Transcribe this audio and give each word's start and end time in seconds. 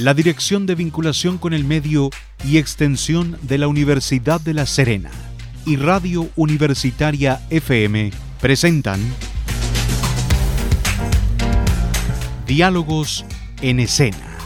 la 0.00 0.14
Dirección 0.14 0.64
de 0.64 0.74
Vinculación 0.74 1.36
con 1.36 1.52
el 1.52 1.64
Medio 1.64 2.08
y 2.42 2.56
Extensión 2.56 3.36
de 3.42 3.58
la 3.58 3.68
Universidad 3.68 4.40
de 4.40 4.54
La 4.54 4.64
Serena 4.64 5.10
y 5.66 5.76
Radio 5.76 6.30
Universitaria 6.36 7.42
FM 7.50 8.10
presentan 8.40 8.98
Diálogos 12.46 13.26
en 13.60 13.78
Escena. 13.80 14.38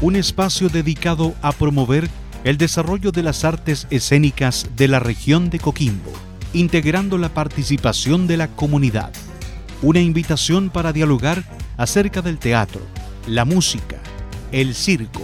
Un 0.00 0.14
espacio 0.14 0.68
dedicado 0.68 1.34
a 1.42 1.50
promover 1.50 2.08
el 2.44 2.56
desarrollo 2.56 3.10
de 3.10 3.24
las 3.24 3.44
artes 3.44 3.88
escénicas 3.90 4.70
de 4.76 4.86
la 4.86 5.00
región 5.00 5.50
de 5.50 5.58
Coquimbo, 5.58 6.12
integrando 6.52 7.18
la 7.18 7.30
participación 7.30 8.28
de 8.28 8.36
la 8.36 8.46
comunidad. 8.46 9.12
Una 9.82 10.00
invitación 10.00 10.70
para 10.70 10.92
dialogar 10.92 11.42
acerca 11.76 12.22
del 12.22 12.38
teatro, 12.38 12.80
la 13.26 13.44
música, 13.44 13.98
el 14.50 14.74
circo, 14.74 15.22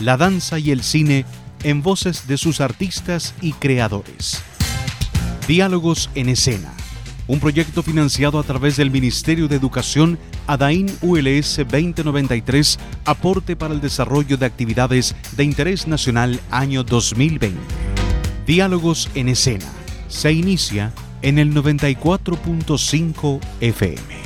la 0.00 0.16
danza 0.16 0.58
y 0.58 0.70
el 0.70 0.82
cine 0.82 1.24
en 1.62 1.82
voces 1.82 2.26
de 2.26 2.38
sus 2.38 2.60
artistas 2.60 3.34
y 3.40 3.52
creadores. 3.52 4.42
Diálogos 5.46 6.10
en 6.14 6.28
escena, 6.28 6.72
un 7.26 7.40
proyecto 7.40 7.82
financiado 7.82 8.38
a 8.38 8.42
través 8.42 8.76
del 8.76 8.90
Ministerio 8.90 9.48
de 9.48 9.56
Educación 9.56 10.18
ADAIN 10.46 10.90
ULS 11.00 11.58
2093, 11.58 12.78
aporte 13.04 13.56
para 13.56 13.74
el 13.74 13.80
desarrollo 13.80 14.36
de 14.36 14.46
actividades 14.46 15.14
de 15.36 15.44
interés 15.44 15.86
nacional 15.86 16.40
año 16.50 16.82
2020. 16.82 17.58
Diálogos 18.46 19.08
en 19.14 19.28
escena, 19.28 19.66
se 20.08 20.32
inicia 20.32 20.92
en 21.22 21.38
el 21.38 21.54
94.5 21.54 23.40
FM. 23.60 24.19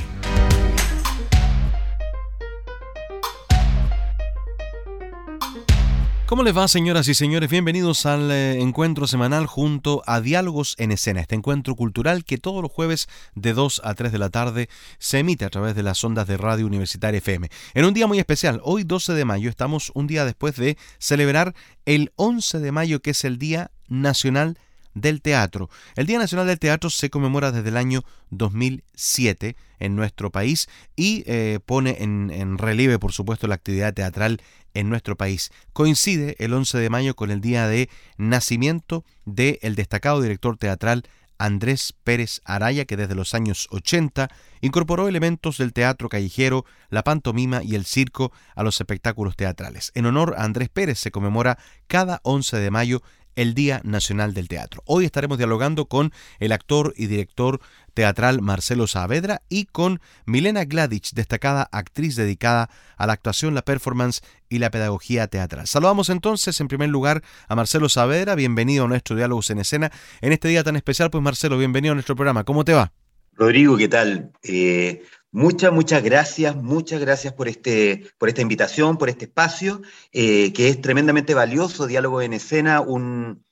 ¿Cómo 6.35 6.43
les 6.43 6.57
va, 6.57 6.67
señoras 6.67 7.07
y 7.07 7.13
señores? 7.13 7.49
Bienvenidos 7.49 8.05
al 8.05 8.29
eh, 8.29 8.59
encuentro 8.59 9.07
semanal 9.07 9.45
junto 9.45 10.03
a 10.05 10.19
Diálogos 10.19 10.75
en 10.79 10.91
Escena, 10.91 11.21
este 11.21 11.35
encuentro 11.35 11.77
cultural 11.77 12.25
que 12.25 12.37
todos 12.37 12.61
los 12.61 12.69
jueves 12.69 13.07
de 13.35 13.53
2 13.53 13.79
a 13.85 13.93
3 13.93 14.11
de 14.11 14.17
la 14.17 14.29
tarde 14.29 14.67
se 14.99 15.19
emite 15.19 15.45
a 15.45 15.49
través 15.49 15.75
de 15.75 15.83
las 15.83 16.03
ondas 16.03 16.27
de 16.27 16.35
Radio 16.35 16.67
Universitaria 16.67 17.19
FM. 17.19 17.49
En 17.73 17.85
un 17.85 17.93
día 17.93 18.05
muy 18.05 18.19
especial, 18.19 18.59
hoy 18.65 18.83
12 18.83 19.13
de 19.13 19.23
mayo, 19.23 19.49
estamos 19.49 19.93
un 19.95 20.07
día 20.07 20.25
después 20.25 20.57
de 20.57 20.77
celebrar 20.99 21.55
el 21.85 22.11
11 22.17 22.59
de 22.59 22.71
mayo, 22.73 23.01
que 23.01 23.11
es 23.11 23.23
el 23.23 23.39
Día 23.39 23.71
Nacional 23.87 24.59
del 24.93 25.21
Teatro. 25.21 25.69
El 25.95 26.05
Día 26.05 26.19
Nacional 26.19 26.47
del 26.47 26.59
Teatro 26.59 26.89
se 26.89 27.09
conmemora 27.09 27.53
desde 27.53 27.69
el 27.69 27.77
año 27.77 28.03
2007 28.31 29.55
en 29.79 29.95
nuestro 29.95 30.31
país 30.31 30.67
y 30.97 31.23
eh, 31.27 31.59
pone 31.65 32.03
en, 32.03 32.29
en, 32.29 32.57
relieve, 32.57 32.99
por 32.99 33.13
supuesto, 33.13 33.47
la 33.47 33.55
actividad 33.55 33.93
teatral 33.93 34.41
en 34.75 34.89
nuestro 34.89 35.15
país. 35.15 35.51
Coincide 35.73 36.35
el 36.37 36.53
11 36.53 36.77
de 36.77 36.89
mayo 36.91 37.15
con 37.15 37.31
el 37.31 37.41
día 37.41 37.67
de 37.67 37.89
nacimiento 38.17 39.03
del 39.25 39.57
el 39.63 39.75
destacado 39.75 40.21
director 40.21 40.57
teatral 40.57 41.03
Andrés 41.37 41.93
Pérez 42.03 42.41
Araya, 42.45 42.85
que 42.85 42.97
desde 42.97 43.15
los 43.15 43.33
años 43.33 43.67
80 43.71 44.29
incorporó 44.61 45.07
elementos 45.07 45.57
del 45.57 45.73
teatro 45.73 46.09
callejero, 46.09 46.65
la 46.89 47.03
pantomima 47.03 47.63
y 47.63 47.75
el 47.75 47.85
circo 47.85 48.31
a 48.55 48.63
los 48.63 48.79
espectáculos 48.79 49.35
teatrales. 49.35 49.91
En 49.95 50.05
honor 50.05 50.35
a 50.37 50.43
Andrés 50.43 50.69
Pérez 50.69 50.99
se 50.99 51.11
conmemora 51.11 51.57
cada 51.87 52.19
11 52.23 52.57
de 52.57 52.71
mayo 52.71 53.01
el 53.35 53.53
Día 53.53 53.81
Nacional 53.83 54.33
del 54.33 54.47
Teatro. 54.47 54.81
Hoy 54.85 55.05
estaremos 55.05 55.37
dialogando 55.37 55.85
con 55.85 56.11
el 56.39 56.51
actor 56.51 56.93
y 56.95 57.07
director 57.07 57.59
teatral 57.93 58.41
Marcelo 58.41 58.87
Saavedra 58.87 59.41
y 59.49 59.65
con 59.65 60.01
Milena 60.25 60.65
Gladich, 60.65 61.13
destacada 61.13 61.67
actriz 61.71 62.15
dedicada 62.15 62.69
a 62.97 63.07
la 63.07 63.13
actuación, 63.13 63.55
la 63.55 63.63
performance 63.63 64.21
y 64.49 64.59
la 64.59 64.69
pedagogía 64.69 65.27
teatral. 65.27 65.67
Saludamos 65.67 66.09
entonces 66.09 66.59
en 66.59 66.67
primer 66.67 66.89
lugar 66.89 67.23
a 67.47 67.55
Marcelo 67.55 67.89
Saavedra, 67.89 68.35
bienvenido 68.35 68.85
a 68.85 68.87
nuestro 68.87 69.15
Diálogos 69.15 69.49
en 69.49 69.59
Escena. 69.59 69.91
En 70.21 70.31
este 70.31 70.47
día 70.47 70.63
tan 70.63 70.75
especial, 70.75 71.09
pues 71.09 71.23
Marcelo, 71.23 71.57
bienvenido 71.57 71.93
a 71.93 71.95
nuestro 71.95 72.15
programa. 72.15 72.43
¿Cómo 72.43 72.63
te 72.65 72.73
va? 72.73 72.91
Rodrigo, 73.33 73.75
¿qué 73.77 73.87
tal? 73.87 74.31
Eh, 74.43 75.03
Muchas, 75.35 75.73
muchas 75.73 76.01
gracias, 76.01 76.55
muchas 76.55 77.01
gracias 77.01 77.33
por, 77.33 77.49
este, 77.49 78.09
por 78.17 78.29
esta 78.29 78.41
invitación, 78.41 78.97
por 78.97 79.09
este 79.09 79.25
espacio, 79.25 79.81
eh, 80.13 80.53
que 80.53 80.69
es 80.69 80.79
tremendamente 80.79 81.33
valioso, 81.33 81.87
Diálogo 81.87 82.21
en 82.21 82.31
Escena, 82.31 82.79
un, 82.79 83.43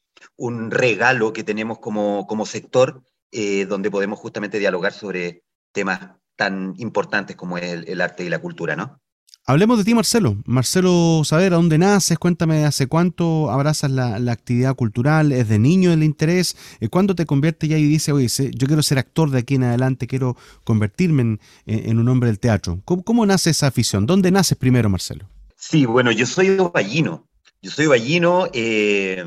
regalo 0.71 1.33
que 1.33 1.44
tenemos 1.44 1.79
como, 1.79 2.25
como 2.25 2.45
sector, 2.45 3.03
eh, 3.31 3.66
donde 3.66 3.91
podemos 3.91 4.17
justamente 4.17 4.59
dialogar 4.59 4.94
sobre 4.94 5.44
temas 5.73 6.11
tan 6.38 6.73
importantes 6.77 7.35
como 7.35 7.57
el, 7.57 7.85
el 7.85 8.00
arte 8.00 8.23
y 8.23 8.29
la 8.29 8.39
cultura, 8.39 8.77
¿no? 8.77 9.03
Hablemos 9.46 9.78
de 9.78 9.84
ti, 9.84 9.94
Marcelo. 9.94 10.38
Marcelo 10.46 11.24
saber 11.26 11.52
¿a 11.52 11.58
dónde 11.58 11.78
naces? 11.78 12.18
Cuéntame, 12.18 12.64
¿hace 12.64 12.88
cuánto 12.88 13.52
abrazas 13.52 13.92
la, 13.92 14.16
actividad 14.31 14.74
cultural? 14.74 15.34
¿Es 15.34 15.50
de 15.50 15.59
niño 15.59 15.92
el 15.92 16.02
interés? 16.02 16.56
Eh, 16.80 16.88
¿Cuándo 16.88 17.14
te 17.14 17.26
conviertes 17.26 17.70
ya 17.70 17.78
y 17.78 17.84
dices, 17.84 18.14
oye, 18.14 18.52
yo 18.56 18.68
quiero 18.68 18.81
ser 18.81 19.00
actor 19.00 19.31
de 19.31 19.40
aquí 19.40 19.56
en 19.56 19.64
adelante, 19.64 20.08
quiero 20.08 20.38
convertirme 20.64 21.40
en, 21.66 22.00
un 22.00 22.08
hombre 22.08 22.28
del 22.28 22.40
teatro? 22.40 22.81
¿Cómo, 22.86 23.26
nace 23.26 23.50
esa 23.50 23.68
afición? 23.68 24.06
¿Dónde 24.06 24.31
naces 24.31 24.58
primero, 24.58 24.90
Marcelo? 24.90 25.28
Sí, 25.58 25.86
bueno, 25.86 26.14
yo 26.14 26.25
soy 26.25 26.56
ballino. 26.56 27.28
Yo 27.62 27.70
soy 27.70 27.88
ballino 27.88 28.48
eh, 28.54 29.25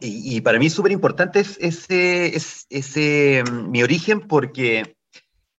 y, 0.00 0.40
para 0.40 0.58
mí 0.58 0.66
es 0.66 0.72
súper 0.72 0.90
importante 0.90 1.38
ese, 1.38 2.34
ese, 2.68 3.44
mi 3.68 3.80
origen 3.84 4.22
porque 4.22 4.96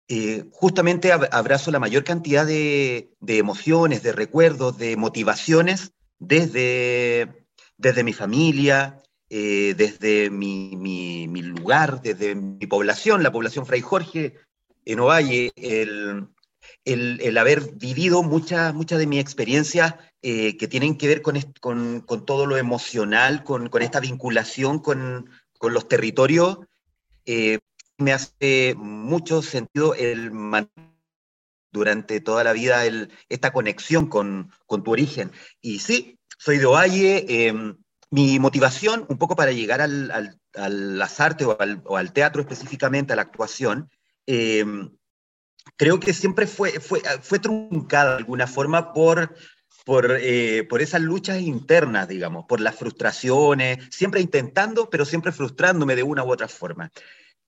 eh, 0.06 0.44
justamente 0.52 1.12
abrazo 1.12 1.70
la 1.70 1.78
mayor 1.78 2.04
cantidad 2.04 2.44
de, 2.44 3.10
emociones, 3.26 4.02
de 4.02 4.12
recuerdos, 4.12 4.76
de 4.76 4.96
motivaciones 4.96 5.92
desde, 6.18 7.46
desde 7.78 8.04
mi 8.04 8.12
familia, 8.12 8.98
eh, 9.30 9.74
desde 9.76 10.28
mi, 10.28 11.26
lugar, 11.42 12.02
desde 12.02 12.34
mi 12.34 12.66
población, 12.66 13.22
la 13.22 13.32
población 13.32 13.64
Fray 13.64 13.80
Jorge 13.80 14.34
en 14.84 15.00
Ovalle, 15.00 15.52
el, 15.56 16.28
el, 16.84 17.38
haber 17.38 17.72
vivido 17.72 18.22
muchas 18.22 18.74
mucha 18.74 18.98
de 18.98 19.06
mis 19.06 19.20
experiencias 19.20 19.94
eh, 20.20 20.58
que 20.58 20.68
tienen 20.68 20.98
que 20.98 21.08
ver 21.08 21.22
con, 21.22 21.40
con, 22.02 22.26
todo 22.26 22.44
lo 22.44 22.58
emocional, 22.58 23.42
con, 23.42 23.70
con 23.70 23.80
esta 23.80 24.00
vinculación 24.00 24.80
con, 24.80 25.30
los 25.62 25.88
territorios, 25.88 26.58
me 27.98 28.12
hace 28.12 28.74
mucho 28.76 29.42
sentido 29.42 29.94
el 29.94 30.32
durante 31.72 32.20
toda 32.20 32.44
la 32.44 32.52
vida 32.52 32.82
esta 33.28 33.52
conexión 33.52 34.06
con, 34.06 34.50
tu 34.68 34.90
origen. 34.90 35.32
Y 35.60 35.80
sí, 35.80 36.18
soy 36.38 36.58
de 36.58 36.66
Ovalle. 36.66 37.46
Em, 37.48 37.76
mi 38.10 38.38
motivación, 38.38 39.06
un 39.08 39.18
poco 39.18 39.34
para 39.34 39.50
llegar 39.50 39.80
al, 39.80 40.38
a 40.54 40.68
las 40.68 41.20
artes 41.20 41.48
o 41.48 41.96
al, 41.96 42.12
teatro 42.12 42.42
específicamente, 42.42 43.12
a 43.12 43.16
la 43.16 43.22
actuación, 43.22 43.90
em, 44.26 44.90
creo 45.76 45.98
que 45.98 46.12
siempre 46.12 46.46
fue, 46.46 46.78
fue, 46.80 47.02
fue 47.22 47.40
truncada 47.40 48.12
de 48.12 48.18
alguna 48.18 48.46
forma 48.46 48.92
por, 48.92 49.34
por, 49.84 50.16
eh, 50.20 50.64
por 50.64 50.80
esas 50.80 51.00
luchas 51.00 51.40
internas, 51.40 52.06
digamos, 52.06 52.44
por 52.46 52.60
las 52.60 52.76
frustraciones, 52.76 53.78
siempre 53.90 54.20
intentando, 54.20 54.88
pero 54.88 55.04
siempre 55.04 55.32
frustrándome 55.32 55.96
de 55.96 56.04
una 56.04 56.22
u 56.22 56.30
otra 56.30 56.46
forma. 56.46 56.90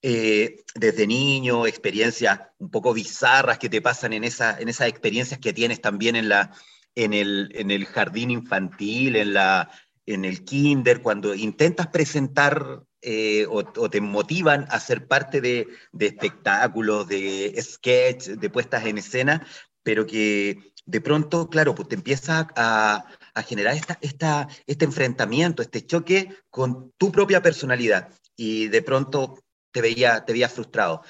Eh, 0.01 0.63
desde 0.75 1.07
niño, 1.07 1.65
experiencias 1.65 2.39
un 2.59 2.69
poco 2.69 2.93
bizarras 2.93 3.57
que 3.57 3.69
te 3.69 3.81
pasan 3.81 4.13
en, 4.13 4.23
esa, 4.23 4.59
en 4.59 4.69
esas 4.69 4.87
experiencias 4.87 5.39
que 5.39 5.53
tienes 5.53 5.81
también 5.81 6.15
en, 6.15 6.29
la, 6.29 6.51
en, 6.93 7.13
el, 7.13 7.49
en 7.55 7.71
el 7.71 7.85
jardín 7.85 8.29
infantil, 8.29 9.15
en, 9.15 9.33
la, 9.33 9.71
en 10.05 10.23
el 10.23 10.43
kinder, 10.43 11.01
cuando 11.01 11.33
intentas 11.33 11.87
presentar 11.87 12.83
eh, 13.01 13.45
o, 13.49 13.63
te 13.63 14.01
motivan 14.01 14.67
a 14.69 14.79
ser 14.79 15.07
parte 15.07 15.41
de, 15.41 15.67
de 15.91 16.07
espectáculos, 16.07 17.07
de 17.07 17.55
sketch, 17.61 18.27
de 18.27 18.49
puestas 18.49 18.85
en 18.85 18.99
escena, 18.99 19.47
pero 19.81 20.05
que 20.05 20.73
de 20.85 21.01
pronto, 21.01 21.49
claro, 21.49 21.75
pues 21.75 21.87
te 21.87 21.95
empieza 21.95 22.47
a, 22.55 23.05
a 23.33 23.43
generar 23.43 23.75
esta, 23.75 23.97
esta, 24.01 24.47
este 24.67 24.85
enfrentamiento, 24.85 25.61
este 25.61 25.85
choque 25.85 26.35
con 26.49 26.91
tu 26.97 27.11
propia 27.11 27.41
personalidad. 27.41 28.09
Y 28.35 28.67
de 28.67 28.81
pronto 28.81 29.43
te 29.71 29.81
veía, 29.81 30.25
te 30.25 30.33
veía 30.33 30.49
frustrado. 30.49 31.01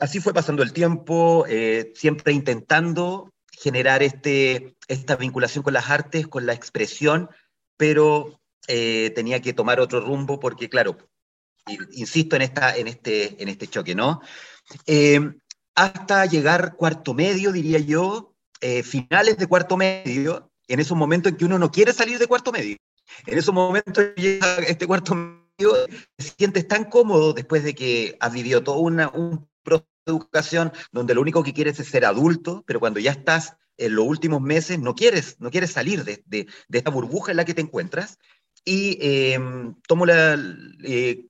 así 0.00 0.20
fue 0.20 0.34
pasando 0.34 0.62
el 0.62 0.72
tiempo, 0.72 1.44
eh, 1.48 1.92
siempre 1.94 2.32
intentando 2.32 3.32
generar 3.52 4.02
este, 4.02 4.76
esta 4.86 5.16
vinculación 5.16 5.62
con 5.62 5.72
las 5.72 5.90
artes, 5.90 6.26
con 6.28 6.46
la 6.46 6.52
expresión, 6.52 7.28
pero 7.76 8.40
eh, 8.66 9.10
tenía 9.14 9.40
que 9.40 9.52
tomar 9.52 9.80
otro 9.80 10.00
rumbo 10.00 10.38
porque, 10.38 10.68
claro, 10.68 10.98
insisto 11.92 12.36
en, 12.36 12.42
esta, 12.42 12.76
en, 12.76 12.88
este, 12.88 13.42
en 13.42 13.48
este 13.48 13.66
choque, 13.68 13.94
¿no? 13.94 14.20
Eh, 14.86 15.20
hasta 15.74 16.26
llegar 16.26 16.76
cuarto 16.76 17.14
medio, 17.14 17.52
diría 17.52 17.78
yo, 17.78 18.34
finales 18.82 19.36
de 19.36 19.46
cuarto 19.46 19.76
medio, 19.76 20.50
en 20.66 20.80
esos 20.80 20.96
momentos 20.96 21.30
en 21.30 21.38
que 21.38 21.44
uno 21.44 21.58
no 21.58 21.70
quiere 21.70 21.92
salir 21.92 22.18
de 22.18 22.26
cuarto 22.26 22.50
medio. 22.50 22.76
En 23.26 23.38
esos 23.38 23.54
momentos 23.54 24.04
llega 24.16 24.56
este 24.56 24.86
cuarto 24.86 25.14
te 25.58 26.24
sientes 26.24 26.68
tan 26.68 26.84
cómodo 26.84 27.32
después 27.32 27.64
de 27.64 27.74
que 27.74 28.16
has 28.20 28.32
vivido 28.32 28.62
todo 28.62 28.78
una, 28.78 29.08
un 29.08 29.48
proceso 29.62 29.88
de 30.06 30.12
educación 30.12 30.72
donde 30.92 31.14
lo 31.14 31.20
único 31.20 31.42
que 31.42 31.52
quieres 31.52 31.80
es 31.80 31.88
ser 31.88 32.04
adulto, 32.04 32.62
pero 32.66 32.80
cuando 32.80 33.00
ya 33.00 33.10
estás 33.10 33.56
en 33.76 33.94
los 33.94 34.06
últimos 34.06 34.40
meses 34.40 34.78
no 34.78 34.94
quieres, 34.94 35.36
no 35.40 35.50
quieres 35.50 35.72
salir 35.72 36.04
de, 36.04 36.22
de, 36.26 36.46
esta 36.72 36.90
burbuja 36.90 37.32
en 37.32 37.36
la 37.36 37.44
que 37.44 37.54
te 37.54 37.60
encuentras 37.60 38.18
y 38.64 38.98
em, 39.00 39.74
tomo, 39.86 40.06
la, 40.06 40.38
eh, 40.84 41.26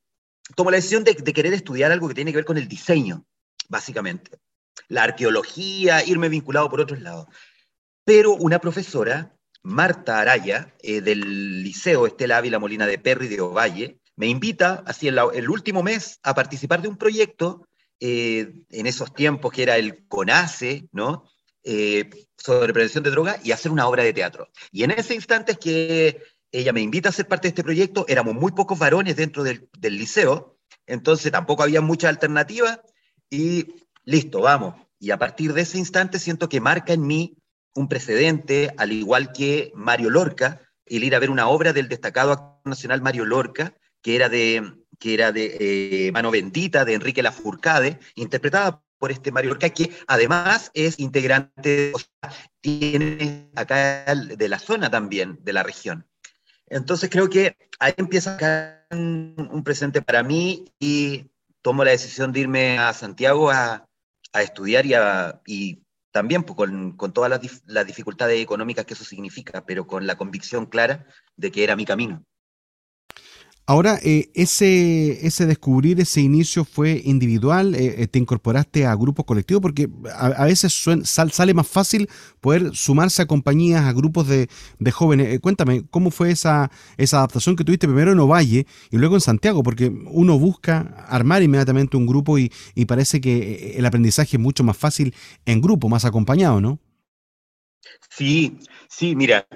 tomo 0.54 0.70
la 0.70 0.76
decisión 0.76 1.04
de, 1.04 1.14
de, 1.14 1.32
querer 1.32 1.52
estudiar 1.52 1.90
algo 1.92 2.08
que 2.08 2.14
tiene 2.14 2.32
que 2.32 2.38
ver 2.38 2.44
con 2.44 2.58
el 2.58 2.68
diseño, 2.68 3.24
básicamente. 3.68 4.38
La 4.88 5.04
arqueología, 5.04 6.04
irme 6.04 6.28
vinculado 6.28 6.68
por 6.68 6.80
otros 6.80 7.00
lados. 7.00 7.26
Pero 8.04 8.34
una 8.34 8.58
profesora, 8.58 9.36
Marta 9.62 10.20
Araya, 10.20 10.74
eh, 10.82 11.00
del 11.00 11.62
Liceo 11.62 12.06
Estela 12.06 12.38
Ávila 12.38 12.58
Molina 12.58 12.86
de 12.86 12.98
Perry 12.98 13.28
de 13.28 13.40
Ovalle, 13.40 14.00
me 14.18 14.26
invita, 14.26 14.82
así 14.84 15.06
en 15.06 15.16
el 15.16 15.48
último 15.48 15.84
mes, 15.84 16.18
a 16.24 16.34
participar 16.34 16.82
de 16.82 16.88
un 16.88 16.96
proyecto 16.96 17.68
eh, 18.00 18.64
en 18.68 18.86
esos 18.88 19.14
tiempos 19.14 19.52
que 19.52 19.62
era 19.62 19.76
el 19.76 20.08
CONACE, 20.08 20.88
¿no? 20.90 21.24
Eh, 21.62 22.10
sobre 22.36 22.72
prevención 22.72 23.04
de 23.04 23.12
droga 23.12 23.38
y 23.44 23.52
hacer 23.52 23.70
una 23.70 23.86
obra 23.86 24.02
de 24.02 24.12
teatro. 24.12 24.48
Y 24.72 24.82
en 24.82 24.90
ese 24.90 25.14
instante 25.14 25.52
es 25.52 25.58
que 25.58 26.20
ella 26.50 26.72
me 26.72 26.80
invita 26.80 27.10
a 27.10 27.12
ser 27.12 27.28
parte 27.28 27.46
de 27.46 27.50
este 27.50 27.62
proyecto, 27.62 28.06
éramos 28.08 28.34
muy 28.34 28.50
pocos 28.50 28.76
varones 28.76 29.14
dentro 29.14 29.44
del, 29.44 29.68
del 29.78 29.96
liceo, 29.96 30.58
entonces 30.86 31.30
tampoco 31.30 31.62
había 31.62 31.80
mucha 31.80 32.08
alternativa 32.08 32.82
y 33.30 33.66
listo, 34.04 34.40
vamos. 34.40 34.74
Y 34.98 35.12
a 35.12 35.18
partir 35.18 35.52
de 35.52 35.60
ese 35.60 35.78
instante 35.78 36.18
siento 36.18 36.48
que 36.48 36.60
marca 36.60 36.92
en 36.92 37.06
mí 37.06 37.36
un 37.76 37.86
precedente, 37.86 38.74
al 38.78 38.90
igual 38.90 39.30
que 39.30 39.70
Mario 39.76 40.10
Lorca, 40.10 40.60
el 40.86 41.04
ir 41.04 41.14
a 41.14 41.20
ver 41.20 41.30
una 41.30 41.48
obra 41.48 41.72
del 41.72 41.88
destacado 41.88 42.32
actor 42.32 42.58
nacional 42.64 43.00
Mario 43.00 43.24
Lorca, 43.24 43.74
que 44.02 44.16
era 44.16 44.28
de, 44.28 44.74
que 44.98 45.14
era 45.14 45.32
de 45.32 45.56
eh, 46.06 46.12
Mano 46.12 46.30
Bendita, 46.30 46.84
de 46.84 46.94
Enrique 46.94 47.22
Lafourcade, 47.22 47.98
interpretada 48.14 48.82
por 48.98 49.12
este 49.12 49.30
Mario 49.30 49.50
Lorca, 49.50 49.70
que 49.70 49.92
además 50.06 50.70
es 50.74 50.98
integrante, 50.98 51.92
acá 53.54 54.04
de 54.14 54.48
la 54.48 54.58
zona 54.58 54.90
también, 54.90 55.38
de 55.42 55.52
la 55.52 55.62
región. 55.62 56.06
Entonces 56.66 57.08
creo 57.08 57.30
que 57.30 57.56
ahí 57.78 57.94
empieza 57.96 58.84
un, 58.90 59.48
un 59.52 59.64
presente 59.64 60.02
para 60.02 60.22
mí 60.22 60.64
y 60.78 61.30
tomo 61.62 61.84
la 61.84 61.92
decisión 61.92 62.32
de 62.32 62.40
irme 62.40 62.78
a 62.78 62.92
Santiago 62.92 63.50
a, 63.50 63.88
a 64.32 64.42
estudiar 64.42 64.84
y, 65.46 65.82
también 66.10 66.42
pues, 66.42 66.56
con, 66.56 66.96
con, 66.96 67.12
todas 67.12 67.30
las, 67.30 67.62
las 67.66 67.86
dificultades 67.86 68.40
económicas 68.40 68.84
que 68.84 68.94
eso 68.94 69.04
significa, 69.04 69.64
pero 69.64 69.86
con 69.86 70.06
la 70.06 70.16
convicción 70.16 70.66
clara 70.66 71.06
de 71.36 71.50
que 71.50 71.64
era 71.64 71.76
mi 71.76 71.84
camino. 71.84 72.24
Ahora, 73.68 73.98
eh, 74.02 74.30
ese, 74.32 75.26
ese 75.26 75.44
descubrir, 75.44 76.00
ese 76.00 76.22
inicio 76.22 76.64
fue 76.64 77.02
individual, 77.04 77.74
eh, 77.74 77.96
eh, 77.98 78.06
te 78.06 78.18
incorporaste 78.18 78.86
a 78.86 78.94
grupos 78.94 79.26
colectivos, 79.26 79.60
porque 79.60 79.90
a, 80.16 80.46
veces 80.46 80.72
sale 81.04 81.52
más 81.52 81.68
fácil 81.68 82.08
poder 82.40 82.74
sumarse 82.74 83.20
a 83.20 83.26
compañías, 83.26 83.84
a 83.84 83.92
grupos 83.92 84.26
de, 84.26 84.48
jóvenes. 84.90 85.38
cuéntame, 85.40 85.84
¿cómo 85.90 86.10
fue 86.10 86.30
esa, 86.30 86.70
esa 86.96 87.18
adaptación 87.18 87.56
que 87.56 87.64
tuviste 87.64 87.86
primero 87.86 88.10
en 88.10 88.20
Ovalle 88.20 88.66
y 88.90 88.96
luego 88.96 89.16
en 89.16 89.20
Santiago? 89.20 89.62
Porque 89.62 89.92
uno 90.06 90.38
busca 90.38 91.04
armar 91.06 91.42
inmediatamente 91.42 91.98
un 91.98 92.06
grupo 92.06 92.38
y 92.38 92.50
parece 92.86 93.20
que 93.20 93.74
el 93.76 93.84
aprendizaje 93.84 94.38
es 94.38 94.42
mucho 94.42 94.64
más 94.64 94.78
fácil 94.78 95.14
en 95.44 95.60
grupo, 95.60 95.90
más 95.90 96.06
acompañado, 96.06 96.62
¿no? 96.62 96.80
Sí, 98.08 98.60
sí, 98.88 99.14
mira, 99.14 99.46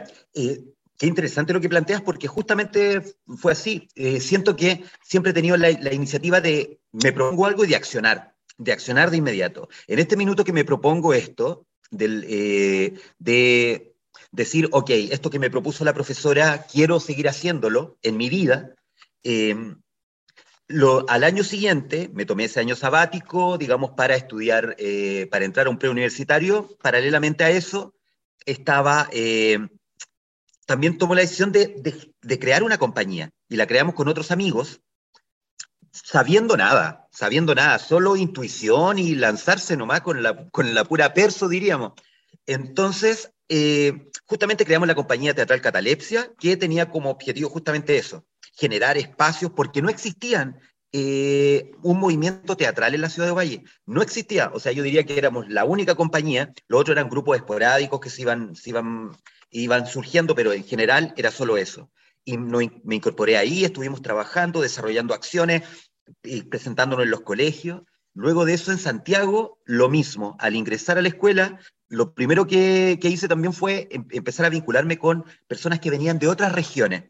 Qué 1.02 1.08
interesante 1.08 1.52
lo 1.52 1.60
que 1.60 1.69
planteas 1.69 2.00
porque 2.00 2.28
justamente 2.28 3.02
fue 3.37 3.50
así. 3.50 3.88
Eh, 3.96 4.20
siento 4.20 4.54
que 4.54 4.84
siempre 5.02 5.32
he 5.32 5.34
tenido 5.34 5.56
la, 5.56 5.93
iniciativa 5.93 6.40
de 6.40 6.78
me 6.93 7.10
propongo 7.10 7.46
algo 7.46 7.64
y 7.64 7.66
de 7.66 7.75
accionar, 7.75 8.37
de 8.56 8.70
accionar 8.70 9.10
de 9.10 9.16
inmediato. 9.16 9.69
En 9.88 9.99
este 9.99 10.16
minuto 10.16 10.44
que 10.44 10.52
me 10.52 10.64
propongo 10.64 11.12
esto, 11.12 11.66
del, 11.90 12.25
eh, 12.28 13.00
de 13.19 13.96
decir, 14.31 14.69
ok, 14.70 14.90
esto 15.10 15.28
que 15.28 15.40
me 15.40 15.50
propuso 15.50 15.84
la 15.84 15.93
profesora, 15.93 16.66
quiero 16.70 17.00
seguir 17.00 17.28
haciéndolo 17.28 17.99
en 18.02 18.16
mi 18.16 18.28
vida. 18.28 18.76
Em, 19.25 19.82
al 21.08 21.25
año 21.25 21.43
siguiente 21.43 22.12
me 22.14 22.26
tomé 22.26 22.44
ese 22.44 22.60
año 22.60 22.76
sabático, 22.76 23.58
digamos, 23.58 23.90
para 23.96 24.14
estudiar, 24.14 24.76
eh, 24.78 25.26
para 25.32 25.46
entrar 25.46 25.66
a 25.66 25.70
un 25.70 25.78
preuniversitario. 25.78 26.78
Paralelamente 26.81 27.43
a 27.43 27.50
eso, 27.50 27.93
estaba 28.46 29.08
también 30.67 30.99
tomó 30.99 31.14
la 31.14 31.23
decisión 31.23 31.53
de, 31.53 32.38
crear 32.38 32.62
una 32.62 32.79
compañía 32.79 33.31
y 33.49 33.56
la 33.56 33.67
creamos 33.67 33.94
con 33.94 34.09
otros 34.09 34.31
amigos, 34.31 34.81
sabiendo 35.91 36.56
nada, 36.56 37.09
sabiendo 37.11 37.55
nada, 37.55 37.79
solo 37.79 38.17
intuición 38.17 38.99
y 38.99 39.14
lanzarse 39.14 39.76
nomás 39.76 40.00
con 40.00 40.23
la, 40.23 40.49
con 40.50 40.75
la 40.75 40.85
pura 40.85 41.12
perso, 41.12 41.49
diríamos. 41.49 41.93
Entonces, 42.47 43.32
eh, 43.49 44.09
justamente 44.25 44.64
creamos 44.64 44.88
la 44.88 44.94
compañía 44.94 45.35
teatral 45.35 45.61
Catalepsia, 45.61 46.32
que 46.38 46.56
tenía 46.56 46.91
como 46.91 47.11
objetivo 47.11 47.50
justamente 47.50 47.99
eso, 47.99 48.25
generar 48.55 48.97
espacios, 48.97 49.53
porque 49.55 49.82
no 49.82 49.91
existían 49.91 50.61
eh, 50.93 51.73
un 51.82 51.99
movimiento 51.99 52.56
teatral 52.56 52.94
en 52.94 53.00
la 53.00 53.11
ciudad 53.11 53.29
de 53.29 53.35
Valle. 53.35 53.64
No 53.87 54.03
existía, 54.03 54.50
o 54.55 54.61
sea, 54.61 54.73
yo 54.73 54.82
diría 54.82 55.05
que 55.05 55.19
éramos 55.19 55.49
la 55.49 55.64
única 55.64 55.94
compañía, 55.94 56.53
los 56.69 56.81
otros 56.81 56.94
eran 56.94 57.11
grupos 57.11 57.37
esporádicos 57.37 58.00
que 58.00 58.11
se 58.11 58.23
iban, 58.23 58.55
se 58.55 58.70
iban 58.70 59.11
iban 59.52 59.87
surgiendo, 59.87 60.34
pero 60.34 60.52
en 60.52 60.64
general 60.64 61.14
era 61.16 61.31
solo 61.31 61.56
eso. 61.56 61.90
Y 62.25 62.38
me 62.38 62.94
incorporé 62.94 63.37
ahí, 63.37 63.64
estuvimos 63.64 64.02
trabajando, 64.02 64.60
desarrollando 64.60 65.14
acciones 65.14 65.62
y 66.22 66.43
presentándonos 66.43 67.04
en 67.04 67.10
los 67.10 67.20
colegios. 67.20 67.82
Luego 68.14 68.44
de 68.44 68.54
eso 68.54 68.72
en 68.72 68.78
Santiago, 68.78 69.58
lo 69.64 69.88
mismo. 69.88 70.37
Al 70.38 70.54
ingresar 70.54 70.99
a 70.99 71.02
la 71.02 71.08
escuela, 71.08 71.58
lo 71.88 72.14
primero 72.14 72.46
que, 72.46 72.99
hice 73.02 73.28
también 73.28 73.52
fue 73.52 73.88
em, 73.90 74.06
empezar 74.10 74.46
a 74.46 74.50
vincularme 74.50 74.99
con 74.99 75.25
personas 75.46 75.81
que 75.81 75.90
venían 75.90 76.19
de 76.19 76.28
otras 76.28 76.52
regiones. 76.52 77.04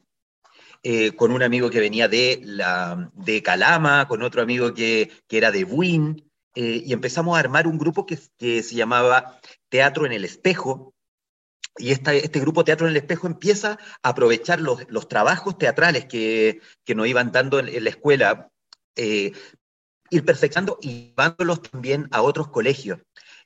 Eh, 0.84 1.14
con 1.14 1.30
un 1.30 1.42
amigo 1.44 1.70
que 1.70 1.78
venía 1.78 2.08
de, 2.08 2.40
la, 2.42 3.10
de 3.14 3.42
Calama, 3.42 4.08
con 4.08 4.22
otro 4.22 4.42
amigo 4.42 4.74
que, 4.74 5.12
era 5.28 5.52
de 5.52 5.62
Buin, 5.62 6.28
eh, 6.56 6.82
y 6.84 6.92
empezamos 6.92 7.36
a 7.36 7.40
armar 7.40 7.68
un 7.68 7.78
grupo 7.78 8.04
que, 8.04 8.18
que 8.36 8.64
se 8.64 8.74
llamaba 8.74 9.38
Teatro 9.68 10.06
en 10.06 10.12
el 10.12 10.24
Espejo, 10.24 10.91
y 11.78 11.92
este 11.92 12.40
grupo 12.40 12.64
Teatro 12.64 12.86
en 12.86 12.92
el 12.92 12.98
Espejo 12.98 13.26
empieza 13.26 13.78
a 14.02 14.08
aprovechar 14.10 14.60
los, 14.60 15.08
trabajos 15.08 15.56
teatrales 15.58 16.04
que, 16.04 16.60
que, 16.84 16.94
nos 16.94 17.06
iban 17.06 17.32
dando 17.32 17.58
en, 17.58 17.82
la 17.82 17.90
escuela, 17.90 18.50
eh, 18.96 19.32
ir 20.10 20.24
perfeccionando 20.24 20.78
y 20.82 21.08
llevándolos 21.08 21.62
también 21.62 22.08
a 22.10 22.22
otros 22.22 22.48
colegios 22.48 23.00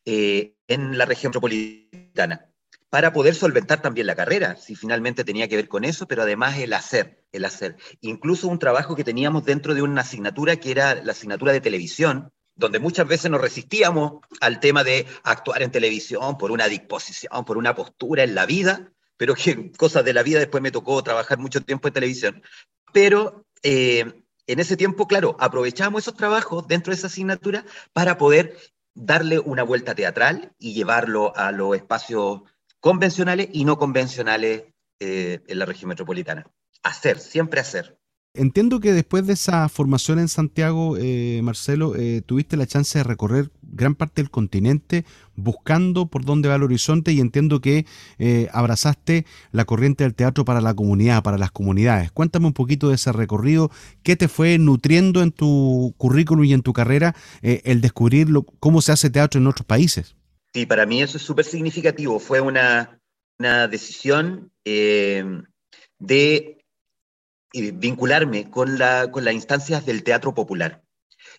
eh, 0.05 0.55
en 0.67 0.99
la 0.99 1.05
región 1.05 1.31
metropolitana, 1.31 2.51
para 2.91 3.13
poder 3.13 3.35
solventar 3.35 3.83
también 3.83 4.07
la 4.07 4.15
carrera, 4.15 4.57
si 4.57 4.75
finalmente 4.75 5.25
tenía 5.25 5.49
que 5.49 5.57
ver 5.57 5.69
con 5.69 5.85
eso, 5.85 6.07
pero 6.07 6.23
además 6.23 6.59
el 6.59 6.73
hacer, 6.73 7.25
el 7.33 7.45
hacer. 7.45 7.77
Incluso 8.01 8.49
un 8.49 8.59
trabajo 8.59 8.97
que 8.97 9.05
teníamos 9.05 9.45
dentro 9.45 9.75
de 9.75 9.83
una 9.83 10.01
asignatura 10.01 10.57
que 10.57 10.71
era 10.71 10.95
la 10.95 11.13
asignatura 11.13 11.53
de 11.53 11.61
televisión, 11.61 12.33
donde 12.57 12.79
muchas 12.79 13.07
veces 13.07 13.31
nos 13.31 13.41
resistíamos 13.41 14.21
al 14.41 14.61
tema 14.61 14.83
de 14.83 15.07
actuar 15.23 15.63
en 15.63 15.71
televisión 15.71 16.39
por 16.39 16.51
una 16.51 16.69
disposición, 16.69 17.45
por 17.45 17.59
una 17.59 17.75
postura 17.75 18.25
en 18.25 18.35
la 18.35 18.47
vida, 18.47 18.93
pero 19.17 19.35
que 19.35 19.71
cosas 19.73 20.05
de 20.05 20.15
la 20.15 20.23
vida 20.23 20.39
después 20.39 20.63
me 20.63 20.71
tocó 20.71 21.03
trabajar 21.03 21.39
mucho 21.39 21.61
tiempo 21.61 21.89
en 21.89 21.95
televisión. 21.95 22.43
Pero 22.93 23.47
eh, 23.63 24.23
en 24.47 24.59
ese 24.59 24.77
tiempo, 24.77 25.07
claro, 25.07 25.37
aprovechamos 25.39 26.03
esos 26.03 26.15
trabajos 26.15 26.67
dentro 26.67 26.93
de 26.93 26.97
esa 26.97 27.09
asignatura 27.09 27.65
para 27.93 28.17
poder 28.17 28.57
darle 28.95 29.39
una 29.39 29.63
vuelta 29.63 29.95
teatral 29.95 30.55
y 30.59 30.73
llevarlo 30.73 31.37
a 31.37 31.53
los 31.53 31.77
espacios 31.77 32.43
convencionales 32.81 33.49
y 33.53 33.65
no 33.65 33.79
convencionales 33.79 34.65
eh, 35.01 35.43
en 35.47 35.59
la 35.59 35.67
región 35.67 35.91
metropolitana. 35.91 36.51
Hacer, 36.83 37.19
siempre 37.19 37.61
hacer. 37.61 37.96
Entiendo 38.37 38.81
que 38.81 38.93
después 38.93 39.27
de 39.27 39.33
esa 39.33 39.69
formación 39.69 40.19
en 40.19 40.29
Santiago, 40.29 40.97
eh, 40.99 41.41
Marcelo, 41.43 41.95
eh, 41.97 42.23
tuviste 42.25 42.57
la 42.57 42.67
chance 42.67 42.99
de 42.99 43.03
recorrer 43.03 43.51
gran 43.63 43.95
parte 43.95 44.23
del 44.23 44.31
continente 44.31 45.05
buscando 45.35 46.07
por 46.07 46.25
dónde 46.25 46.49
va 46.49 46.57
el 46.57 46.63
horizonte 46.63 47.13
y 47.13 47.21
entiendo 47.21 47.61
que 47.61 47.87
eh, 48.19 48.49
abrazaste 48.53 49.27
la 49.53 49.65
corriente 49.65 50.05
del 50.05 50.15
teatro 50.15 50.45
para 50.45 50.61
la 50.61 50.75
comunidad, 50.75 51.23
para 51.23 51.39
las 51.39 51.51
comunidades. 51.51 52.13
Cuéntame 52.13 52.47
un 52.47 52.53
poquito 52.53 52.89
de 52.89 52.97
ese 52.97 53.13
recorrido, 53.13 53.71
qué 54.03 54.17
te 54.17 54.29
fue 54.29 54.59
nutriendo 54.59 55.23
en 55.23 55.33
tu 55.33 55.95
currículum 55.97 56.45
y 56.45 56.53
en 56.53 56.63
tu 56.63 56.73
carrera 56.73 57.15
el 57.43 57.81
descubrir 57.81 58.29
cómo 58.61 58.83
se 58.83 58.93
hace 58.93 59.11
teatro 59.11 59.41
en 59.41 59.47
otros 59.47 59.67
países. 59.67 60.17
Sí, 60.53 60.67
para 60.67 60.87
mí 60.87 61.03
eso 61.03 61.17
es 61.17 61.23
súper 61.23 61.45
significativo. 61.45 62.19
Fue 62.19 62.41
una, 62.41 63.01
una 63.39 63.69
decisión 63.69 64.51
de 65.99 66.56
vincularme 67.73 68.51
con, 68.51 68.79
la, 68.79 69.11
con 69.11 69.25
las 69.25 69.35
instancias 69.35 69.87
del 69.87 70.03
teatro 70.03 70.35
popular. 70.35 70.83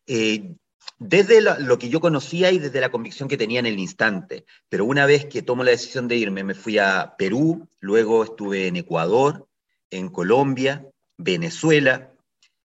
Eh, 0.06 0.56
desde 1.00 1.42
lo 1.42 1.78
que 1.78 1.90
yo 1.90 2.00
conocía 2.00 2.52
y 2.52 2.60
desde 2.60 2.82
la 2.82 2.90
convicción 2.90 3.30
que 3.30 3.38
tenía 3.38 3.60
en 3.60 3.66
el 3.68 3.78
instante. 3.78 4.46
Pero 4.70 4.86
una 4.86 5.06
vez 5.06 5.26
que 5.26 5.42
tomo 5.42 5.64
la 5.64 5.72
decisión 5.72 6.08
de 6.08 6.16
irme, 6.16 6.44
me 6.44 6.56
fui 6.56 6.80
a 6.80 7.16
Perú, 7.18 7.68
luego 7.80 8.24
estuve 8.24 8.68
en 8.68 8.78
Ecuador, 8.78 9.48
en 9.92 10.10
Colombia, 10.10 10.88
Venezuela, 11.18 12.12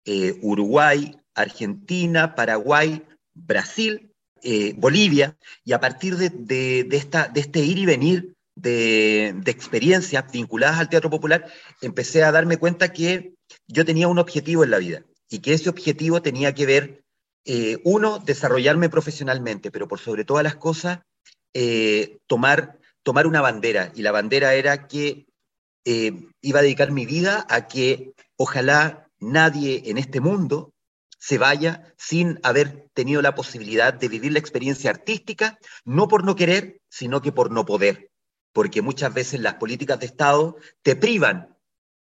eh, 0.05 0.39
Uruguay, 0.43 1.17
Argentina, 1.35 2.35
Paraguay, 2.35 3.03
Brasil 3.35 4.13
eh, 4.43 4.75
Bolivia, 4.77 5.37
y 5.65 5.73
a 5.73 5.81
partir 5.81 6.17
de, 6.17 6.87
esta, 6.93 7.27
de 7.27 7.41
este 7.41 7.61
ir 7.61 7.79
y 7.79 7.87
venir 7.87 8.37
de, 8.55 9.29
experiencias 9.47 10.31
vinculadas 10.31 10.79
al 10.79 10.89
teatro 10.89 11.11
popular, 11.11 11.47
empecé 11.81 12.23
a 12.23 12.31
darme 12.31 12.59
cuenta 12.59 12.93
que 12.93 13.35
yo 13.67 13.85
tenía 13.85 14.09
un 14.09 14.19
objetivo 14.19 14.65
en 14.65 14.71
la 14.71 14.79
vida 14.79 15.03
y 15.29 15.41
que 15.41 15.55
ese 15.55 15.69
objetivo 15.69 16.23
tenía 16.23 16.55
que 16.55 16.67
ver, 16.67 17.05
eh, 17.45 17.79
uno, 17.85 18.19
desarrollarme 18.19 18.89
profesionalmente, 18.89 19.71
pero 19.71 19.89
por 19.89 19.99
sobre 19.99 20.25
todas 20.25 20.45
las 20.45 20.57
cosas, 20.57 21.01
eh, 21.53 22.19
tomar, 22.27 22.79
tomar 23.03 23.27
una 23.27 23.41
bandera. 23.41 23.93
Y 23.95 24.03
la 24.03 24.13
bandera 24.13 24.55
era 24.55 24.87
que 24.87 25.27
iba 26.41 26.59
a 26.59 26.63
dedicar 26.63 26.91
mi 26.91 27.07
vida 27.07 27.47
a 27.49 27.69
que 27.69 28.13
ojalá 28.37 29.09
nadie 29.21 29.83
en 29.87 29.99
este 29.99 30.21
mundo 30.21 30.73
se 31.19 31.39
vaya 31.39 31.93
sin 31.97 32.39
haber 32.43 32.89
tenido 32.93 33.23
la 33.23 33.35
posibilidad 33.35 33.93
de 33.93 34.09
vivir 34.09 34.33
la 34.33 34.39
experiencia 34.39 34.91
artística, 34.91 35.59
no 35.85 36.09
por 36.09 36.25
no 36.25 36.37
querer, 36.37 36.81
sino 36.89 37.23
que 37.23 37.33
por 37.33 37.51
no 37.51 37.65
poder, 37.65 38.11
porque 38.53 38.83
muchas 38.83 39.13
veces 39.13 39.41
las 39.41 39.55
políticas 39.55 39.99
de 39.99 40.07
Estado 40.07 40.57
te 40.83 40.95
privan 40.95 41.56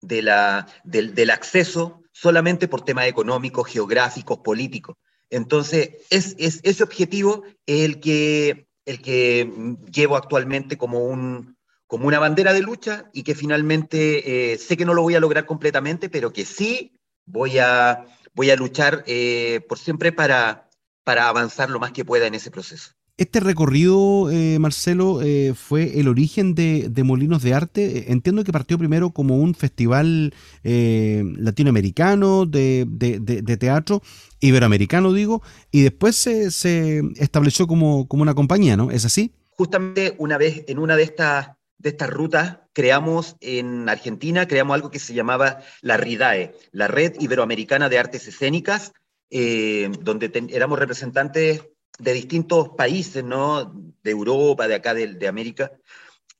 de 0.03 0.21
la, 0.21 0.67
del, 0.83 1.29
acceso 1.29 2.01
solamente 2.11 2.67
por 2.67 2.85
temas 2.85 3.07
económicos, 3.07 3.67
geográficos, 3.67 4.39
políticos. 4.39 4.97
Entonces, 5.29 5.97
es, 6.09 6.35
ese 6.37 6.83
objetivo 6.83 7.43
es 7.65 7.81
el 7.81 7.99
que, 7.99 8.67
el 8.85 9.01
que 9.01 9.51
llevo 9.91 10.15
actualmente 10.15 10.77
como, 10.77 11.05
un, 11.05 11.57
como 11.87 12.07
una 12.07 12.19
bandera 12.19 12.53
de 12.53 12.61
lucha 12.61 13.09
y 13.13 13.23
que 13.23 13.33
finalmente 13.33 14.53
eh, 14.53 14.57
sé 14.57 14.77
que 14.77 14.85
no 14.85 14.93
lo 14.93 15.01
voy 15.01 15.15
a 15.15 15.19
lograr 15.19 15.45
completamente, 15.45 16.09
pero 16.09 16.31
que 16.31 16.45
sí 16.45 16.99
voy 17.25 17.57
a, 17.57 18.05
voy 18.33 18.51
a 18.51 18.55
luchar 18.55 19.03
eh, 19.07 19.61
por 19.67 19.79
siempre 19.79 20.11
para, 20.11 20.69
para 21.03 21.29
avanzar 21.29 21.69
lo 21.69 21.79
más 21.79 21.93
que 21.93 22.05
pueda 22.05 22.27
en 22.27 22.35
ese 22.35 22.51
proceso. 22.51 22.91
Este 23.15 23.39
recorrido, 23.39 24.31
eh, 24.31 24.57
Marcelo, 24.57 25.21
eh, 25.21 25.53
fue 25.55 25.99
el 25.99 26.07
origen 26.07 26.55
de, 26.55 26.91
Molinos 27.03 27.43
de 27.43 27.53
Arte. 27.53 28.11
Entiendo 28.11 28.43
que 28.43 28.51
partió 28.51 28.79
primero 28.79 29.11
como 29.11 29.37
un 29.37 29.53
festival 29.53 30.33
latinoamericano 30.63 32.47
de, 32.47 33.57
teatro, 33.59 34.01
iberoamericano 34.39 35.13
digo, 35.13 35.43
y 35.71 35.81
después 35.81 36.15
se, 36.15 37.01
estableció 37.17 37.67
como, 37.67 38.07
una 38.09 38.33
compañía, 38.33 38.75
¿no? 38.77 38.89
¿Es 38.89 39.05
así? 39.05 39.31
Justamente 39.51 40.15
una 40.17 40.39
vez 40.39 40.65
en 40.67 40.79
una 40.79 40.95
de 40.95 41.03
estas 41.03 42.09
rutas 42.09 42.57
creamos 42.73 43.37
en 43.39 43.87
Argentina, 43.87 44.47
creamos 44.47 44.73
algo 44.73 44.89
que 44.89 44.99
se 44.99 45.13
llamaba 45.13 45.59
la 45.81 45.97
RIDAE, 45.97 46.55
la 46.71 46.87
Red 46.87 47.13
Iberoamericana 47.19 47.89
de 47.89 47.99
Artes 47.99 48.27
Escénicas, 48.27 48.91
eh, 49.29 49.91
donde 50.01 50.31
éramos 50.49 50.77
representantes 50.77 51.63
de 51.99 52.13
distintos 52.13 52.69
países, 52.69 53.23
¿no? 53.23 53.73
De 54.03 54.11
Europa, 54.11 54.67
de 54.67 54.75
acá, 54.75 54.93
de, 54.93 55.27
América. 55.27 55.71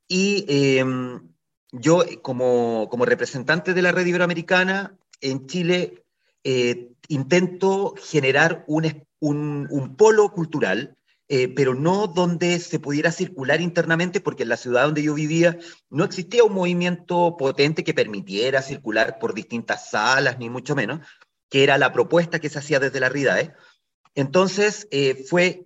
Y 0.08 0.46
em, 0.48 1.30
yo, 1.72 2.04
como, 2.22 2.88
como, 2.90 3.06
representante 3.06 3.74
de 3.74 3.82
la 3.82 3.92
Red 3.92 4.06
Iberoamericana 4.06 4.98
en 5.22 5.48
Chile, 5.48 6.06
eh, 6.44 6.90
intento 7.08 7.96
generar 7.98 8.64
un, 8.68 9.06
un, 9.20 9.68
un 9.70 9.96
polo 9.96 10.30
cultural 10.32 10.98
eh, 11.30 11.48
pero 11.48 11.74
no 11.74 12.08
donde 12.08 12.60
se 12.60 12.80
pudiera 12.80 13.12
circular 13.12 13.62
internamente, 13.62 14.20
porque 14.20 14.44
en 14.44 14.50
la 14.50 14.58
ciudad 14.58 14.86
donde 14.86 15.02
yo 15.04 15.14
vivía 15.14 15.58
no 15.90 16.04
existía 16.04 16.44
un 16.44 16.54
movimiento 16.54 17.38
potente 17.38 17.84
que 17.84 17.94
permitiera 17.94 18.62
circular 18.62 19.20
por 19.20 19.34
distintas 19.34 19.90
salas, 19.90 20.38
ni 20.38 20.50
mucho 20.50 20.76
menos, 20.76 21.00
que 21.50 21.64
era 21.64 21.78
la 21.78 21.94
propuesta 21.94 22.40
que 22.40 22.50
se 22.50 22.60
hacía 22.60 22.80
desde 22.80 23.00
la 23.00 23.10
RIDAE. 23.10 23.54
Entonces 24.16 24.88
eh, 24.92 25.26
fue 25.28 25.66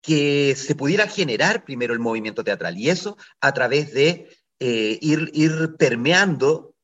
que 0.00 0.54
se 0.56 0.74
pudiera 0.74 1.08
generar 1.08 1.64
primero 1.64 1.92
el 1.92 2.00
movimiento 2.00 2.44
teatral, 2.44 2.78
y 2.78 2.88
eso 2.88 3.16
a 3.40 3.52
través 3.52 3.92
de 3.92 4.28
eh, 4.60 4.98
ir, 5.00 5.30
ir 5.34 5.76
permeando 5.76 6.74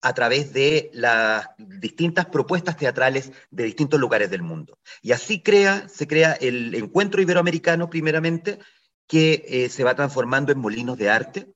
a 0.00 0.14
través 0.14 0.52
de 0.52 0.90
las 0.92 1.46
distintas 1.58 2.26
propuestas 2.26 2.76
teatrales 2.76 3.30
de 3.50 3.64
distintos 3.64 4.00
lugares 4.00 4.30
del 4.30 4.42
mundo. 4.42 4.78
Y 5.00 5.12
así 5.12 5.42
crea, 5.42 5.88
se 5.88 6.08
crea 6.08 6.32
el 6.32 6.74
encuentro 6.74 7.22
iberoamericano 7.22 7.88
primeramente, 7.88 8.58
que 9.06 9.44
eh, 9.46 9.68
se 9.68 9.84
va 9.84 9.94
transformando 9.94 10.50
en 10.50 10.58
molinos 10.58 10.98
de 10.98 11.10
arte, 11.10 11.52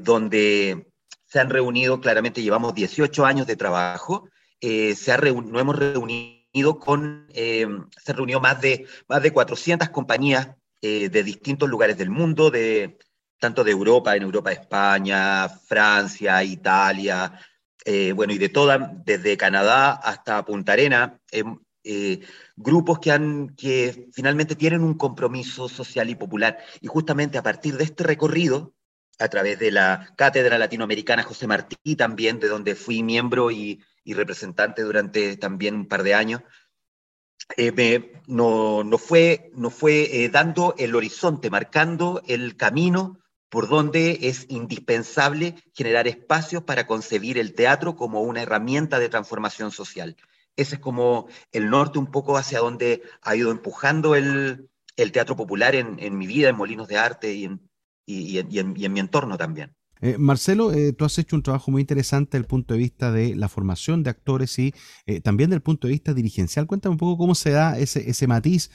donde 0.00 0.86
se 1.26 1.40
han 1.40 1.50
reunido, 1.50 2.00
claramente 2.00 2.42
llevamos 2.42 2.74
18 2.74 3.26
años 3.26 3.46
de 3.46 3.56
trabajo, 3.56 4.28
se 4.60 5.12
ha 5.12 5.16
no 5.16 5.58
hemos 5.58 5.76
reunido 5.76 6.37
con, 6.78 7.28
se 7.32 8.12
reunió 8.12 8.40
más 8.40 8.60
de, 8.60 8.86
más 9.08 9.22
de 9.22 9.32
400 9.32 9.88
compañías 9.90 10.48
de 10.80 11.22
distintos 11.22 11.68
lugares 11.68 11.98
del 11.98 12.10
mundo, 12.10 12.50
de, 12.50 12.98
tanto 13.38 13.64
de 13.64 13.70
Europa, 13.70 14.16
en 14.16 14.22
Europa, 14.22 14.52
España, 14.52 15.48
Francia, 15.48 16.42
Italia, 16.42 17.40
eh, 17.84 18.12
bueno, 18.12 18.32
y 18.32 18.38
de 18.38 18.48
toda, 18.48 18.92
desde 19.04 19.36
Canadá 19.36 19.92
hasta 19.92 20.44
Punta 20.44 20.72
Arena, 20.72 21.18
eh, 21.32 21.44
eh, 21.84 22.20
grupos 22.56 22.98
que, 22.98 23.12
han, 23.12 23.54
que 23.56 24.08
finalmente 24.12 24.56
tienen 24.56 24.82
un 24.82 24.94
compromiso 24.94 25.68
social 25.68 26.10
y 26.10 26.14
popular. 26.14 26.58
Y 26.80 26.86
justamente 26.88 27.38
a 27.38 27.42
partir 27.42 27.76
de 27.76 27.84
este 27.84 28.04
recorrido, 28.04 28.74
a 29.18 29.28
través 29.28 29.58
de 29.58 29.70
la 29.70 30.12
Cátedra 30.16 30.58
Latinoamericana 30.58 31.22
José 31.22 31.46
Martí 31.46 31.96
también, 31.96 32.38
de 32.40 32.48
donde 32.48 32.74
fui 32.74 33.02
miembro 33.02 33.50
y, 33.50 33.82
representante 34.14 34.82
durante 34.82 35.36
también 35.36 35.74
un 35.74 35.86
par 35.86 36.02
de 36.02 36.14
años, 36.14 36.42
nos 38.26 38.84
no 38.84 38.98
fue, 38.98 39.50
no 39.54 39.70
fue 39.70 40.28
dando 40.32 40.74
el 40.78 40.94
horizonte, 40.94 41.50
marcando 41.50 42.22
el 42.26 42.56
camino 42.56 43.20
por 43.48 43.68
donde 43.68 44.18
es 44.22 44.46
indispensable 44.50 45.54
generar 45.74 46.06
espacios 46.06 46.62
para 46.64 46.86
concebir 46.86 47.38
el 47.38 47.54
teatro 47.54 47.96
como 47.96 48.20
una 48.22 48.42
herramienta 48.42 48.98
de 48.98 49.08
transformación 49.08 49.70
social. 49.70 50.16
Ese 50.56 50.74
es 50.74 50.80
como 50.80 51.28
el 51.52 51.70
norte 51.70 51.98
un 51.98 52.10
poco 52.10 52.36
hacia 52.36 52.58
donde 52.58 53.02
ha 53.22 53.36
ido 53.36 53.50
empujando 53.50 54.14
el, 54.14 54.68
teatro 54.96 55.36
popular 55.36 55.74
en, 55.74 56.18
mi 56.18 56.26
vida, 56.26 56.48
en 56.48 56.56
Molinos 56.56 56.88
de 56.88 56.98
Arte 56.98 57.32
y 57.32 57.44
en 58.38 58.92
mi 58.92 59.00
entorno 59.00 59.38
también. 59.38 59.77
Eh, 60.00 60.16
Marcelo, 60.18 60.72
eh, 60.72 60.92
tú 60.92 61.04
has 61.04 61.18
hecho 61.18 61.36
un 61.36 61.42
trabajo 61.42 61.70
muy 61.70 61.80
interesante 61.80 62.30
desde 62.32 62.44
el 62.44 62.46
punto 62.46 62.74
de 62.74 62.78
vista 62.78 63.10
de 63.10 63.34
la 63.34 63.48
formación 63.48 64.02
de 64.02 64.10
actores 64.10 64.58
y 64.58 64.74
eh, 65.06 65.20
también 65.20 65.50
del 65.50 65.60
punto 65.60 65.86
de 65.86 65.92
vista 65.92 66.14
dirigencial. 66.14 66.66
Cuéntame 66.66 66.92
un 66.92 66.98
poco 66.98 67.18
cómo 67.18 67.34
se 67.34 67.50
da 67.50 67.78
ese, 67.78 68.08
ese 68.08 68.26
matiz. 68.26 68.70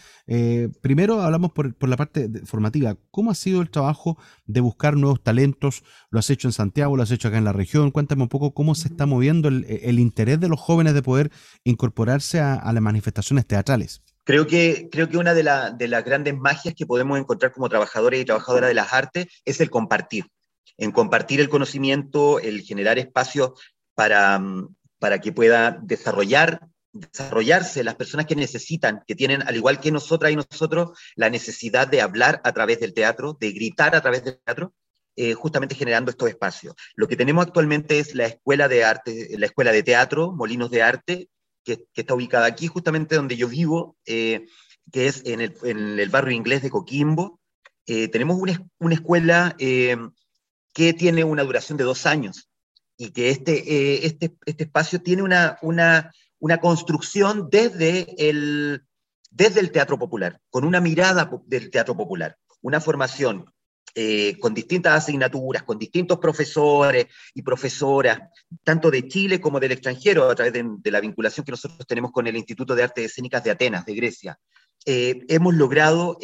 primero 0.82 1.22
hablamos 1.22 1.51
por, 1.51 1.75
la 1.88 1.98
parte 1.98 2.30
formativa. 2.46 2.98
¿Cómo 3.12 3.32
ha 3.32 3.36
sido 3.36 3.62
el 3.62 3.70
trabajo 3.70 4.18
de 4.46 4.62
buscar 4.62 4.98
nuevos 4.98 5.22
talentos? 5.24 5.84
¿Lo 6.10 6.20
has 6.20 6.30
hecho 6.30 6.48
en 6.48 6.53
Santiago? 6.53 6.98
¿Lo 6.98 7.03
has 7.03 7.12
hecho 7.12 7.27
acá 7.27 7.38
en 7.38 7.46
la 7.46 7.53
región? 7.53 7.92
Cuéntame 7.92 8.24
un 8.24 8.30
poco 8.30 8.53
cómo 8.53 8.75
se 8.75 8.88
está 8.88 9.06
moviendo 9.06 9.48
el, 9.48 10.00
interés 10.00 10.39
de 10.39 10.50
los 10.50 10.60
jóvenes 10.60 10.94
de 10.94 11.01
poder 11.01 11.32
incorporarse 11.63 12.39
a, 12.39 12.72
las 12.74 12.82
manifestaciones 12.82 13.46
teatrales. 13.46 14.01
Creo 14.25 14.48
que, 14.48 14.89
creo 14.92 15.10
que 15.10 15.18
una 15.18 15.34
de, 15.34 15.44
de 15.77 15.88
las 15.88 16.06
grandes 16.06 16.36
magias 16.36 16.74
que 16.75 16.86
podemos 16.86 17.20
encontrar 17.20 17.51
como 17.51 17.70
trabajadores 17.70 18.22
y 18.22 18.25
trabajadoras 18.25 18.70
de 18.70 18.74
las 18.74 18.94
artes 18.94 19.27
es 19.46 19.60
el 19.60 19.70
compartir 19.70 20.25
en 20.77 20.91
compartir 20.91 21.39
el 21.39 21.50
conocimiento, 21.50 22.39
el 22.39 22.62
generar 22.62 22.98
espacios 23.00 23.51
para, 23.96 24.39
mm, 24.39 24.75
para 25.00 25.20
que 25.20 25.32
pueda 25.32 25.77
desarrollar, 25.82 26.67
desarrollarse 26.91 27.84
las 27.84 27.96
personas 27.96 28.25
que 28.25 28.36
necesitan, 28.36 29.03
que 29.05 29.15
tienen, 29.15 29.41
al 29.41 29.55
igual 29.55 29.79
que 29.79 29.91
nosotras 29.91 30.32
y 30.32 30.36
nosotros, 30.36 30.98
la 31.15 31.29
necesidad 31.29 31.88
de 31.88 32.01
hablar 32.01 32.41
a 32.43 32.53
través 32.53 32.79
del 32.79 32.93
teatro, 32.93 33.36
de 33.39 33.51
gritar 33.51 33.96
a 33.96 34.01
través 34.01 34.24
del 34.24 34.39
teatro, 34.39 34.74
eh, 35.15 35.34
justamente 35.34 35.75
generando 35.75 36.12
estos 36.12 36.29
espacios. 36.29 36.75
Lo 36.96 37.08
que 37.08 37.15
tenemos 37.15 37.46
actualmente 37.46 38.00
es 38.00 38.15
la 38.15 38.25
escuela 38.25 38.67
de 38.67 38.84
arte, 38.84 39.29
la 39.38 39.46
escuela 39.46 39.72
de 39.72 39.84
teatro, 39.84 40.32
Molinos 40.32 40.72
de 40.72 40.82
Arte, 40.82 41.29
que, 41.63 41.86
está 41.93 42.15
ubicada 42.15 42.46
aquí, 42.46 42.67
justamente 42.67 43.15
donde 43.15 43.38
yo 43.38 43.48
vivo, 43.48 43.96
eh, 44.05 44.46
que 44.91 45.08
es 45.08 45.22
en 45.25 45.41
el, 45.41 46.10
barrio 46.10 46.36
inglés 46.36 46.62
de 46.62 46.70
Coquimbo. 46.70 47.39
Eh, 47.86 48.08
tenemos 48.08 48.38
una, 48.38 48.65
una 48.79 48.96
escuela 48.96 49.55
que 50.74 50.94
tiene 50.94 51.24
una 51.24 51.44
duración 51.44 51.77
de 51.77 51.84
dos 51.84 52.06
años 52.06 52.50
y 52.98 53.12
que 53.12 53.30
este, 53.30 53.53
eh, 53.58 54.06
este, 54.06 54.36
este 54.46 54.65
espacio 54.65 55.01
tiene 55.01 55.22
una, 55.22 55.58
una, 55.62 56.12
una 56.39 56.58
construcción 56.58 57.50
desde 57.50 58.30
el, 58.30 58.84
desde 59.30 59.60
el 59.60 59.72
teatro 59.72 59.98
popular, 59.98 60.39
con 60.50 60.65
una 60.65 60.82
mirada 60.82 61.30
del 61.46 61.70
teatro 61.70 61.96
popular, 61.96 62.38
una 62.62 62.82
formación 62.82 63.46
eh, 63.96 64.39
con 64.39 64.56
distintas 64.56 65.03
asignaturas, 65.03 65.63
con 65.63 65.77
distintos 65.77 66.18
profesores 66.18 67.08
y 67.36 67.44
profesoras, 67.44 68.20
tanto 68.63 68.89
de 68.89 69.08
Chile 69.08 69.39
como 69.39 69.60
del 69.60 69.74
extranjero, 69.74 70.30
a 70.30 70.36
través 70.36 70.53
de, 70.53 70.92
la 70.92 71.00
vinculación 71.00 71.46
que 71.46 71.51
nosotros 71.51 71.86
tenemos 71.86 72.12
con 72.12 72.25
el 72.25 72.36
Instituto 72.36 72.74
de 72.74 72.84
Artes 72.84 73.06
Escénicas 73.06 73.44
de 73.44 73.51
Atenas, 73.51 73.86
de 73.86 73.94
Grecia. 73.94 74.39
Eh, 74.86 75.24
hemos 75.30 75.53
logrado 75.53 76.18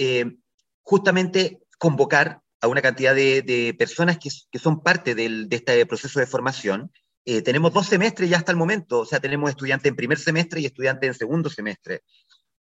justamente 0.81 1.61
convocar 1.77 2.41
a 2.61 2.67
una 2.67 2.81
cantidad 2.81 3.15
de, 3.15 3.75
personas 3.77 4.17
que, 4.17 4.29
son 4.59 4.81
parte 4.81 5.15
de 5.15 5.47
este 5.49 5.85
proceso 5.85 6.19
de 6.19 6.27
formación. 6.27 6.91
Eh, 7.25 7.41
tenemos 7.41 7.73
dos 7.73 7.87
semestres 7.87 8.29
ya 8.29 8.37
hasta 8.37 8.51
el 8.51 8.57
momento, 8.57 8.99
o 8.99 9.05
sea, 9.05 9.19
tenemos 9.19 9.49
estudiantes 9.49 9.89
en 9.89 9.95
primer 9.95 10.17
semestre 10.17 10.61
y 10.61 10.65
estudiantes 10.65 11.07
en 11.07 11.13
segundo 11.13 11.49
semestre. 11.49 12.01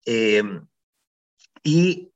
Eh, 0.06 0.42
y 1.62 2.12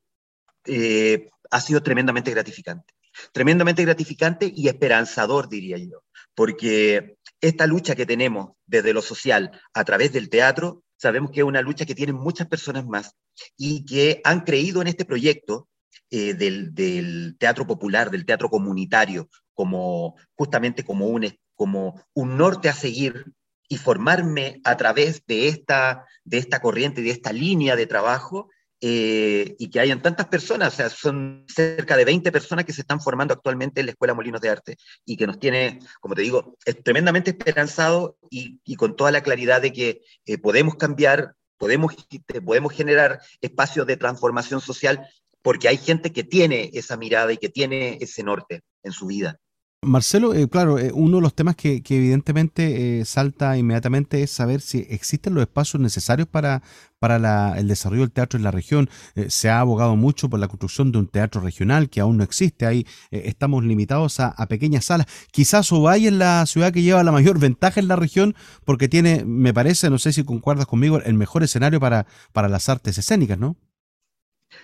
eh, 0.64 1.28
ha 1.50 1.60
sido 1.60 1.82
tremendamente 1.82 2.30
gratificante. 2.30 2.94
Tremendamente 3.32 3.82
gratificante 3.82 4.52
y 4.54 4.68
esperanzador, 4.68 5.48
diría 5.48 5.78
yo, 5.78 6.04
porque 6.34 7.16
esta 7.40 7.66
lucha 7.66 7.96
que 7.96 8.06
tenemos 8.06 8.52
desde 8.66 8.92
lo 8.92 9.02
social 9.02 9.50
a 9.72 9.84
través 9.84 10.12
del 10.12 10.28
teatro, 10.28 10.84
sabemos 10.96 11.30
que 11.30 11.40
es 11.40 11.46
una 11.46 11.62
lucha 11.62 11.84
que 11.84 11.94
tienen 11.94 12.16
muchas 12.16 12.46
personas 12.46 12.86
más 12.86 13.14
y 13.56 13.84
que 13.84 14.20
han 14.24 14.40
creído 14.42 14.82
en 14.82 14.88
este 14.88 15.04
proyecto 15.04 15.68
eh, 16.10 16.34
del, 16.34 17.36
teatro 17.38 17.66
popular, 17.66 18.10
del 18.10 18.24
teatro 18.24 18.48
comunitario, 18.48 19.28
como 19.54 20.16
justamente 20.34 20.84
como 20.84 21.06
un, 21.06 21.28
como 21.54 22.02
un 22.14 22.36
norte 22.36 22.68
a 22.68 22.74
seguir 22.74 23.26
y 23.68 23.76
formarme 23.76 24.60
a 24.64 24.76
través 24.76 25.22
de 25.26 25.48
esta, 25.48 26.06
de 26.24 26.38
esta 26.38 26.60
corriente, 26.60 27.02
de 27.02 27.10
esta 27.10 27.32
línea 27.32 27.76
de 27.76 27.86
trabajo, 27.86 28.48
eh, 28.80 29.56
y 29.58 29.70
que 29.70 29.80
hayan 29.80 30.02
tantas 30.02 30.28
personas, 30.28 30.72
o 30.72 30.76
sea, 30.76 30.88
son 30.88 31.44
cerca 31.48 31.96
de 31.96 32.04
20 32.04 32.30
personas 32.30 32.64
que 32.64 32.72
se 32.72 32.82
están 32.82 33.00
formando 33.00 33.34
actualmente 33.34 33.80
en 33.80 33.86
la 33.86 33.92
Escuela 33.92 34.14
Molinos 34.14 34.40
de 34.40 34.50
Arte 34.50 34.76
y 35.04 35.16
que 35.16 35.26
nos 35.26 35.40
tiene, 35.40 35.80
como 36.00 36.14
te 36.14 36.22
digo, 36.22 36.56
tremendamente 36.84 37.30
esperanzado 37.30 38.16
y, 38.30 38.60
y, 38.64 38.76
con 38.76 38.94
toda 38.94 39.10
la 39.10 39.22
claridad 39.24 39.60
de 39.60 39.72
que 39.72 40.02
eh, 40.26 40.38
podemos 40.38 40.76
cambiar, 40.76 41.34
podemos, 41.56 41.96
podemos 42.44 42.72
generar 42.72 43.20
espacios 43.40 43.84
de 43.84 43.96
transformación 43.96 44.60
social 44.60 45.08
porque 45.48 45.66
hay 45.66 45.78
gente 45.78 46.12
que 46.12 46.24
tiene 46.24 46.68
esa 46.74 46.98
mirada 46.98 47.32
y 47.32 47.38
que 47.38 47.48
tiene 47.48 47.96
ese 48.02 48.22
norte 48.22 48.60
en 48.82 48.92
su 48.92 49.06
vida. 49.06 49.40
Marcelo, 49.82 50.34
eh, 50.34 50.46
claro, 50.46 50.78
eh, 50.78 50.90
uno 50.92 51.16
de 51.16 51.22
los 51.22 51.34
temas 51.34 51.56
que, 51.56 51.82
evidentemente 51.88 53.00
eh, 53.00 53.06
salta 53.06 53.56
inmediatamente 53.56 54.22
es 54.22 54.30
saber 54.30 54.60
si 54.60 54.86
existen 54.90 55.32
los 55.32 55.40
espacios 55.40 55.80
necesarios 55.80 56.28
para, 56.28 56.62
para 56.98 57.58
el 57.58 57.66
desarrollo 57.66 58.02
del 58.02 58.12
teatro 58.12 58.36
en 58.36 58.44
la 58.44 58.50
región. 58.50 58.90
se 59.28 59.48
ha 59.48 59.60
abogado 59.60 59.96
mucho 59.96 60.28
por 60.28 60.38
la 60.38 60.48
construcción 60.48 60.92
de 60.92 60.98
un 60.98 61.08
teatro 61.08 61.40
regional 61.40 61.88
que 61.88 62.02
aún 62.02 62.18
no 62.18 62.24
existe. 62.24 62.66
Ahí 62.66 62.86
estamos 63.10 63.64
limitados 63.64 64.20
a, 64.20 64.34
pequeñas 64.48 64.84
salas. 64.84 65.06
Quizás 65.32 65.72
Ovalle 65.72 66.08
es 66.08 66.12
la 66.12 66.44
ciudad 66.44 66.74
que 66.74 66.82
lleva 66.82 67.02
la 67.04 67.12
mayor 67.12 67.38
ventaja 67.48 67.80
en 67.80 67.88
la 67.88 67.96
región 67.96 68.34
porque 68.66 68.86
tiene, 68.86 69.24
me 69.24 69.54
parece, 69.54 69.88
no 69.88 69.98
sé 69.98 70.12
si 70.12 70.24
concuerdas 70.24 70.66
conmigo, 70.66 71.00
el 71.00 71.14
mejor 71.14 71.42
escenario 71.42 71.80
para, 71.80 72.06
para 72.34 72.50
las 72.50 72.68
artes 72.68 72.98
escénicas, 72.98 73.38
¿no? 73.38 73.56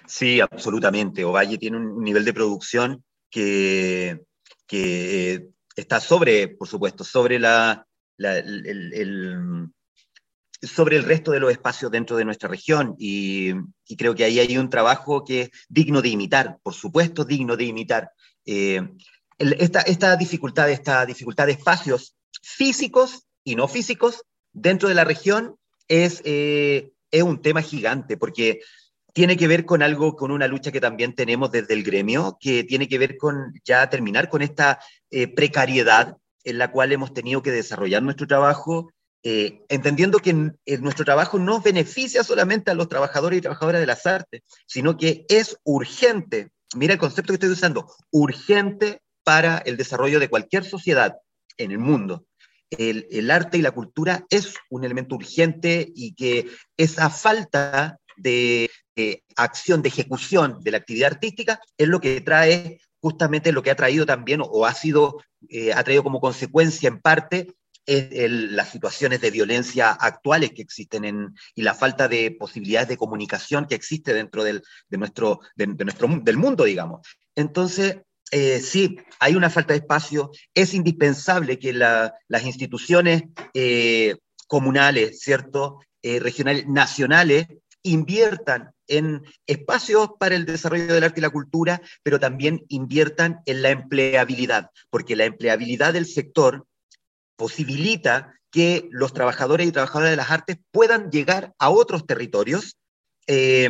Sí, 0.06 0.40
absolutamente. 0.40 1.24
Ovalle 1.24 1.58
tiene 1.58 1.78
un 1.78 2.02
nivel 2.02 2.24
de 2.24 2.32
producción 2.34 3.04
que 3.30 4.20
que 4.66 5.34
eh, 5.34 5.48
está 5.76 6.00
sobre, 6.00 6.48
por 6.48 6.68
supuesto, 6.68 7.04
sobre, 7.04 7.38
la, 7.38 7.86
el, 8.18 9.70
sobre 10.62 10.96
el 10.96 11.04
resto 11.04 11.32
de 11.32 11.40
los 11.40 11.50
espacios 11.50 11.90
dentro 11.90 12.16
de 12.16 12.24
nuestra 12.24 12.48
región 12.48 12.94
y, 12.98 13.52
creo 13.96 14.14
que 14.14 14.24
ahí 14.24 14.38
hay 14.38 14.56
un 14.56 14.70
trabajo 14.70 15.24
que 15.24 15.42
es 15.42 15.50
digno 15.68 16.02
de 16.02 16.08
imitar, 16.08 16.58
por 16.62 16.74
supuesto, 16.74 17.24
digno 17.24 17.56
de 17.56 17.64
imitar. 17.64 18.10
Eh, 18.46 18.82
esta, 19.38 19.80
esta, 19.80 20.16
dificultad, 20.16 20.70
esta 20.70 21.04
dificultad 21.04 21.46
de 21.46 21.52
espacios 21.52 22.16
físicos 22.42 23.26
y 23.42 23.56
no 23.56 23.68
físicos 23.68 24.22
dentro 24.52 24.88
de 24.88 24.94
la 24.94 25.04
región 25.04 25.56
es, 25.88 26.22
eh, 26.24 26.92
es 27.10 27.22
un 27.22 27.42
tema 27.42 27.62
gigante, 27.62 28.16
porque 28.16 28.60
tiene 29.14 29.36
que 29.36 29.46
ver 29.46 29.64
con 29.64 29.82
algo, 29.82 30.16
con 30.16 30.32
una 30.32 30.48
lucha 30.48 30.72
que 30.72 30.80
también 30.80 31.14
tenemos 31.14 31.50
desde 31.52 31.72
el 31.72 31.84
gremio, 31.84 32.36
que 32.40 32.64
tiene 32.64 32.88
que 32.88 32.98
ver 32.98 33.16
con 33.16 33.54
ya 33.64 33.88
terminar 33.88 34.28
con 34.28 34.42
esta 34.42 34.80
eh, 35.10 35.28
precariedad 35.28 36.16
en 36.42 36.58
la 36.58 36.70
cual 36.72 36.92
hemos 36.92 37.14
tenido 37.14 37.40
que 37.40 37.52
desarrollar 37.52 38.02
nuestro 38.02 38.26
trabajo, 38.26 38.90
eh, 39.22 39.62
entendiendo 39.68 40.18
que 40.18 40.34
nuestro 40.80 41.04
trabajo 41.04 41.38
no 41.38 41.60
beneficia 41.60 42.24
solamente 42.24 42.72
a 42.72 42.74
los 42.74 42.88
trabajadores 42.88 43.38
y 43.38 43.42
trabajadoras 43.42 43.80
de 43.80 43.86
las 43.86 44.04
artes, 44.04 44.42
sino 44.66 44.96
que 44.96 45.24
es 45.28 45.56
urgente, 45.62 46.50
mira 46.74 46.92
el 46.92 46.98
concepto 46.98 47.32
que 47.32 47.36
estoy 47.36 47.50
usando, 47.50 47.86
urgente 48.10 49.00
para 49.22 49.58
el 49.58 49.76
desarrollo 49.76 50.18
de 50.18 50.28
cualquier 50.28 50.64
sociedad 50.64 51.16
en 51.56 51.70
el 51.70 51.78
mundo. 51.78 52.26
El, 52.68 53.06
el 53.12 53.30
arte 53.30 53.58
y 53.58 53.62
la 53.62 53.70
cultura 53.70 54.26
es 54.28 54.54
un 54.70 54.84
elemento 54.84 55.14
urgente 55.14 55.92
y 55.94 56.14
que 56.14 56.48
esa 56.76 57.08
falta 57.08 57.98
de, 58.16 58.68
acción, 59.36 59.82
de 59.82 59.88
ejecución 59.88 60.58
de 60.62 60.70
la 60.70 60.78
actividad 60.78 61.12
artística, 61.12 61.60
es 61.76 61.88
lo 61.88 62.00
que 62.00 62.20
trae 62.20 62.78
justamente 63.04 63.52
lo 63.52 63.62
que 63.62 63.70
ha 63.70 63.76
traído 63.76 64.06
también 64.06 64.40
o, 64.42 64.64
ha 64.64 64.72
sido, 64.72 65.22
eh, 65.50 65.74
ha 65.74 65.84
traído 65.84 66.02
como 66.02 66.20
consecuencia 66.20 66.88
en 66.88 67.02
parte 67.02 67.54
las 67.86 68.70
situaciones 68.70 69.20
de 69.20 69.30
violencia 69.30 69.90
actuales 69.90 70.52
que 70.52 70.62
existen 70.62 71.04
en, 71.04 71.34
y 71.54 71.60
la 71.60 71.74
falta 71.74 72.08
de 72.08 72.30
posibilidades 72.30 72.88
de 72.88 72.96
comunicación 72.96 73.66
que 73.66 73.74
existe 73.74 74.14
dentro 74.14 74.42
del, 74.42 74.62
de 74.88 74.96
nuestro, 74.96 75.40
de, 75.54 75.66
nuestro, 75.66 76.08
del 76.22 76.38
mundo, 76.38 76.64
digamos. 76.64 77.06
Entonces, 77.34 77.98
eh, 78.30 78.58
sí, 78.60 78.96
hay 79.20 79.34
una 79.34 79.50
falta 79.50 79.74
de 79.74 79.80
espacio, 79.80 80.30
es 80.54 80.72
indispensable 80.72 81.58
que 81.58 81.74
las 81.74 82.42
instituciones 82.42 83.24
eh, 83.52 84.16
comunales, 84.48 85.20
¿cierto? 85.20 85.80
regionales, 86.02 86.66
nacionales, 86.66 87.48
inviertan 87.82 88.73
en 88.88 89.22
espacios 89.46 90.10
para 90.18 90.34
el 90.34 90.44
desarrollo 90.44 90.92
del 90.92 91.04
arte 91.04 91.20
y 91.20 91.22
la 91.22 91.30
cultura, 91.30 91.80
pero 92.02 92.20
también 92.20 92.64
inviertan 92.68 93.40
en 93.46 93.62
la 93.62 93.70
empleabilidad, 93.70 94.70
porque 94.90 95.16
la 95.16 95.24
empleabilidad 95.24 95.92
del 95.92 96.06
sector 96.06 96.66
posibilita 97.36 98.34
que 98.50 98.88
los 98.92 99.12
trabajadores 99.12 99.66
y 99.66 99.72
trabajadoras 99.72 100.10
de 100.10 100.16
las 100.16 100.30
artes 100.30 100.58
puedan 100.70 101.10
llegar 101.10 101.54
a 101.58 101.70
otros 101.70 102.06
territorios, 102.06 102.76
eh, 103.26 103.68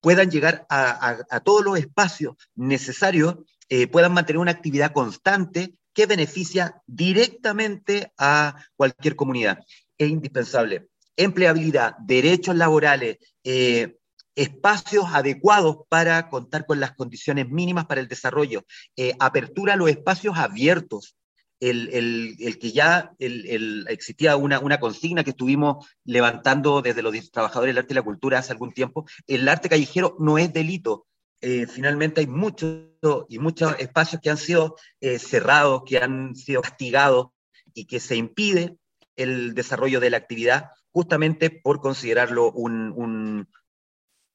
puedan 0.00 0.30
llegar 0.30 0.66
a, 0.68 1.40
todos 1.44 1.64
los 1.64 1.78
espacios 1.78 2.36
necesarios, 2.54 3.36
eh, 3.68 3.86
puedan 3.86 4.12
mantener 4.12 4.38
una 4.38 4.50
actividad 4.50 4.92
constante 4.92 5.74
que 5.94 6.06
beneficia 6.06 6.82
directamente 6.86 8.12
a 8.18 8.62
cualquier 8.76 9.16
comunidad. 9.16 9.64
Es 9.96 10.10
indispensable 10.10 10.88
empleabilidad, 11.16 11.96
derechos 11.98 12.54
laborales, 12.56 13.16
eh, 13.42 13.96
espacios 14.36 15.06
adecuados 15.12 15.78
para 15.88 16.28
contar 16.28 16.66
con 16.66 16.78
las 16.78 16.92
condiciones 16.92 17.48
mínimas 17.48 17.86
para 17.86 18.00
el 18.00 18.08
desarrollo, 18.08 18.64
eh, 18.96 19.14
apertura 19.18 19.74
a 19.74 19.76
los 19.76 19.90
espacios 19.90 20.36
abiertos. 20.38 21.16
El, 21.58 22.36
que 22.60 22.70
ya 22.70 23.12
existía 23.18 24.36
una, 24.36 24.60
una, 24.60 24.78
consigna 24.78 25.24
que 25.24 25.30
estuvimos 25.30 25.86
levantando 26.04 26.82
desde 26.82 27.00
los 27.00 27.30
trabajadores 27.30 27.74
del 27.74 27.78
arte 27.78 27.94
y 27.94 27.96
la 27.96 28.02
cultura 28.02 28.38
hace 28.38 28.52
algún 28.52 28.72
tiempo, 28.72 29.06
el 29.26 29.48
arte 29.48 29.70
callejero 29.70 30.16
no 30.20 30.36
es 30.36 30.52
delito. 30.52 31.06
Eh, 31.40 31.66
finalmente 31.66 32.20
hay 32.20 32.26
muchos 32.26 32.90
y 33.30 33.38
muchos 33.38 33.74
espacios 33.78 34.20
que 34.20 34.28
han 34.28 34.36
sido 34.36 34.76
cerrados, 35.18 35.82
que 35.86 35.96
han 35.96 36.36
sido 36.36 36.60
castigados 36.60 37.28
y 37.72 37.86
que 37.86 38.00
se 38.00 38.16
impide 38.16 38.76
el 39.16 39.54
desarrollo 39.54 39.98
de 39.98 40.10
la 40.10 40.18
actividad 40.18 40.70
justamente 40.96 41.50
por 41.50 41.80
considerarlo 41.82 42.50
un, 42.52 43.48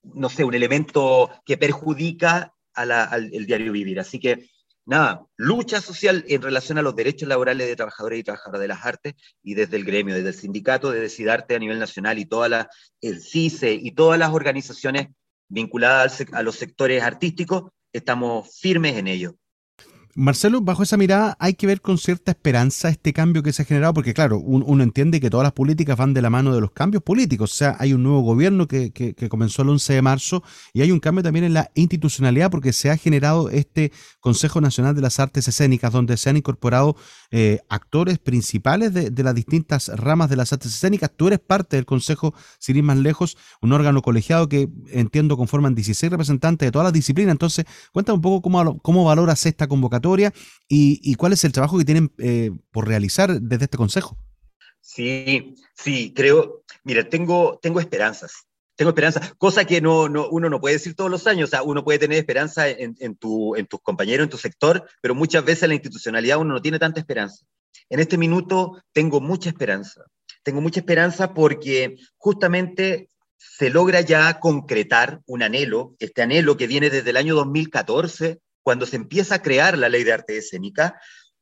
no 0.03 0.29
sé, 0.29 0.43
un 0.43 0.53
elemento 0.53 1.29
que 1.45 1.57
perjudica 1.57 2.53
al 2.73 3.29
diario 3.45 3.71
vivir. 3.71 3.99
Así 3.99 4.19
que, 4.19 4.49
nada, 4.85 5.25
lucha 5.37 5.81
social 5.81 6.23
en 6.27 6.41
relación 6.41 6.77
a 6.77 6.81
los 6.81 6.95
derechos 6.95 7.27
laborales 7.27 7.67
de 7.67 7.75
trabajadores 7.75 8.19
y 8.19 8.23
trabajadoras 8.23 8.61
de 8.61 8.67
las 8.67 8.85
artes 8.85 9.13
y 9.43 9.53
desde 9.53 9.77
el 9.77 9.85
gremio, 9.85 10.15
desde 10.15 10.29
el 10.29 10.35
sindicato 10.35 10.91
de 10.91 11.01
Decidarte 11.01 11.55
a 11.55 11.59
nivel 11.59 11.79
nacional 11.79 12.19
y 12.19 12.25
toda 12.25 12.49
la, 12.49 12.69
el 13.01 13.21
CICE 13.21 13.73
y 13.73 13.91
todas 13.91 14.19
las 14.19 14.31
organizaciones 14.31 15.07
vinculadas 15.49 16.23
a 16.31 16.43
los 16.43 16.55
sectores 16.55 17.03
artísticos, 17.03 17.71
estamos 17.91 18.57
firmes 18.59 18.97
en 18.97 19.07
ello. 19.07 19.35
Marcelo, 20.15 20.61
bajo 20.61 20.83
esa 20.83 20.97
mirada 20.97 21.37
hay 21.39 21.53
que 21.53 21.67
ver 21.67 21.81
con 21.81 21.97
cierta 21.97 22.31
esperanza 22.31 22.89
este 22.89 23.13
cambio 23.13 23.43
que 23.43 23.53
se 23.53 23.61
ha 23.61 23.65
generado, 23.65 23.93
porque 23.93 24.13
claro, 24.13 24.39
uno 24.39 24.83
entiende 24.83 25.19
que 25.19 25.29
todas 25.29 25.43
las 25.43 25.53
políticas 25.53 25.97
van 25.97 26.13
de 26.13 26.21
la 26.21 26.29
mano 26.29 26.53
de 26.53 26.59
los 26.59 26.71
cambios 26.71 27.03
políticos, 27.03 27.53
o 27.53 27.55
sea, 27.55 27.75
hay 27.79 27.93
un 27.93 28.03
nuevo 28.03 28.21
gobierno 28.21 28.67
que, 28.67 28.91
comenzó 29.29 29.61
el 29.61 29.69
11 29.69 29.93
de 29.93 30.01
marzo 30.01 30.43
y 30.73 30.81
hay 30.81 30.91
un 30.91 30.99
cambio 30.99 31.23
también 31.23 31.45
en 31.45 31.53
la 31.53 31.71
institucionalidad 31.75 32.51
porque 32.51 32.73
se 32.73 32.89
ha 32.89 32.97
generado 32.97 33.49
este 33.49 33.91
Consejo 34.19 34.59
Nacional 34.59 34.95
de 34.95 35.01
las 35.01 35.19
Artes 35.19 35.47
Escénicas, 35.47 35.93
donde 35.93 36.17
se 36.17 36.29
han 36.29 36.37
incorporado 36.37 36.95
eh, 37.31 37.59
actores 37.69 38.19
principales 38.19 38.93
de, 38.93 39.23
las 39.23 39.33
distintas 39.33 39.87
ramas 39.87 40.29
de 40.29 40.35
las 40.35 40.51
artes 40.51 40.73
escénicas. 40.73 41.11
Tú 41.15 41.27
eres 41.27 41.39
parte 41.39 41.77
del 41.77 41.85
Consejo, 41.85 42.33
sin 42.59 42.77
ir 42.77 42.83
más 42.83 42.97
lejos, 42.97 43.37
un 43.61 43.71
órgano 43.71 44.01
colegiado 44.01 44.49
que 44.49 44.67
entiendo 44.89 45.37
conforman 45.37 45.73
16 45.73 46.11
representantes 46.11 46.67
de 46.67 46.71
todas 46.71 46.85
las 46.85 46.93
disciplinas, 46.93 47.31
entonces 47.31 47.65
cuéntame 47.93 48.17
un 48.17 48.21
poco 48.21 48.41
cómo, 48.41 48.79
cómo 48.79 49.05
valoras 49.05 49.45
esta 49.45 49.67
convocatoria 49.67 50.33
y, 50.67 51.15
cuál 51.15 51.33
es 51.33 51.43
el 51.43 51.51
trabajo 51.51 51.77
que 51.77 51.85
tienen 51.85 52.11
eh, 52.17 52.51
por 52.71 52.87
realizar 52.87 53.39
desde 53.41 53.65
este 53.65 53.77
consejo. 53.77 54.17
Sí, 54.81 55.55
sí, 55.75 56.13
creo, 56.13 56.63
mira, 56.83 57.07
tengo, 57.07 57.59
tengo 57.61 57.79
esperanzas, 57.79 58.45
tengo 58.81 58.89
esperanzas, 58.89 59.35
cosa 59.37 59.63
que 59.63 59.79
no, 59.79 60.09
no, 60.09 60.27
uno 60.29 60.49
no 60.49 60.59
puede 60.59 60.73
decir 60.73 60.95
todos 60.95 61.11
los 61.11 61.27
años, 61.27 61.49
o 61.49 61.51
sea, 61.51 61.61
uno 61.61 61.83
puede 61.83 61.99
tener 61.99 62.17
esperanza 62.17 62.67
en, 62.67 62.95
en, 62.99 63.15
tu, 63.15 63.55
en 63.55 63.67
tus 63.67 63.79
compañeros, 63.79 64.23
en 64.23 64.31
tu 64.31 64.39
sector, 64.39 64.89
pero 65.01 65.13
muchas 65.13 65.45
veces 65.45 65.61
en 65.61 65.69
la 65.69 65.75
institucionalidad 65.75 66.39
uno 66.39 66.55
no 66.55 66.61
tiene 66.63 66.79
tanta 66.79 66.99
esperanza. 66.99 67.45
En 67.89 67.99
este 67.99 68.17
minuto 68.17 68.81
tengo 68.91 69.21
mucha 69.21 69.49
esperanza, 69.49 70.03
tengo 70.41 70.61
mucha 70.61 70.79
esperanza 70.79 71.35
porque 71.35 71.97
justamente 72.17 73.11
se 73.37 73.69
logra 73.69 74.01
ya 74.01 74.39
concretar 74.39 75.21
un 75.27 75.43
anhelo, 75.43 75.93
este 75.99 76.23
anhelo 76.23 76.57
que 76.57 76.65
viene 76.65 76.89
desde 76.89 77.11
el 77.11 77.17
año 77.17 77.35
2014, 77.35 78.39
cuando 78.63 78.87
se 78.87 78.95
empieza 78.95 79.35
a 79.35 79.41
crear 79.43 79.77
la 79.77 79.89
ley 79.89 80.03
de 80.03 80.13
arte 80.13 80.37
escénica, 80.37 80.99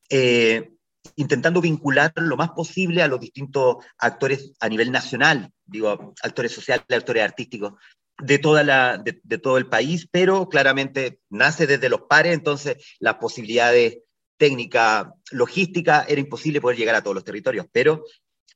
eh, 0.09 0.71
intentando 1.15 1.61
vincular 1.61 2.11
lo 2.17 2.35
más 2.35 2.49
posible 2.49 3.01
a 3.01 3.07
los 3.07 3.21
distintos 3.21 3.77
actores 3.97 4.51
a 4.59 4.67
nivel 4.67 4.91
nacional, 4.91 5.53
digo, 5.69 6.13
actores 6.21 6.51
sociales, 6.51 6.85
actores 6.89 7.23
artísticos, 7.23 7.73
de, 8.21 8.37
toda 8.37 8.63
la, 8.63 8.97
de, 8.97 9.37
todo 9.37 9.57
el 9.57 9.67
país, 9.67 10.07
pero 10.11 10.49
claramente 10.49 11.19
nace 11.29 11.67
desde 11.67 11.89
los 11.89 12.01
pares, 12.01 12.33
entonces 12.33 12.77
las 12.99 13.15
posibilidades 13.15 13.99
técnicas, 14.37 15.07
logísticas, 15.31 16.05
era 16.09 16.19
imposible 16.19 16.61
poder 16.61 16.77
llegar 16.77 16.95
a 16.95 17.01
todos 17.01 17.15
los 17.15 17.23
territorios, 17.23 17.65
pero 17.71 18.03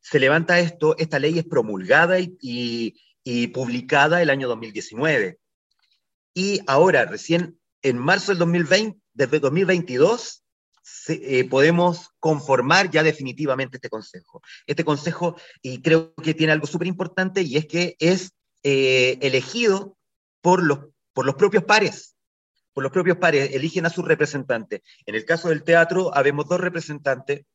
se 0.01 0.19
levanta 0.19 0.59
esto, 0.59 0.95
esta 0.97 1.19
ley 1.19 1.39
es 1.39 1.45
promulgada 1.45 2.19
y, 2.19 2.95
y 3.23 3.47
publicada 3.47 4.21
el 4.21 4.29
año 4.29 4.47
2019. 4.47 5.37
Y 6.33 6.59
ahora, 6.67 7.05
recién 7.05 7.59
en 7.81 7.97
marzo 7.97 8.31
del 8.31 8.39
2020, 8.39 8.99
desde 9.13 9.39
2022, 9.39 10.42
eh, 11.07 11.47
podemos 11.49 12.09
conformar 12.19 12.89
ya 12.89 13.03
definitivamente 13.03 13.77
este 13.77 13.89
consejo. 13.89 14.41
Este 14.67 14.83
consejo, 14.83 15.35
y 15.61 15.81
creo 15.81 16.13
que 16.15 16.33
tiene 16.33 16.51
algo 16.51 16.67
súper 16.67 16.87
importante, 16.87 17.41
y 17.41 17.55
es 17.57 17.65
que 17.65 17.95
es 17.99 18.31
eh, 18.63 19.17
elegido 19.21 19.97
por 20.41 20.61
los, 20.61 20.79
por 21.13 21.25
los 21.25 21.35
propios 21.35 21.63
pares. 21.63 22.15
Por 22.73 22.83
los 22.83 22.91
propios 22.91 23.17
pares, 23.17 23.53
eligen 23.53 23.85
a 23.85 23.89
sus 23.89 24.05
representantes. 24.05 24.81
En 25.05 25.15
el 25.15 25.25
caso 25.25 25.49
del 25.49 25.63
teatro, 25.63 26.13
habemos 26.15 26.47
dos 26.47 26.59
representantes. 26.59 27.45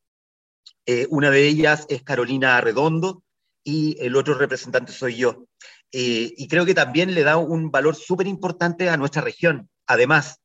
Eh, 0.87 1.07
una 1.11 1.31
de 1.31 1.47
ellas 1.47 1.87
es 1.89 2.03
Carolina 2.03 2.61
Redondo 2.61 3.23
y 3.63 3.97
el 4.01 4.17
otro 4.17 4.35
representante 4.35 4.93
soy 4.93 5.17
yo. 5.17 5.45
y 5.91 6.49
creo 6.49 6.67
que 6.67 6.75
también 6.75 7.15
le 7.15 7.25
da 7.25 7.39
un 7.39 7.71
valor 7.71 7.97
súper 7.97 8.27
importante 8.27 8.91
a 8.91 8.97
nuestra 8.99 9.23
región. 9.23 9.71
Además, 9.87 10.41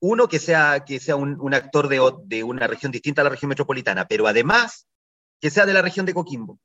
uno, 0.00 0.28
que 0.28 0.38
sea, 0.38 0.84
que 0.84 1.00
sea 1.00 1.16
un, 1.16 1.54
actor 1.54 1.88
de, 1.88 2.42
una 2.44 2.66
región 2.66 2.92
distinta 2.92 3.22
a 3.22 3.24
la 3.24 3.30
región 3.30 3.48
metropolitana, 3.48 4.06
pero 4.06 4.26
además 4.26 4.86
que 5.40 5.50
sea 5.50 5.66
de 5.66 5.72
la 5.72 5.82
región 5.82 6.06
de 6.06 6.14
Coquimbo. 6.14 6.58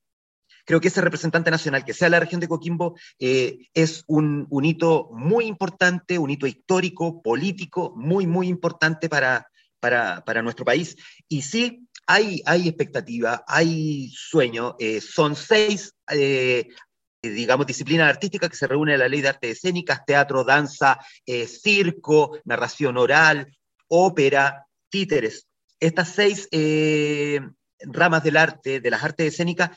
Creo 0.66 0.80
que 0.80 0.88
ese 0.88 1.02
representante 1.02 1.52
nacional 1.52 1.84
que 1.84 1.94
sea 1.94 2.06
de 2.06 2.12
la 2.12 2.20
región 2.22 2.40
de 2.40 2.48
Coquimbo 2.48 2.96
eh, 3.20 3.68
es 3.74 4.04
un, 4.08 4.48
hito 4.64 5.10
muy 5.12 5.46
importante, 5.46 6.18
un 6.18 6.30
hito 6.30 6.48
histórico, 6.48 7.22
político, 7.22 7.94
muy, 7.98 8.26
muy 8.28 8.48
importante 8.48 9.10
para, 9.10 9.48
para, 9.80 10.42
nuestro 10.42 10.64
país. 10.64 10.96
Y 11.28 11.42
sí, 11.42 11.88
hay, 12.08 12.42
hay 12.46 12.70
expectativa, 12.70 13.44
hay 13.46 14.10
sueño. 14.16 14.76
Eh, 14.80 15.02
son 15.02 15.36
seis 15.36 15.94
eh, 16.10 16.70
digamos, 17.30 17.66
disciplina 17.66 18.08
artística 18.08 18.50
que 18.50 18.56
se 18.56 18.68
reúne 18.68 18.94
en 18.94 19.00
la 19.00 19.08
ley 19.08 19.22
de 19.22 19.30
artes 19.30 19.58
escénicas, 19.58 20.06
teatro, 20.06 20.44
danza, 20.44 21.00
eh, 21.26 21.48
circo, 21.48 22.38
narración 22.44 22.98
oral, 22.98 23.58
ópera, 23.88 24.68
títeres. 24.90 25.48
Estas 25.80 26.10
seis 26.10 26.48
eh, 26.52 27.40
ramas 27.80 28.24
del 28.24 28.38
arte, 28.38 28.80
de 28.82 28.90
las 28.90 29.04
artes 29.04 29.34
escénicas, 29.34 29.72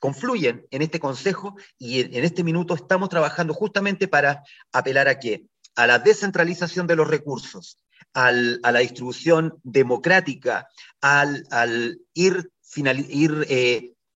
confluyen 0.00 0.66
en 0.70 0.80
este 0.80 0.98
consejo 0.98 1.54
y 1.78 2.00
en, 2.00 2.24
este 2.24 2.42
minuto 2.42 2.74
estamos 2.74 3.10
trabajando 3.10 3.52
justamente 3.52 4.08
para 4.08 4.42
apelar 4.72 5.08
a 5.08 5.18
qué? 5.18 5.44
A 5.74 5.86
la 5.86 5.98
descentralización 5.98 6.86
de 6.86 6.96
los 6.96 7.08
recursos, 7.08 7.76
a 8.14 8.32
la 8.32 8.78
distribución 8.78 9.60
democrática, 9.62 10.68
al, 11.02 12.00
ir, 12.14 12.50
final, 12.62 13.04
ir 13.10 13.46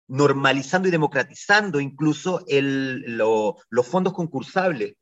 normalizando 0.08 0.88
y 0.88 0.90
democratizando 0.90 1.80
incluso 1.80 2.44
los 2.48 3.86
fondos 3.86 4.12
concursables, 4.12 4.94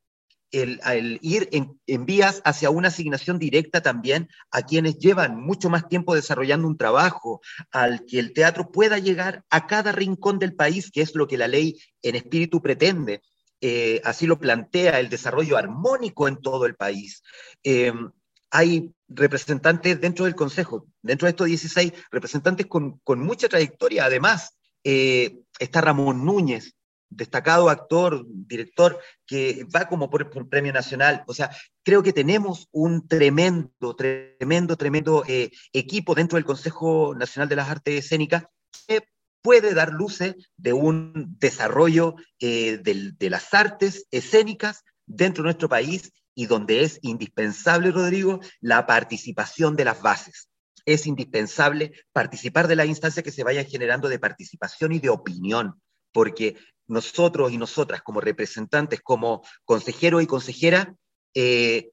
el, 0.53 1.19
ir 1.23 1.49
en, 1.53 2.05
vías 2.05 2.43
hacia 2.45 2.71
una 2.71 2.89
asignación 2.89 3.39
directa 3.39 3.81
también 3.81 4.29
a 4.51 4.63
quienes 4.63 4.99
llevan 4.99 5.41
mucho 5.41 5.71
más 5.71 5.89
tiempo 5.89 6.15
desarrollando 6.15 6.69
un 6.69 6.77
trabajo, 6.77 7.41
al 7.71 8.05
que 8.05 8.19
el 8.19 8.33
teatro 8.35 8.71
pueda 8.71 8.99
llegar 8.99 9.45
a 9.51 9.67
cada 9.67 9.93
rincón 9.93 10.39
del 10.39 10.55
país, 10.55 10.91
que 10.91 11.01
es 11.01 11.15
lo 11.15 11.27
que 11.27 11.39
la 11.39 11.49
ley 11.49 11.79
en 12.03 12.17
espíritu 12.17 12.61
pretende. 12.61 13.23
Eh, 13.61 14.01
así 14.05 14.27
lo 14.27 14.39
plantea 14.39 15.01
el 15.01 15.09
desarrollo 15.09 15.57
armónico 15.57 16.29
en 16.29 16.37
todo 16.37 16.67
el 16.67 16.75
país. 16.75 17.23
Em, 17.63 18.11
hay 18.51 18.93
representantes 19.09 20.01
dentro 20.01 20.27
del 20.27 20.35
Consejo, 20.35 20.87
dentro 21.01 21.27
de 21.27 21.31
estos 21.31 21.47
16, 21.47 21.93
representantes 22.11 22.67
con, 22.67 22.99
con 23.05 23.21
mucha 23.21 23.49
trayectoria, 23.49 24.05
además, 24.05 24.59
eh, 24.85 25.39
está 25.59 25.81
Ramón 25.81 26.25
Núñez, 26.25 26.75
destacado 27.09 27.69
actor, 27.69 28.25
director, 28.27 28.99
que 29.27 29.67
va 29.75 29.89
como 29.89 30.11
por, 30.11 30.31
un 30.35 30.49
premio 30.49 30.73
nacional. 30.73 31.25
O 31.27 31.35
sea, 31.35 31.51
creo 31.83 32.03
que 32.03 32.13
tenemos 32.13 32.69
un 32.73 33.07
tremendo, 33.07 33.95
tremendo, 33.97 34.77
tremendo 34.77 35.25
eh, 35.27 35.51
equipo 35.73 36.15
dentro 36.15 36.37
del 36.37 36.45
Consejo 36.45 37.15
Nacional 37.15 37.49
de 37.49 37.57
las 37.57 37.69
Artes 37.69 38.05
Escénicas 38.05 38.45
que 38.87 39.07
puede 39.43 39.75
dar 39.75 39.93
luces 39.93 40.37
de 40.57 40.73
un 40.73 41.37
desarrollo 41.39 42.15
eh, 42.41 42.79
de 42.79 43.31
las 43.31 43.53
artes 43.53 44.07
escénicas 44.11 44.85
dentro 45.07 45.43
de 45.43 45.49
nuestro 45.49 45.69
país 45.69 46.13
y 46.35 46.47
donde 46.47 46.83
es 46.83 46.99
indispensable, 47.03 47.91
Rodrigo, 47.91 48.41
la 48.61 48.87
participación 48.87 49.77
de 49.77 49.85
las 49.85 50.01
bases 50.01 50.49
es 50.85 51.07
indispensable 51.07 51.93
participar 52.13 52.69
de 52.69 52.77
las 52.77 52.87
instancias 52.87 53.25
que 53.25 53.31
se 53.31 53.45
vayan 53.45 53.67
generando 53.67 54.09
de 54.09 54.19
participación 54.19 54.93
y 54.93 54.99
de 54.99 55.11
opinión, 55.11 55.81
porque 56.13 56.57
nosotros 56.87 57.53
y 57.53 57.59
nosotras 57.59 58.03
como 58.03 58.21
representantes, 58.21 59.01
como 59.01 59.43
consejeros 59.65 60.23
y 60.23 60.27
consejeras, 60.27 60.89
eh, 61.35 61.91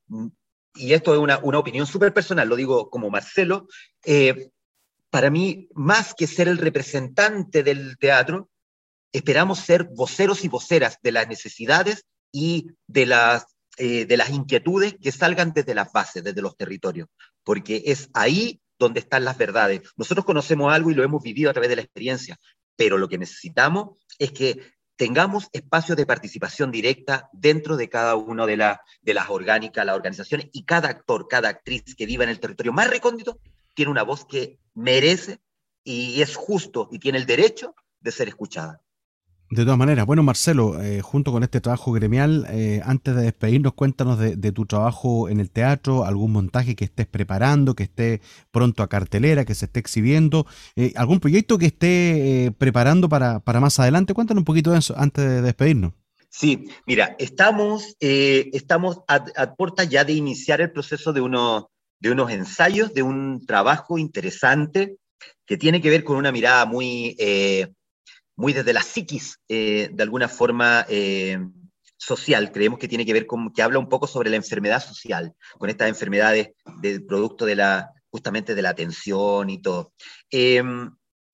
y 0.75 0.93
esto 0.93 1.13
es 1.13 1.19
una, 1.19 1.37
opinión 1.37 1.87
súper 1.87 2.13
personal, 2.13 2.47
lo 2.47 2.55
digo 2.55 2.89
como 2.89 3.09
Marcelo, 3.09 3.67
eh, 4.05 4.49
para 5.09 5.29
mí, 5.29 5.67
más 5.73 6.13
que 6.13 6.27
ser 6.27 6.47
el 6.47 6.57
representante 6.57 7.63
del 7.63 7.97
teatro, 7.97 8.49
esperamos 9.11 9.59
ser 9.59 9.85
voceros 9.85 10.43
y 10.43 10.49
voceras 10.49 10.99
de 11.01 11.11
las 11.11 11.27
necesidades 11.27 12.05
y 12.31 12.67
de 12.87 13.07
las, 13.07 13.45
eh, 13.77 14.05
de 14.05 14.17
las 14.17 14.29
inquietudes 14.29 14.95
que 15.01 15.11
salgan 15.11 15.51
desde 15.53 15.73
las 15.73 15.91
bases, 15.91 16.23
desde 16.23 16.43
los 16.43 16.55
territorios, 16.55 17.09
porque 17.43 17.83
es 17.85 18.09
ahí 18.13 18.61
donde 18.79 19.01
están 19.01 19.25
las 19.25 19.37
verdades. 19.37 19.81
Nosotros 19.97 20.25
conocemos 20.25 20.73
algo 20.73 20.89
y 20.89 20.95
lo 20.95 21.03
hemos 21.03 21.21
vivido 21.21 21.49
a 21.49 21.53
través 21.53 21.69
de 21.69 21.75
la 21.75 21.81
experiencia, 21.83 22.39
pero 22.75 22.97
lo 22.97 23.09
que 23.09 23.17
necesitamos 23.17 23.97
es 24.17 24.31
que 24.31 24.73
tengamos 24.95 25.47
espacios 25.53 25.97
de 25.97 26.05
participación 26.05 26.71
directa 26.71 27.29
dentro 27.31 27.77
de 27.77 27.89
cada 27.89 28.15
una 28.15 28.45
de, 28.45 28.75
de 29.01 29.13
las 29.13 29.29
orgánicas, 29.29 29.85
las 29.85 29.95
organizaciones, 29.95 30.47
y 30.51 30.63
cada 30.63 30.89
actor, 30.89 31.27
cada 31.27 31.49
actriz 31.49 31.95
que 31.95 32.05
viva 32.05 32.23
en 32.23 32.29
el 32.29 32.39
territorio 32.39 32.73
más 32.73 32.89
recóndito 32.89 33.39
tiene 33.75 33.91
una 33.91 34.03
voz 34.03 34.25
que 34.25 34.59
merece 34.73 35.39
y 35.83 36.21
es 36.21 36.35
justo 36.35 36.89
y 36.91 36.99
tiene 36.99 37.17
el 37.17 37.25
derecho 37.25 37.75
de 38.01 38.11
ser 38.11 38.27
escuchada. 38.27 38.81
De 39.51 39.63
todas 39.63 39.79
maneras, 39.79 40.05
bueno 40.05 40.21
Marcelo, 40.21 40.79
eh, 40.79 41.01
junto 41.01 41.31
con 41.31 41.41
este 41.41 41.59
trabajo 41.59 41.91
gremial, 41.91 42.45
eh, 42.51 42.81
antes 42.85 43.15
de 43.15 43.23
despedirnos, 43.23 43.73
cuéntanos 43.73 44.19
de, 44.19 44.51
tu 44.51 44.67
trabajo 44.67 45.27
en 45.27 45.39
el 45.39 45.49
teatro, 45.49 46.05
algún 46.05 46.31
montaje 46.31 46.75
que 46.75 46.85
estés 46.85 47.07
preparando, 47.07 47.73
que 47.73 47.83
esté 47.83 48.21
pronto 48.51 48.83
a 48.83 48.89
cartelera, 48.89 49.45
que 49.45 49.55
se 49.55 49.65
esté 49.65 49.79
exhibiendo, 49.79 50.45
eh, 50.75 50.93
algún 50.95 51.19
proyecto 51.19 51.57
que 51.57 51.65
esté 51.65 52.53
preparando 52.59 53.09
para, 53.09 53.41
más 53.59 53.79
adelante. 53.79 54.13
Cuéntanos 54.13 54.41
un 54.41 54.45
poquito 54.45 54.71
de 54.71 54.79
eso 54.79 54.93
antes 54.95 55.25
de 55.25 55.41
despedirnos. 55.41 55.93
Sí, 56.29 56.65
mira, 56.85 57.15
estamos, 57.17 57.95
estamos 57.99 58.99
a, 59.07 59.25
a, 59.35 59.55
puerta 59.55 59.83
ya 59.83 60.03
de 60.03 60.13
iniciar 60.13 60.61
el 60.61 60.71
proceso 60.71 61.11
de, 61.11 61.21
uno, 61.21 61.71
de 61.99 62.11
unos 62.11 62.29
ensayos, 62.29 62.93
de 62.93 63.01
un 63.01 63.43
trabajo 63.47 63.97
interesante 63.97 64.97
que 65.47 65.57
tiene 65.57 65.81
que 65.81 65.89
ver 65.89 66.03
con 66.03 66.17
una 66.17 66.31
mirada 66.31 66.67
muy 66.67 67.17
muy 68.39 68.53
desde 68.53 68.71
la 68.71 68.81
psiquis, 68.81 69.37
eh, 69.49 69.89
de 69.91 70.01
alguna 70.01 70.29
forma 70.29 70.85
eh, 70.87 71.45
social. 71.97 72.53
Creemos 72.53 72.79
que 72.79 72.87
tiene 72.87 73.05
que 73.05 73.11
ver 73.11 73.25
con, 73.25 73.51
que 73.51 73.61
habla 73.61 73.79
un 73.79 73.89
poco 73.89 74.07
sobre 74.07 74.29
la 74.29 74.37
enfermedad 74.37 74.81
social, 74.81 75.33
con 75.57 75.69
estas 75.69 75.89
enfermedades 75.89 76.51
del 76.81 77.05
producto 77.05 77.45
de 77.45 77.57
la, 77.57 77.91
justamente 78.09 78.55
de 78.55 78.61
la 78.61 78.69
atención 78.69 79.49
y 79.49 79.61
todo. 79.61 79.91
Em, 80.31 80.89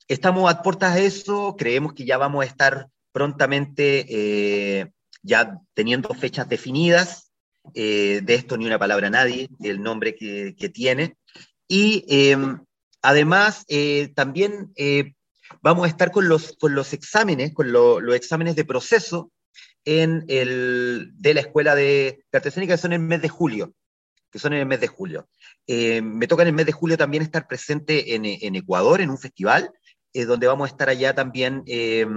estamos 0.08 0.52
a 0.52 0.64
puertas 0.64 0.96
de 0.96 1.06
eso, 1.06 1.56
creemos 1.56 1.94
que 1.94 2.06
ya 2.06 2.18
vamos 2.18 2.44
a 2.44 2.48
estar 2.48 2.88
prontamente 3.12 4.08
eh, 4.10 4.92
ya 5.22 5.60
teniendo 5.76 6.12
fechas 6.16 6.50
definidas, 6.50 7.32
de 7.74 8.24
esto 8.28 8.58
ni 8.58 8.66
una 8.66 8.80
palabra 8.80 9.08
a 9.08 9.12
nadie, 9.12 9.50
el 9.64 9.82
nombre 9.82 10.16
que, 10.16 10.56
que 10.58 10.70
tiene. 10.70 11.18
Y 11.68 12.06
em, 12.08 12.64
además, 13.02 13.66
también 14.16 14.72
vamos 15.62 15.86
a 15.86 15.90
estar 15.90 16.12
con 16.12 16.28
los, 16.28 16.56
con 16.60 16.76
los 16.76 16.94
exámenes, 16.94 17.54
con 17.54 17.72
los 17.72 18.16
exámenes 18.16 18.56
de 18.56 18.66
proceso 18.66 19.32
en 19.86 20.26
el, 20.28 21.12
de 21.16 21.34
la 21.34 21.42
Escuela 21.42 21.76
de 21.76 22.26
Cartesónica, 22.32 22.74
que 22.74 22.82
son 22.82 22.94
en 22.94 23.02
el 23.02 23.08
mes 23.08 23.22
de 23.22 23.30
julio, 23.30 23.74
que 24.32 24.40
son 24.40 24.54
en 24.54 24.60
el 24.60 24.66
mes 24.66 24.82
de 24.82 24.88
julio. 24.88 25.28
Eh, 25.68 26.02
me 26.02 26.28
toca 26.28 26.44
en 26.44 26.50
el 26.50 26.56
mes 26.56 26.66
de 26.66 26.72
julio 26.72 26.98
también 26.98 27.24
estar 27.24 27.48
presente 27.48 28.16
en, 28.16 28.26
en 28.26 28.56
Ecuador, 28.56 29.02
en 29.02 29.10
un 29.10 29.18
festival, 29.18 29.72
eh, 30.14 30.26
donde 30.26 30.48
vamos 30.48 30.68
a 30.68 30.72
estar 30.72 30.90
allá 30.90 31.14
también 31.14 31.64
eh, 31.68 32.08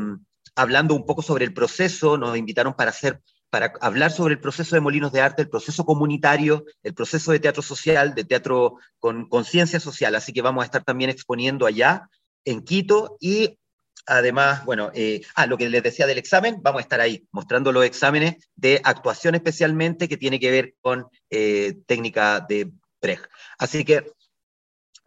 hablando 0.55 0.95
un 0.95 1.07
poco 1.07 1.23
sobre 1.23 1.45
el 1.45 1.55
proceso, 1.55 2.17
nos 2.19 2.37
invitaron 2.37 2.75
para 2.75 2.91
hacer 2.91 3.21
para 3.51 3.73
hablar 3.81 4.11
sobre 4.11 4.35
el 4.35 4.41
proceso 4.41 4.77
de 4.77 4.81
Molinos 4.81 5.13
de 5.13 5.21
Arte, 5.21 5.43
el 5.43 5.49
proceso 5.49 5.85
comunitario, 5.85 6.65
el 6.83 6.95
proceso 6.95 7.33
de 7.33 7.41
teatro 7.41 7.63
social, 7.63 8.15
de 8.15 8.25
teatro 8.25 8.77
con 8.99 9.29
conciencia 9.29 9.81
social. 9.81 10.15
Así 10.15 10.33
que 10.33 10.43
vamos 10.43 10.63
a 10.63 10.67
estar 10.67 10.85
también 10.85 11.11
exponiendo 11.11 11.67
allá, 11.67 12.11
en 12.45 12.63
Quito, 12.63 13.17
y 13.21 13.59
además, 14.07 14.65
bueno, 14.65 14.91
eh, 14.95 15.23
ah, 15.35 15.47
lo 15.47 15.59
que 15.59 15.69
les 15.69 15.83
decía 15.83 16.07
del 16.07 16.19
examen, 16.19 16.59
vamos 16.63 16.81
a 16.81 16.83
estar 16.83 17.01
ahí 17.01 17.27
mostrando 17.31 17.73
los 17.73 17.85
exámenes 17.85 18.37
de 18.57 18.81
actuación 18.83 19.35
especialmente 19.35 20.09
que 20.09 20.17
tiene 20.17 20.41
que 20.41 20.51
ver 20.51 20.75
con 20.81 21.07
eh, 21.31 21.77
técnica 21.87 22.45
de 22.49 22.73
Brecht. 23.01 23.25
Así 23.59 23.85
que 23.85 24.13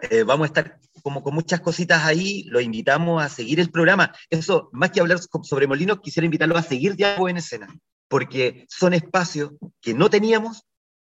eh, 0.10 0.24
vamos 0.24 0.46
a 0.46 0.48
estar 0.48 0.80
como 1.02 1.24
con 1.24 1.34
muchas 1.34 1.62
cositas 1.62 2.04
ahí, 2.04 2.44
los 2.44 2.62
invitamos 2.62 3.24
a 3.24 3.30
seguir 3.30 3.60
el 3.60 3.72
programa. 3.72 4.14
Eso, 4.30 4.70
más 4.72 4.92
que 4.92 5.00
hablar 5.00 5.20
sobre 5.44 5.68
Molinos, 5.68 6.00
quisiera 6.02 6.26
invitarlos 6.26 6.60
a 6.60 6.64
seguir 6.64 6.96
Diálogo 6.96 7.30
en 7.30 7.38
Escena, 7.38 7.68
porque 8.08 8.66
son 8.70 8.94
espacios 8.94 9.52
que 9.82 9.94
no 9.94 10.10
teníamos 10.10 10.64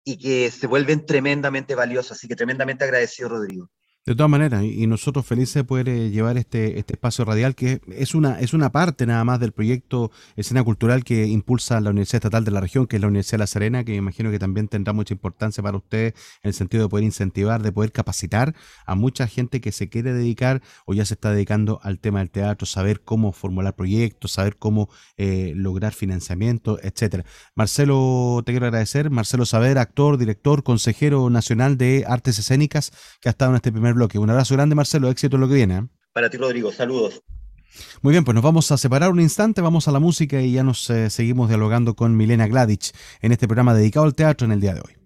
y 0.03 0.17
que 0.17 0.49
se 0.49 0.67
vuelven 0.67 1.05
tremendamente 1.05 1.75
valiosos. 1.75 2.13
Así 2.13 2.27
que 2.27 2.35
tremendamente 2.35 2.83
agradecido, 2.83 3.29
Rodrigo. 3.29 3.69
De 4.03 4.15
todas 4.15 4.31
maneras, 4.31 4.63
y 4.63 4.87
nosotros 4.87 5.27
felices 5.27 5.53
de 5.53 5.63
poder 5.63 5.87
eh, 5.87 6.09
llevar 6.09 6.35
este, 6.39 6.79
este 6.79 6.93
espacio 6.93 7.23
radial, 7.23 7.53
que 7.53 7.81
es 7.87 8.15
una, 8.15 8.39
es 8.39 8.55
una 8.55 8.71
parte 8.71 9.05
nada 9.05 9.23
más 9.23 9.39
del 9.39 9.51
proyecto 9.51 10.09
Escena 10.35 10.63
Cultural 10.63 11.03
que 11.03 11.27
impulsa 11.27 11.79
la 11.81 11.91
Universidad 11.91 12.15
Estatal 12.15 12.43
de 12.43 12.49
la 12.49 12.61
región, 12.61 12.87
que 12.87 12.95
es 12.95 13.01
la 13.03 13.09
Universidad 13.09 13.37
de 13.37 13.43
La 13.43 13.47
Serena, 13.47 13.83
que 13.83 13.93
imagino 13.93 14.31
que 14.31 14.39
también 14.39 14.67
tendrá 14.67 14.91
mucha 14.91 15.13
importancia 15.13 15.61
para 15.61 15.77
ustedes 15.77 16.13
en 16.41 16.49
el 16.49 16.55
sentido 16.55 16.81
de 16.81 16.89
poder 16.89 17.05
incentivar, 17.05 17.61
de 17.61 17.71
poder 17.71 17.91
capacitar 17.91 18.55
a 18.87 18.95
mucha 18.95 19.27
gente 19.27 19.61
que 19.61 19.71
se 19.71 19.87
quiere 19.87 20.13
dedicar 20.13 20.63
o 20.87 20.95
ya 20.95 21.05
se 21.05 21.13
está 21.13 21.31
dedicando 21.31 21.79
al 21.83 21.99
tema 21.99 22.19
del 22.19 22.31
teatro, 22.31 22.65
saber 22.65 23.01
cómo 23.01 23.33
formular 23.33 23.75
proyectos, 23.75 24.31
saber 24.31 24.57
cómo 24.57 24.89
eh, 25.17 25.53
lograr 25.55 25.93
financiamiento, 25.93 26.79
etcétera. 26.81 27.23
Marcelo, 27.53 28.41
te 28.47 28.51
quiero 28.51 28.65
agradecer. 28.65 29.11
Marcelo 29.11 29.45
Saber, 29.45 29.77
actor, 29.77 30.17
director, 30.17 30.63
consejero 30.63 31.29
nacional 31.29 31.77
de 31.77 32.03
artes 32.07 32.39
escénicas, 32.39 32.91
que 33.21 33.29
ha 33.29 33.31
estado 33.31 33.51
en 33.51 33.57
este 33.57 33.71
primer 33.71 33.90
bloque. 33.93 34.19
Un 34.19 34.29
abrazo 34.29 34.55
grande, 34.55 34.75
Marcelo. 34.75 35.09
Éxito 35.09 35.37
en 35.37 35.41
lo 35.41 35.47
que 35.47 35.55
viene. 35.55 35.77
¿eh? 35.77 35.87
Para 36.13 36.29
ti, 36.29 36.37
Rodrigo. 36.37 36.71
Saludos. 36.71 37.21
Muy 38.01 38.11
bien, 38.11 38.23
pues 38.23 38.35
nos 38.35 38.43
vamos 38.43 38.71
a 38.71 38.77
separar 38.77 39.11
un 39.11 39.21
instante, 39.21 39.61
vamos 39.61 39.87
a 39.87 39.91
la 39.91 39.99
música 39.99 40.41
y 40.41 40.53
ya 40.53 40.63
nos 40.63 40.89
eh, 40.89 41.09
seguimos 41.09 41.47
dialogando 41.47 41.95
con 41.95 42.17
Milena 42.17 42.47
Gladich 42.47 42.91
en 43.21 43.31
este 43.31 43.47
programa 43.47 43.73
dedicado 43.73 44.05
al 44.05 44.13
teatro 44.13 44.45
en 44.45 44.51
el 44.51 44.59
día 44.59 44.73
de 44.73 44.81
hoy. 44.81 45.00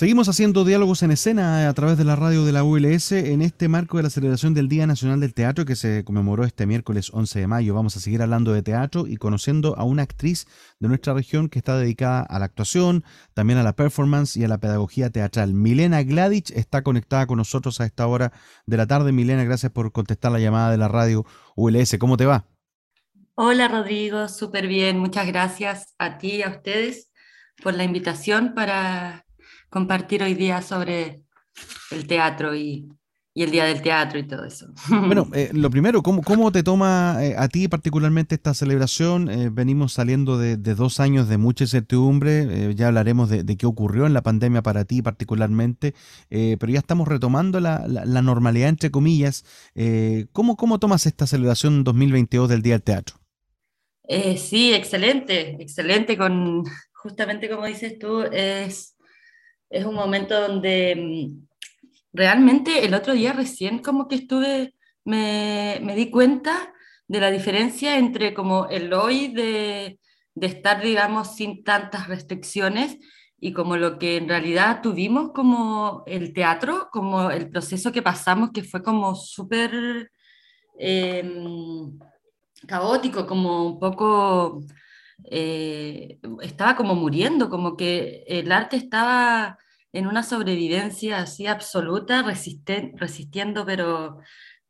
Seguimos 0.00 0.30
haciendo 0.30 0.64
diálogos 0.64 1.02
en 1.02 1.10
escena 1.10 1.68
a 1.68 1.74
través 1.74 1.98
de 1.98 2.04
la 2.04 2.16
radio 2.16 2.46
de 2.46 2.52
la 2.52 2.64
ULS 2.64 3.12
en 3.12 3.42
este 3.42 3.68
marco 3.68 3.98
de 3.98 4.04
la 4.04 4.08
celebración 4.08 4.54
del 4.54 4.66
Día 4.66 4.86
Nacional 4.86 5.20
del 5.20 5.34
Teatro 5.34 5.66
que 5.66 5.76
se 5.76 6.04
conmemoró 6.04 6.44
este 6.44 6.64
miércoles 6.64 7.10
11 7.12 7.40
de 7.40 7.46
mayo. 7.46 7.74
Vamos 7.74 7.98
a 7.98 8.00
seguir 8.00 8.22
hablando 8.22 8.54
de 8.54 8.62
teatro 8.62 9.06
y 9.06 9.18
conociendo 9.18 9.76
a 9.76 9.84
una 9.84 10.02
actriz 10.02 10.46
de 10.78 10.88
nuestra 10.88 11.12
región 11.12 11.50
que 11.50 11.58
está 11.58 11.76
dedicada 11.76 12.22
a 12.22 12.38
la 12.38 12.46
actuación, 12.46 13.04
también 13.34 13.58
a 13.58 13.62
la 13.62 13.74
performance 13.74 14.38
y 14.38 14.44
a 14.44 14.48
la 14.48 14.56
pedagogía 14.56 15.10
teatral. 15.10 15.52
Milena 15.52 16.02
Gladich 16.02 16.50
está 16.52 16.80
conectada 16.80 17.26
con 17.26 17.36
nosotros 17.36 17.78
a 17.82 17.84
esta 17.84 18.06
hora 18.06 18.32
de 18.64 18.78
la 18.78 18.86
tarde. 18.86 19.12
Milena, 19.12 19.44
gracias 19.44 19.70
por 19.70 19.92
contestar 19.92 20.32
la 20.32 20.38
llamada 20.38 20.70
de 20.70 20.78
la 20.78 20.88
radio 20.88 21.26
ULS. 21.56 21.98
¿Cómo 21.98 22.16
te 22.16 22.24
va? 22.24 22.46
Hola 23.34 23.68
Rodrigo, 23.68 24.28
súper 24.28 24.66
bien. 24.66 24.98
Muchas 24.98 25.26
gracias 25.26 25.94
a 25.98 26.16
ti 26.16 26.36
y 26.36 26.42
a 26.42 26.48
ustedes 26.48 27.10
por 27.62 27.74
la 27.74 27.84
invitación 27.84 28.54
para 28.54 29.26
compartir 29.70 30.22
hoy 30.22 30.34
día 30.34 30.60
sobre 30.60 31.24
el 31.90 32.06
teatro 32.06 32.54
y, 32.54 32.88
el 33.32 33.50
Día 33.50 33.64
del 33.64 33.80
Teatro 33.80 34.18
y 34.18 34.24
todo 34.24 34.44
eso. 34.44 34.66
Bueno, 35.06 35.26
eh, 35.32 35.48
lo 35.54 35.70
primero, 35.70 36.02
¿cómo, 36.02 36.20
cómo 36.20 36.52
te 36.52 36.62
toma 36.62 37.16
eh, 37.22 37.34
a 37.38 37.48
ti 37.48 37.68
particularmente 37.68 38.34
esta 38.34 38.52
celebración? 38.52 39.30
Eh, 39.30 39.48
venimos 39.50 39.94
saliendo 39.94 40.36
de, 40.36 40.56
dos 40.56 41.00
años 41.00 41.26
de 41.26 41.38
mucha 41.38 41.64
incertidumbre, 41.64 42.74
ya 42.74 42.88
hablaremos 42.88 43.30
de, 43.30 43.56
qué 43.56 43.64
ocurrió 43.64 44.04
en 44.04 44.12
la 44.12 44.20
pandemia 44.20 44.62
para 44.62 44.84
ti 44.84 45.00
particularmente, 45.00 45.94
pero 46.28 46.70
ya 46.70 46.80
estamos 46.80 47.08
retomando 47.08 47.60
la, 47.60 47.86
la, 47.88 48.20
normalidad, 48.20 48.68
entre 48.68 48.90
comillas. 48.90 49.44
¿cómo, 50.32 50.56
¿Cómo 50.56 50.78
tomas 50.78 51.06
esta 51.06 51.26
celebración 51.26 51.82
2022 51.82 52.48
del 52.48 52.62
Día 52.62 52.74
del 52.74 52.82
Teatro? 52.82 53.16
sí, 54.36 54.74
excelente, 54.74 55.56
excelente, 55.62 56.18
con 56.18 56.64
justamente 56.92 57.48
como 57.48 57.64
dices 57.64 57.98
tú, 57.98 58.20
es 58.22 58.96
es 59.70 59.86
un 59.86 59.94
momento 59.94 60.48
donde 60.48 60.96
mm, 60.96 61.46
realmente 62.12 62.84
el 62.84 62.94
otro 62.94 63.14
día 63.14 63.32
recién 63.32 63.78
como 63.78 64.08
que 64.08 64.16
estuve, 64.16 64.74
me, 65.04 65.80
me 65.82 65.94
di 65.94 66.10
cuenta 66.10 66.74
de 67.06 67.20
la 67.20 67.30
diferencia 67.30 67.98
entre 67.98 68.34
como 68.34 68.68
el 68.68 68.92
hoy 68.92 69.28
de, 69.28 69.98
de 70.34 70.46
estar, 70.46 70.82
digamos, 70.82 71.36
sin 71.36 71.64
tantas 71.64 72.08
restricciones 72.08 72.98
y 73.40 73.52
como 73.52 73.76
lo 73.76 73.98
que 73.98 74.16
en 74.16 74.28
realidad 74.28 74.82
tuvimos 74.82 75.32
como 75.32 76.02
el 76.06 76.32
teatro, 76.34 76.88
como 76.92 77.30
el 77.30 77.48
proceso 77.48 77.90
que 77.90 78.02
pasamos, 78.02 78.50
que 78.52 78.62
fue 78.62 78.82
como 78.82 79.14
súper 79.14 80.10
em, 80.78 81.98
caótico, 82.66 83.26
como 83.26 83.66
un 83.66 83.78
poco 83.78 84.62
eh, 85.24 86.18
estaba 86.42 86.76
como 86.76 86.94
muriendo, 86.94 87.50
como 87.50 87.76
que 87.76 88.24
el 88.26 88.52
arte 88.52 88.76
estaba 88.76 89.58
en 89.92 90.06
una 90.06 90.22
sobrevivencia 90.22 91.18
así 91.18 91.46
absoluta, 91.46 92.22
resistiendo, 92.22 93.66
pero 93.66 94.18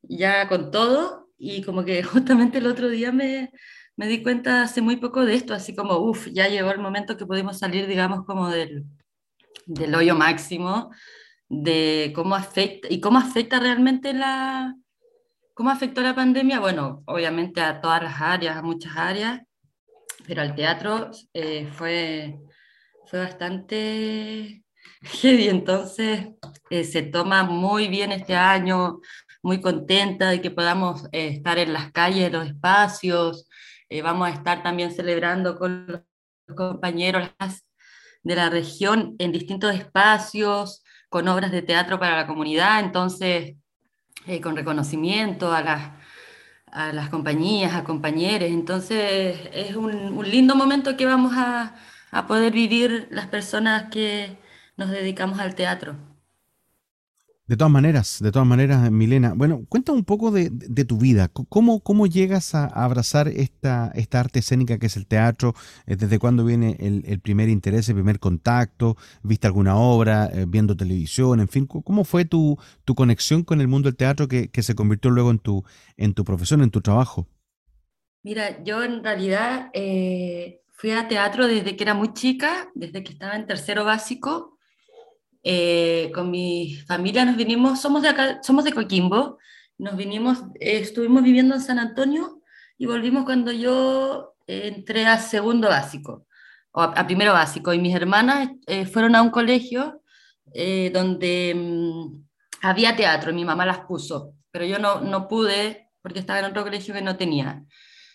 ya 0.03 0.49
con 0.49 0.71
todo. 0.71 1.29
Y 1.39 1.63
como 1.63 1.85
que 1.85 2.03
justamente 2.03 2.59
el 2.59 2.67
otro 2.67 2.89
día 2.89 3.13
me, 3.13 3.51
me 3.97 4.07
di 4.07 4.23
cuenta 4.23 4.63
hace 4.63 4.81
muy 4.81 4.97
poco 4.97 5.25
de 5.25 5.35
esto, 5.35 5.55
así 5.55 5.75
como, 5.75 5.99
uff, 5.99 6.29
ya 6.33 6.49
llegó 6.49 6.71
el 6.71 6.79
momento 6.81 7.17
que 7.17 7.27
pudimos 7.27 7.59
salir, 7.59 7.87
digamos, 7.87 8.25
como 8.25 8.49
del, 8.49 8.85
del 9.67 9.95
hoyo 9.95 10.15
máximo, 10.15 10.91
de 11.49 12.13
cómo 12.15 12.35
afecta 12.35 12.89
y 12.91 13.01
cómo 13.01 13.19
afecta 13.19 13.61
realmente 13.61 14.13
la, 14.15 14.75
cómo 15.55 15.71
afectó 15.71 16.01
la 16.01 16.15
pandemia, 16.15 16.61
bueno, 16.61 17.03
obviamente 17.07 17.61
a 17.61 17.81
todas 17.81 18.03
las 18.03 18.21
áreas, 18.21 18.57
a 18.57 18.63
muchas 18.63 18.97
áreas, 18.97 19.41
pero 20.27 20.43
al 20.43 20.55
teatro 20.55 21.11
eh, 21.35 21.69
fue, 21.73 22.39
fue 23.07 23.21
bastante 23.21 24.65
heavy. 25.03 25.49
Entonces 25.49 26.29
eh, 26.71 26.85
se 26.85 27.03
toma 27.03 27.45
muy 27.45 27.89
bien 27.89 28.13
este 28.13 28.35
año, 28.35 29.01
muy 29.43 29.61
contenta 29.61 30.31
de 30.31 30.41
que 30.41 30.51
podamos 30.51 31.05
eh, 31.13 31.29
estar 31.29 31.59
en 31.59 31.73
las 31.73 31.93
calles, 31.93 32.33
los 32.33 32.47
espacios. 32.47 33.49
vamos 34.03 34.29
a 34.29 34.33
estar 34.33 34.63
también 34.63 34.93
celebrando 34.93 35.59
con 35.59 35.87
los 35.87 36.03
compañeros 36.57 37.29
de 38.23 38.37
la 38.37 38.51
región 38.51 39.17
en 39.19 39.33
distintos 39.33 39.75
espacios, 39.75 40.85
con 41.09 41.27
obras 41.29 41.51
de 41.51 41.63
teatro 41.63 41.99
para 41.99 42.17
la 42.17 42.27
comunidad, 42.27 42.81
entonces 42.81 43.57
con 44.43 44.55
reconocimiento 44.55 45.51
a 45.51 45.63
las 45.63 46.00
a 46.73 46.93
las 46.93 47.09
compañías, 47.09 47.75
a 47.75 47.85
compañeros. 47.85 48.49
Entonces 48.51 49.39
es 49.53 49.77
un, 49.77 50.21
lindo 50.31 50.55
momento 50.55 50.97
que 50.97 51.07
vamos 51.07 51.33
a, 51.37 51.75
a 52.11 52.27
poder 52.27 52.53
vivir 52.53 53.09
las 53.11 53.27
personas 53.27 53.91
que 53.91 54.39
nos 54.77 54.91
dedicamos 54.91 55.39
al 55.41 55.55
teatro. 55.55 56.10
De 57.51 57.57
todas 57.57 57.73
maneras, 57.73 58.19
de 58.23 58.31
todas 58.31 58.47
maneras, 58.47 58.93
Milena, 58.93 59.33
bueno, 59.35 59.65
cuenta 59.69 59.91
un 59.91 60.05
poco 60.05 60.31
de, 60.31 60.51
tu 60.85 60.99
vida. 60.99 61.27
¿Cómo, 61.27 61.81
¿Cómo, 61.81 62.07
llegas 62.07 62.55
a, 62.55 62.67
abrazar 62.67 63.27
esta, 63.27 63.91
esta 63.97 64.21
arte 64.21 64.39
escénica 64.39 64.79
que 64.79 64.87
es 64.87 64.97
el 64.97 65.09
teatro? 65.09 65.55
Eh, 65.89 65.97
¿Desde 65.97 66.21
cuándo 66.21 66.45
viene 66.45 66.77
el, 66.79 67.19
primer 67.19 67.49
interés, 67.49 67.89
el 67.89 67.97
primer 67.97 68.21
contacto? 68.21 68.97
¿Viste 69.25 69.49
alguna 69.49 69.75
obra, 69.75 70.31
eh, 70.33 70.45
viendo 70.47 70.77
televisión? 70.77 71.41
En 71.41 71.49
fin, 71.49 71.67
¿cómo 71.67 72.05
fue 72.05 72.25
tu, 72.25 72.57
tu 72.85 72.95
conexión 72.95 73.43
con 73.43 73.61
el 73.61 73.67
mundo 73.67 73.89
del 73.89 73.97
teatro 73.97 74.29
que, 74.29 74.49
se 74.63 74.77
convirtió 74.77 75.11
luego 75.11 75.33
en 75.33 75.41
tu, 75.41 75.65
en 75.97 76.15
tu 76.15 76.25
profesión, 76.25 76.63
en 76.63 76.71
tu 76.71 76.83
trabajo? 76.83 77.27
Mira, 78.23 78.63
yo 78.63 78.85
en 78.85 79.03
realidad 79.03 79.71
eh, 79.75 80.63
fui 80.71 80.93
a 80.93 81.09
teatro 81.09 81.49
desde 81.49 81.75
que 81.75 81.83
era 81.83 81.95
muy 81.95 82.13
chica, 82.13 82.71
desde 82.77 83.03
que 83.03 83.13
estaba 83.13 83.35
en 83.35 83.49
tercero 83.49 83.85
básico 83.85 84.60
eh, 85.43 86.11
con 86.15 86.31
mi 86.31 86.77
familia 86.87 87.25
nos 87.25 87.37
vinimos, 87.37 87.81
somos 87.81 88.03
de 88.03 88.09
acá, 88.09 88.41
somos 88.43 88.65
de 88.65 88.73
Coquimbo, 88.73 89.39
nos 89.79 89.97
vinimos, 89.97 90.39
eh, 90.61 90.79
estuvimos 90.79 91.23
viviendo 91.23 91.55
en 91.55 91.61
San 91.61 91.79
Antonio 91.79 92.43
y 92.77 92.87
volvimos 92.87 93.25
cuando 93.25 93.53
yo 93.53 94.35
entré 94.47 95.07
a 95.07 95.19
segundo 95.19 95.69
básico, 95.69 96.27
o 96.73 96.83
a, 96.83 97.07
primero 97.07 97.33
básico, 97.33 97.73
y 97.73 97.79
mis 97.79 97.95
hermanas 97.95 98.51
eh, 98.67 98.85
fueron 98.87 99.15
a 99.15 99.23
un 99.23 99.31
colegio 99.31 100.03
donde 100.93 101.55
mm, 101.55 102.25
había 102.63 102.97
teatro, 102.97 103.33
mi 103.33 103.45
mamá 103.45 103.65
las 103.65 103.81
puso, 103.81 104.35
pero 104.51 104.65
yo 104.65 104.79
no, 104.81 105.01
no 105.01 105.29
pude 105.29 105.91
porque 106.03 106.19
estaba 106.19 106.41
en 106.41 106.47
otro 106.47 106.65
colegio 106.65 106.95
que 106.95 107.03
no 107.03 107.17
tenía. 107.17 107.65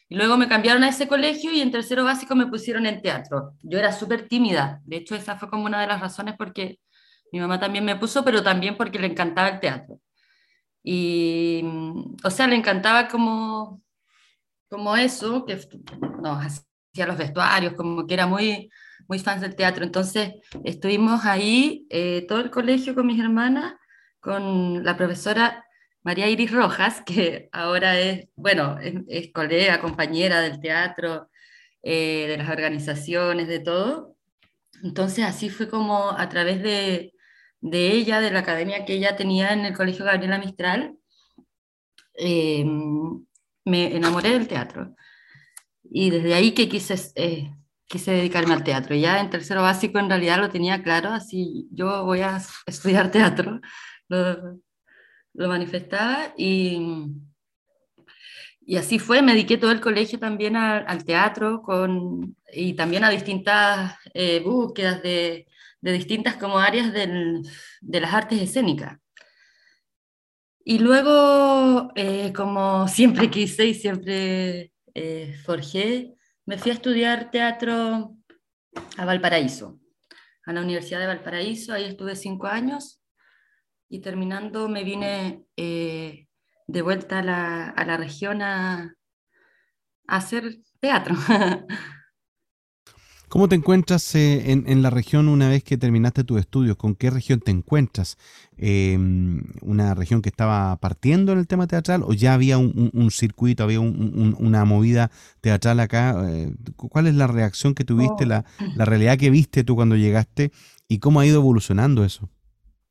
Y 0.07 0.15
luego 0.15 0.38
me 0.38 0.47
cambiaron 0.47 0.84
a 0.84 0.89
ese 0.89 1.07
colegio 1.07 1.51
y 1.51 1.61
en 1.61 1.71
tercero 1.71 2.03
básico 2.03 2.36
me 2.36 2.47
pusieron 2.47 2.86
en 2.86 3.01
teatro. 3.01 3.53
Yo 3.63 3.80
era 3.80 3.91
súper 3.91 4.28
tímida, 4.28 4.82
de 4.86 4.97
hecho 4.97 5.15
esa 5.15 5.38
fue 5.38 5.49
como 5.49 5.65
una 5.65 5.82
de 5.82 5.88
las 5.88 6.01
razones 6.01 6.36
porque 6.38 6.80
mi 7.32 7.39
mamá 7.39 7.59
también 7.59 7.86
me 7.86 7.95
puso, 7.95 8.23
pero 8.23 8.43
también 8.43 8.78
porque 8.78 8.99
le 8.99 9.07
encantaba 9.07 9.49
el 9.49 9.59
teatro. 9.59 9.99
Y, 10.84 11.63
o 12.23 12.30
sea, 12.30 12.47
le 12.47 12.55
encantaba 12.55 13.07
como, 13.07 13.82
como 14.69 14.95
eso, 14.95 15.45
que 15.45 15.59
nos 16.21 16.45
hacía 16.45 17.07
los 17.07 17.17
vestuarios, 17.17 17.73
como 17.73 18.05
que 18.05 18.13
era 18.13 18.28
muy, 18.28 18.69
muy 19.07 19.19
fan 19.19 19.41
del 19.41 19.55
teatro. 19.55 19.84
Entonces, 19.84 20.34
estuvimos 20.63 21.26
ahí, 21.26 21.88
eh, 21.89 22.26
todo 22.28 22.39
el 22.39 22.51
colegio 22.51 22.95
con 22.95 23.07
mis 23.07 23.19
hermanas, 23.19 23.76
con 24.19 24.84
la 24.84 24.95
profesora 24.95 25.65
María 26.03 26.30
Iris 26.30 26.51
Rojas, 26.51 27.01
que 27.05 27.49
ahora 27.51 27.99
es, 27.99 28.28
bueno, 28.36 28.78
es, 29.07 29.32
colega, 29.34 29.82
compañera 29.82 30.39
del 30.41 30.59
teatro, 30.59 31.32
eh, 31.82 32.26
de 32.28 32.38
las 32.38 32.49
organizaciones, 32.49 33.47
de 33.47 33.59
todo. 33.59 34.15
Entonces, 34.84 35.26
así 35.26 35.49
fue 35.49 35.67
como 35.67 36.11
a 36.11 36.30
través 36.30 36.61
de, 36.61 37.14
de 37.62 37.91
ella, 37.91 38.20
de 38.22 38.32
la 38.32 38.39
academia 38.39 38.86
que 38.86 38.93
ella 38.93 39.16
tenía 39.16 39.53
en 39.53 39.66
el 39.66 39.76
Colegio 39.76 40.06
Gabriela 40.06 40.38
Mistral, 40.38 40.97
eh, 42.18 42.66
me 43.66 43.95
enamoré 43.95 44.32
del 44.32 44.47
teatro. 44.47 44.95
Y 45.84 46.10
desde 46.10 46.34
ahí 46.34 46.53
que 46.53 46.70
quise, 46.70 46.95
eh, 47.16 47.51
quise 47.88 48.12
dedicarme 48.12 48.53
al 48.53 48.64
teatro. 48.64 48.95
Ya 48.95 49.20
en 49.20 49.30
tercero 49.30 49.62
básico 49.62 49.99
en 49.99 50.10
realidad 50.10 50.39
lo 50.39 50.49
tenía 50.49 50.84
claro, 50.84 51.10
así 51.10 51.68
yo 51.72 52.06
voy 52.06 52.22
a 52.22 52.41
estudiar 52.66 53.12
teatro, 53.12 53.60
lo, 54.08 54.60
manifestaba 55.34 56.34
y, 56.38 57.08
y 58.66 58.78
así 58.78 58.99
fue, 58.99 59.22
me 59.22 59.34
dediqué 59.34 59.58
todo 59.58 59.72
el 59.72 59.82
colegio 59.82 60.18
también 60.18 60.56
al, 60.56 61.03
teatro 61.03 61.62
con, 61.62 62.36
y 62.53 62.74
también 62.74 63.03
a 63.03 63.10
distintas 63.10 63.95
eh, 64.14 64.39
búsquedas 64.39 65.03
de, 65.03 65.47
de 65.86 65.91
distintas 65.91 66.36
como 66.36 66.57
áreas 66.57 66.91
de 66.91 67.99
las 68.01 68.11
artes 68.11 68.41
escénicas. 68.41 68.97
Y 70.63 70.79
luego, 70.79 71.91
eh, 71.95 72.33
como 72.33 72.88
siempre 72.88 73.29
quise 73.29 73.67
y 73.67 73.75
siempre 73.75 74.73
eh, 74.95 75.36
forjé, 75.45 76.15
me 76.47 76.57
fui 76.57 76.71
a 76.71 76.73
estudiar 76.73 77.29
teatro 77.29 78.17
a 78.97 79.05
Valparaíso, 79.05 79.79
a 80.47 80.53
la 80.53 80.61
Universidad 80.61 80.99
de 80.99 81.05
Valparaíso, 81.05 81.71
ahí 81.71 81.83
estuve 81.83 82.15
cinco 82.15 82.47
años 82.47 82.99
y 83.88 83.99
terminando 84.01 84.67
me 84.67 84.83
vine 84.83 85.45
eh, 85.55 86.27
de 86.65 86.81
vuelta 86.81 87.19
a 87.19 87.23
la, 87.23 87.69
a 87.69 87.86
la 87.86 87.97
región 87.97 88.41
a, 88.41 88.95
a 90.07 90.15
hacer 90.15 90.61
teatro. 90.79 91.13
¿Cómo 93.36 93.49
te 93.49 93.55
encuentras 93.55 94.15
eh, 94.15 94.49
en, 94.49 94.81
la 94.81 94.89
región 94.89 95.27
una 95.27 95.49
vez 95.49 95.61
que 95.61 95.75
terminaste 95.75 96.23
tus 96.23 96.39
estudios? 96.39 96.77
¿Con 96.77 96.95
qué 96.95 97.09
región 97.09 97.41
te 97.41 97.51
encuentras? 97.51 98.17
Em, 98.55 99.43
¿Una 99.61 99.93
región 99.93 100.21
que 100.21 100.29
estaba 100.29 100.73
partiendo 100.77 101.33
en 101.33 101.39
el 101.39 101.45
tema 101.45 101.67
teatral 101.67 102.03
o 102.03 102.13
ya 102.13 102.33
había 102.33 102.57
un, 102.57 103.11
circuito, 103.11 103.63
había 103.63 103.81
una 103.81 104.63
movida 104.63 105.11
teatral 105.41 105.81
acá? 105.81 106.15
Eh, 106.29 106.53
¿Cuál 106.77 107.07
es 107.07 107.15
la 107.15 107.27
reacción 107.27 107.75
que 107.75 107.83
tuviste, 107.83 108.23
oh. 108.23 108.27
la, 108.27 108.45
la 108.73 108.86
realidad 108.86 109.17
que 109.17 109.29
viste 109.29 109.65
tú 109.65 109.75
cuando 109.75 109.97
llegaste 109.97 110.53
y 110.88 110.99
cómo 110.99 111.19
ha 111.19 111.25
ido 111.25 111.41
evolucionando 111.41 112.05
eso? 112.05 112.29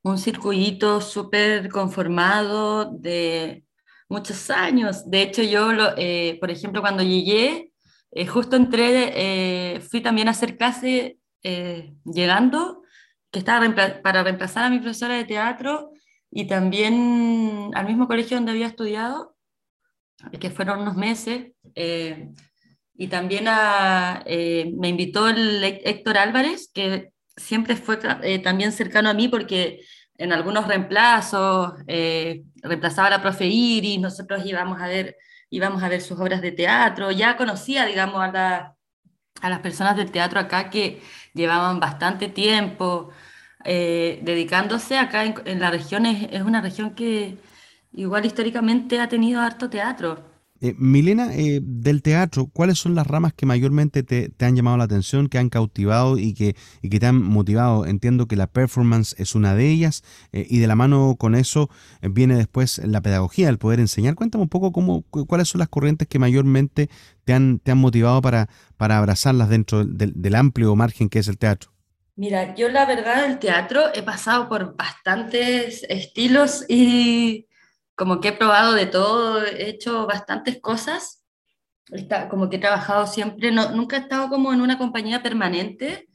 Un 0.03 0.19
circuito 0.19 1.01
súper 1.01 1.69
conformado 1.69 2.91
de 2.91 3.65
muchos 4.09 4.51
años. 4.51 5.09
De 5.09 5.23
hecho, 5.23 5.41
yo, 5.41 5.71
eh, 5.97 6.37
por 6.39 6.51
ejemplo, 6.51 6.81
cuando 6.81 7.01
llegué, 7.01 7.71
eh, 8.15 8.25
justo 8.25 8.55
entré, 8.55 9.75
eh, 9.75 9.81
fui 9.81 10.01
también 10.01 10.27
a 10.27 10.31
hacer 10.31 10.57
clase 10.57 11.19
llegando, 12.03 12.81
que 13.29 13.37
estaba 13.37 13.63
para 14.01 14.23
reemplazar 14.23 14.63
a 14.63 14.69
mi 14.71 14.79
profesora 14.79 15.13
de 15.15 15.25
teatro 15.25 15.91
y 16.31 16.47
también 16.47 17.69
al 17.75 17.85
mismo 17.85 18.07
colegio 18.07 18.37
donde 18.37 18.53
había 18.53 18.65
estudiado, 18.65 19.35
que 20.39 20.49
fueron 20.49 20.81
unos 20.81 20.95
meses. 20.95 21.51
y 22.97 23.07
también 23.09 23.45
me 23.45 24.89
invitó 24.89 25.29
el 25.29 25.63
Héctor 25.63 26.17
Álvarez, 26.17 26.71
que 26.73 27.11
siempre 27.37 27.75
fue 27.75 27.97
también 28.43 28.71
cercano 28.71 29.09
a 29.09 29.13
mí 29.13 29.27
porque 29.27 29.81
en 30.17 30.31
algunos 30.31 30.67
reemplazos, 30.67 31.73
eh, 31.87 32.43
reemplazaba 32.61 33.07
a 33.07 33.11
la 33.11 33.21
profe 33.21 33.47
Iris, 33.47 33.99
nosotros 33.99 34.45
íbamos 34.45 34.81
a 34.81 34.87
ver, 34.87 35.17
íbamos 35.55 35.81
a 35.83 35.89
ver 35.89 36.01
sus 36.01 36.19
obras 36.19 36.41
de 36.41 36.51
teatro, 36.51 37.11
ya 37.11 37.37
conocía, 37.37 37.85
digamos, 37.85 38.21
a, 38.21 38.75
a 39.41 39.49
las 39.49 39.59
personas 39.59 39.95
del 39.97 40.11
teatro 40.11 40.39
acá 40.39 40.69
que 40.69 41.01
llevaban 41.33 41.79
bastante 41.79 42.27
tiempo 42.29 43.11
eh, 43.63 44.19
dedicándose 44.23 44.97
acá 44.97 45.23
en, 45.25 45.59
la 45.59 45.71
región, 45.71 46.05
es, 46.05 46.27
es, 46.31 46.41
una 46.43 46.61
región 46.61 46.95
que 46.95 47.37
igual 47.93 48.25
históricamente 48.25 48.99
ha 48.99 49.09
tenido 49.09 49.41
harto 49.41 49.69
teatro. 49.69 50.34
Eh, 50.61 50.73
Milena, 50.77 51.35
eh, 51.35 51.59
del 51.61 52.01
teatro, 52.01 52.47
¿cuáles 52.47 52.79
son 52.79 52.95
las 52.95 53.05
ramas 53.05 53.33
que 53.33 53.45
mayormente 53.45 54.03
te, 54.03 54.31
han 54.39 54.55
llamado 54.55 54.77
la 54.77 54.85
atención, 54.85 55.27
que 55.27 55.37
han 55.37 55.49
cautivado 55.49 56.17
y 56.17 56.33
que, 56.33 56.55
que 56.81 56.99
te 56.99 57.05
han 57.05 57.21
motivado? 57.21 57.85
Entiendo 57.85 58.27
que 58.27 58.37
la 58.37 58.47
performance 58.47 59.15
es 59.17 59.35
una 59.35 59.53
de 59.53 59.69
ellas 59.69 60.03
eh, 60.31 60.47
y 60.49 60.59
de 60.59 60.67
la 60.67 60.75
mano 60.75 61.17
con 61.19 61.35
eso 61.35 61.69
viene 62.01 62.37
después 62.37 62.79
la 62.79 63.01
pedagogía, 63.01 63.49
el 63.49 63.57
poder 63.57 63.81
enseñar. 63.81 64.15
Cuéntame 64.15 64.43
un 64.43 64.49
poco 64.49 64.71
cómo, 64.71 65.01
cuáles 65.03 65.49
son 65.49 65.59
las 65.59 65.67
corrientes 65.67 66.07
que 66.07 66.19
mayormente 66.19 66.89
te 67.25 67.33
han, 67.33 67.59
te 67.59 67.71
han 67.71 67.77
motivado 67.77 68.21
para, 68.21 68.47
para 68.77 68.97
abrazarlas 68.97 69.49
dentro 69.49 69.85
del, 69.85 70.13
del 70.15 70.35
amplio 70.35 70.73
margen 70.75 71.09
que 71.09 71.19
es 71.19 71.27
el 71.27 71.37
teatro. 71.37 71.71
Mira, 72.15 72.55
yo 72.55 72.69
la 72.69 72.85
verdad 72.85 73.27
del 73.27 73.39
teatro 73.39 73.93
he 73.93 74.01
pasado 74.01 74.47
por 74.47 74.77
bastantes 74.77 75.85
estilos 75.89 76.63
y 76.69 77.47
como 77.95 78.19
que 78.19 78.29
he 78.29 78.33
probado 78.33 78.73
de 78.73 78.85
todo, 78.85 79.43
he 79.43 79.69
hecho 79.69 80.05
bastantes 80.07 80.59
cosas, 80.61 81.25
Está, 81.91 82.29
como 82.29 82.49
que 82.49 82.55
he 82.55 82.59
trabajado 82.59 83.05
siempre, 83.05 83.51
no, 83.51 83.69
nunca 83.71 83.97
he 83.97 83.99
estado 83.99 84.29
como 84.29 84.51
en 84.51 84.61
una 84.61 84.77
compañía 84.77 85.21
permanente, 85.21 86.07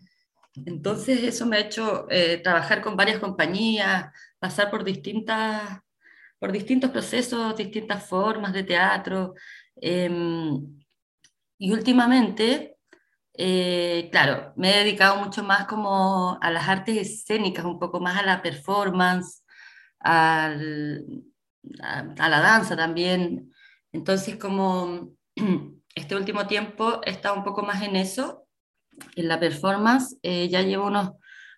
entonces 0.67 1.23
eso 1.23 1.47
me 1.47 1.57
ha 1.57 1.61
hecho 1.61 2.07
eh, 2.11 2.39
trabajar 2.39 2.83
con 2.83 2.97
varias 2.97 3.21
compañías, 3.21 4.13
pasar 4.41 4.71
por, 4.71 4.85
distintas, 4.85 5.81
por 6.39 6.51
distintos 6.53 6.91
procesos, 6.91 7.57
distintas 7.57 8.05
formas 8.07 8.53
de 8.53 8.65
teatro. 8.65 9.35
Em, 9.77 10.81
y 11.59 11.73
últimamente, 11.73 12.77
eh, 13.35 14.09
claro, 14.11 14.53
me 14.57 14.75
he 14.75 14.79
dedicado 14.85 15.17
mucho 15.25 15.43
más 15.45 15.67
como 15.67 16.39
a 16.41 16.51
las 16.51 16.69
artes 16.69 16.97
escénicas, 16.97 17.65
un 17.65 17.79
poco 17.79 18.01
más 18.01 18.19
a 18.19 18.23
la 18.25 18.43
performance, 18.43 19.45
al, 20.01 21.05
a, 21.83 22.29
la 22.29 22.41
danza 22.41 22.77
también. 22.77 23.53
Entonces, 23.93 24.37
como 24.37 25.11
este 25.95 26.17
último 26.17 26.47
tiempo 26.47 27.01
he 27.05 27.11
estado 27.11 27.37
un 27.37 27.45
poco 27.45 27.63
más 27.63 27.83
en 27.83 27.97
eso, 27.97 28.47
en 29.17 29.29
la 29.29 29.41
performance, 29.41 30.17
eh, 30.23 30.49
ya 30.49 30.63
llevo 30.63 30.87
unos, 30.87 31.13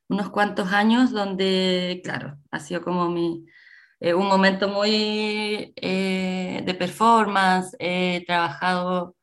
unos 0.09 0.31
cuantos 0.31 0.73
años 0.73 1.11
donde, 1.13 2.01
claro, 2.05 2.39
ha 2.51 2.61
sido 2.61 2.83
como 2.83 3.09
mi, 3.11 3.45
eh, 4.01 4.15
un 4.15 4.27
momento 4.29 4.69
muy 4.69 5.73
eh, 5.77 6.63
de 6.65 6.75
performance, 6.75 7.77
he 7.79 8.25
trabajado 8.27 9.17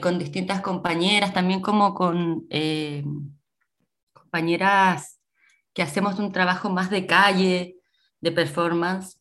con 0.00 0.18
distintas 0.18 0.62
compañeras, 0.62 1.34
también 1.34 1.60
como 1.60 1.92
con 1.92 2.48
compañeras 4.14 5.20
que 5.74 5.82
hacemos 5.82 6.18
un 6.18 6.32
trabajo 6.32 6.70
más 6.70 6.88
de 6.88 7.06
calle, 7.06 7.76
de 8.22 8.32
performance. 8.32 9.20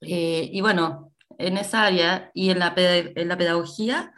Eh, 0.00 0.48
y 0.52 0.60
bueno, 0.60 1.12
en 1.38 1.56
esa 1.56 1.84
área 1.84 2.30
y 2.34 2.50
en 2.50 2.58
la, 2.60 2.72
en 2.76 3.28
la 3.28 3.36
pedagogía, 3.36 4.12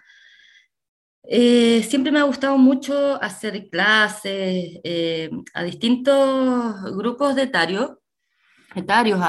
eh, 1.22 1.83
siempre 1.83 2.12
me 2.12 2.18
ha 2.18 2.24
gustado 2.24 2.59
mucho 2.59 3.22
hacer 3.22 3.68
clases 3.70 4.81
eh, 4.85 5.31
a 5.55 5.62
distintos 5.62 6.97
grupos 6.97 7.35
de 7.37 7.43
etarios, 7.43 7.93
etarios 8.74 9.20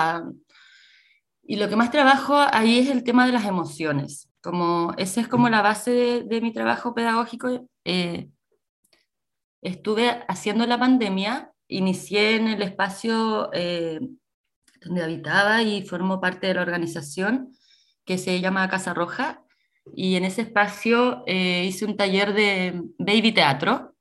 y 1.44 1.58
lo 1.58 1.68
que 1.68 1.76
más 1.76 1.92
trabajo 1.92 2.36
ahí 2.52 2.80
es 2.80 2.90
el 2.90 3.04
tema 3.04 3.26
de 3.26 3.34
las 3.34 3.46
emociones. 3.46 4.30
Como, 4.42 4.94
esa 4.98 5.22
es 5.22 5.28
como 5.28 5.50
la 5.50 5.62
base 5.62 5.92
de, 5.92 6.24
de 6.24 6.42
mi 6.42 6.54
trabajo 6.54 6.94
pedagógico. 6.96 7.68
estuve 9.62 10.24
haciendo 10.28 10.66
la 10.66 10.80
pandemia, 10.80 11.52
inicié 11.68 12.36
en 12.36 12.48
el 12.48 12.62
espacio 12.64 13.52
donde 14.82 15.04
habitaba 15.04 15.62
y 15.62 15.84
formó 15.84 16.20
parte 16.20 16.48
de 16.48 16.56
la 16.56 16.62
organización 16.62 17.56
que 18.06 18.18
se 18.18 18.42
llama 18.42 18.70
Casa 18.70 18.94
Roja. 18.94 19.44
Y 19.96 20.16
en 20.16 20.26
ese 20.26 20.42
espacio 20.42 21.24
eh, 21.28 21.66
hice 21.66 21.86
un 21.86 21.98
taller 21.98 22.34
de 22.34 22.82
baby 22.98 23.32
teatro 23.32 23.96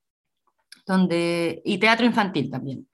donde, 0.86 1.62
y 1.64 1.78
teatro 1.78 2.06
infantil 2.06 2.50
también. 2.50 2.86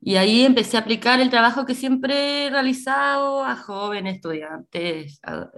Y 0.00 0.16
ahí 0.16 0.44
empecé 0.44 0.76
a 0.76 0.80
aplicar 0.80 1.20
el 1.20 1.30
trabajo 1.30 1.64
que 1.64 1.74
siempre 1.74 2.46
he 2.46 2.50
realizado 2.50 3.44
a 3.44 3.56
jóvenes, 3.56 4.16
estudiantes, 4.16 5.18
a 5.22 5.50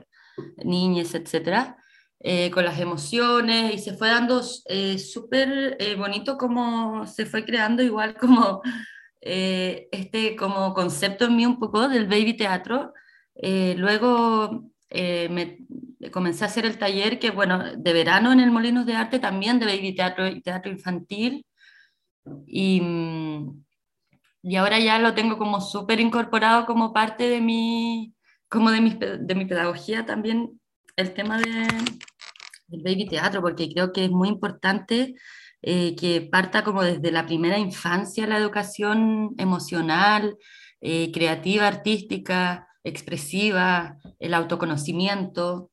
niñas, 0.64 1.14
etcétera, 1.14 1.76
eh, 2.20 2.50
con 2.50 2.64
las 2.64 2.78
emociones 2.78 3.74
y 3.74 3.78
se 3.78 3.96
fue 3.96 4.08
dando 4.08 4.42
eh, 4.66 4.98
súper 4.98 5.76
bonito 5.98 6.38
como 6.38 7.06
se 7.06 7.26
fue 7.26 7.44
creando 7.44 7.82
igual 7.82 8.16
como 8.16 8.62
eh, 9.20 9.88
este 9.92 10.36
como 10.36 10.74
concepto 10.74 11.26
en 11.26 11.36
mí 11.36 11.46
un 11.46 11.58
poco 11.58 11.88
del 11.88 12.06
baby 12.06 12.36
teatro. 12.36 12.92
Eh, 13.34 13.74
luego 13.76 14.70
eh, 14.90 15.28
me 15.30 16.10
comencé 16.10 16.44
a 16.44 16.48
hacer 16.48 16.66
el 16.66 16.78
taller 16.78 17.18
que, 17.18 17.30
bueno, 17.30 17.76
de 17.76 17.92
verano 17.92 18.32
en 18.32 18.40
el 18.40 18.50
Molinos 18.50 18.86
de 18.86 18.94
Arte 18.94 19.18
también 19.18 19.58
de 19.58 19.66
baby 19.66 19.94
teatro 19.94 20.26
y 20.28 20.40
teatro 20.42 20.70
infantil. 20.70 21.46
Y, 22.46 22.80
mm, 22.80 23.64
y 24.42 24.56
ahora 24.56 24.78
ya 24.78 24.98
lo 24.98 25.14
tengo 25.14 25.38
como 25.38 25.60
súper 25.60 26.00
incorporado 26.00 26.66
como 26.66 26.92
parte 26.92 27.28
de 27.28 27.40
mi, 27.40 28.14
como 28.48 28.70
de 28.70 28.80
mi, 28.80 28.90
de 28.98 29.34
mi 29.34 29.44
pedagogía 29.46 30.06
también 30.06 30.60
el 30.96 31.14
tema 31.14 31.38
de, 31.38 31.68
del 32.68 32.82
baby 32.82 33.06
teatro, 33.06 33.42
porque 33.42 33.68
creo 33.72 33.92
que 33.92 34.04
es 34.04 34.10
muy 34.10 34.28
importante 34.28 35.14
eh, 35.62 35.96
que 35.96 36.20
parta 36.20 36.62
como 36.62 36.82
desde 36.82 37.10
la 37.10 37.26
primera 37.26 37.58
infancia 37.58 38.26
la 38.26 38.38
educación 38.38 39.34
emocional, 39.38 40.36
eh, 40.80 41.10
creativa, 41.12 41.66
artística, 41.66 42.68
expresiva, 42.84 43.98
el 44.18 44.34
autoconocimiento. 44.34 45.70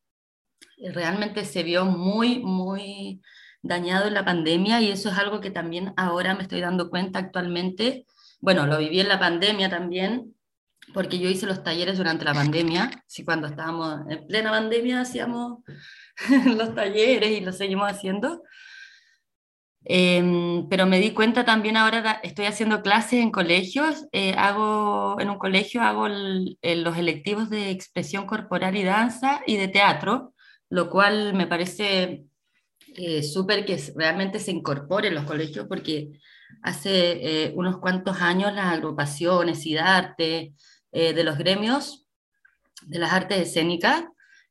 Eh, 0.78 0.92
realmente 0.92 1.46
se 1.46 1.64
vio 1.64 1.86
muy, 1.86 2.40
muy 2.40 3.22
dañado 3.62 4.08
en 4.08 4.14
la 4.14 4.26
pandemia 4.26 4.82
y 4.82 4.92
eso 4.92 5.10
es 5.10 5.18
algo 5.18 5.40
que 5.40 5.52
también 5.52 5.94
ahora 5.98 6.34
me 6.36 6.44
estoy 6.44 6.62
dando 6.62 6.90
cuenta 6.90 7.20
actualmente. 7.20 8.06
Bueno, 8.42 8.66
lo 8.66 8.78
viví 8.78 9.00
en 9.00 9.08
la 9.08 9.20
pandemia 9.20 9.70
también, 9.70 10.36
porque 10.94 11.20
yo 11.20 11.30
hice 11.30 11.46
los 11.46 11.64
talleres 11.64 11.98
durante 11.98 12.26
la 12.26 12.34
pandemia, 12.34 12.92
sí, 13.08 13.24
cuando 13.24 13.48
estábamos 13.48 14.02
en 14.10 14.28
plena 14.28 14.52
pandemia 14.52 15.02
hacíamos 15.02 15.60
los 16.58 16.76
talleres 16.76 17.32
y 17.32 17.42
los 17.42 17.58
seguimos 17.58 17.90
haciendo. 17.90 18.44
Em, 19.86 20.68
pero 20.70 20.86
me 20.86 21.00
di 21.00 21.12
cuenta 21.12 21.44
también 21.44 21.76
ahora, 21.76 22.20
estoy 22.24 22.46
haciendo 22.46 22.82
clases 22.82 23.20
en 23.20 23.32
colegios, 23.32 24.06
eh, 24.14 24.34
hago, 24.38 25.18
en 25.20 25.30
un 25.30 25.38
colegio 25.38 25.82
hago 25.82 26.08
los 26.08 26.98
electivos 26.98 27.50
de 27.50 27.70
expresión 27.70 28.26
corporal 28.26 28.78
y 28.78 28.84
danza 28.84 29.42
y 29.46 29.58
de 29.58 29.68
teatro, 29.68 30.34
lo 30.70 30.90
cual 30.90 31.34
me 31.34 31.48
parece 31.48 32.26
eh, 32.96 33.24
súper 33.24 33.66
que 33.66 33.78
realmente 33.96 34.40
se 34.40 34.52
incorpore 34.52 35.10
en 35.10 35.16
los 35.16 35.26
colegios 35.26 35.68
porque 35.68 36.12
hace 36.62 37.48
eh, 37.48 37.54
unos 37.56 37.80
cuantos 37.80 38.22
años 38.22 38.54
las 38.54 38.68
agrupaciones 38.68 39.66
y 39.66 39.74
de 39.74 39.80
arte 39.80 40.54
de 40.92 41.24
los 41.24 41.40
gremios 41.40 42.06
de 42.86 43.00
las 43.00 43.12
artes 43.14 43.40
escénicas 43.40 44.04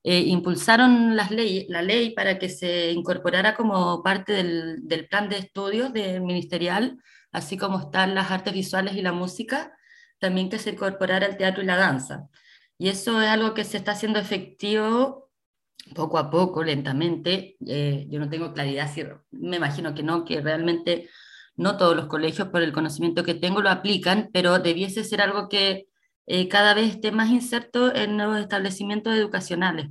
eh, 0.04 0.20
impulsaron 0.20 1.16
las 1.16 1.30
leyes, 1.30 1.66
la 1.68 1.82
ley 1.82 2.10
para 2.10 2.38
que 2.38 2.48
se 2.48 2.90
incorporara 2.90 3.54
como 3.54 4.02
parte 4.02 4.32
del, 4.32 4.86
del 4.86 5.06
plan 5.08 5.28
de 5.28 5.38
estudios 5.38 5.92
del 5.92 6.22
ministerial, 6.22 6.98
así 7.30 7.56
como 7.56 7.78
están 7.80 8.14
las 8.14 8.30
artes 8.30 8.52
visuales 8.52 8.96
y 8.96 9.02
la 9.02 9.12
música, 9.12 9.72
también 10.18 10.50
que 10.50 10.58
se 10.58 10.70
incorporara 10.70 11.26
el 11.26 11.36
teatro 11.36 11.62
y 11.62 11.66
la 11.66 11.76
danza. 11.76 12.28
Y 12.78 12.88
eso 12.88 13.20
es 13.22 13.28
algo 13.28 13.54
que 13.54 13.64
se 13.64 13.76
está 13.76 13.92
haciendo 13.92 14.18
efectivo 14.18 15.30
poco 15.94 16.18
a 16.18 16.30
poco, 16.30 16.62
lentamente. 16.64 17.56
Eh, 17.66 18.06
yo 18.08 18.18
no 18.18 18.28
tengo 18.28 18.52
claridad 18.52 18.90
si, 18.92 19.04
me 19.30 19.56
imagino 19.56 19.94
que 19.94 20.02
no, 20.02 20.24
que 20.24 20.40
realmente 20.40 21.08
no 21.56 21.76
todos 21.76 21.94
los 21.94 22.06
colegios, 22.06 22.48
por 22.48 22.62
el 22.62 22.72
conocimiento 22.72 23.24
que 23.24 23.34
tengo, 23.34 23.60
lo 23.60 23.70
aplican, 23.70 24.30
pero 24.32 24.58
debiese 24.58 25.04
ser 25.04 25.20
algo 25.20 25.48
que 25.48 25.86
eh, 26.26 26.48
cada 26.48 26.74
vez 26.74 26.90
esté 26.90 27.12
más 27.12 27.30
inserto 27.30 27.94
en 27.94 28.16
nuevos 28.16 28.38
establecimientos 28.38 29.14
educacionales, 29.14 29.88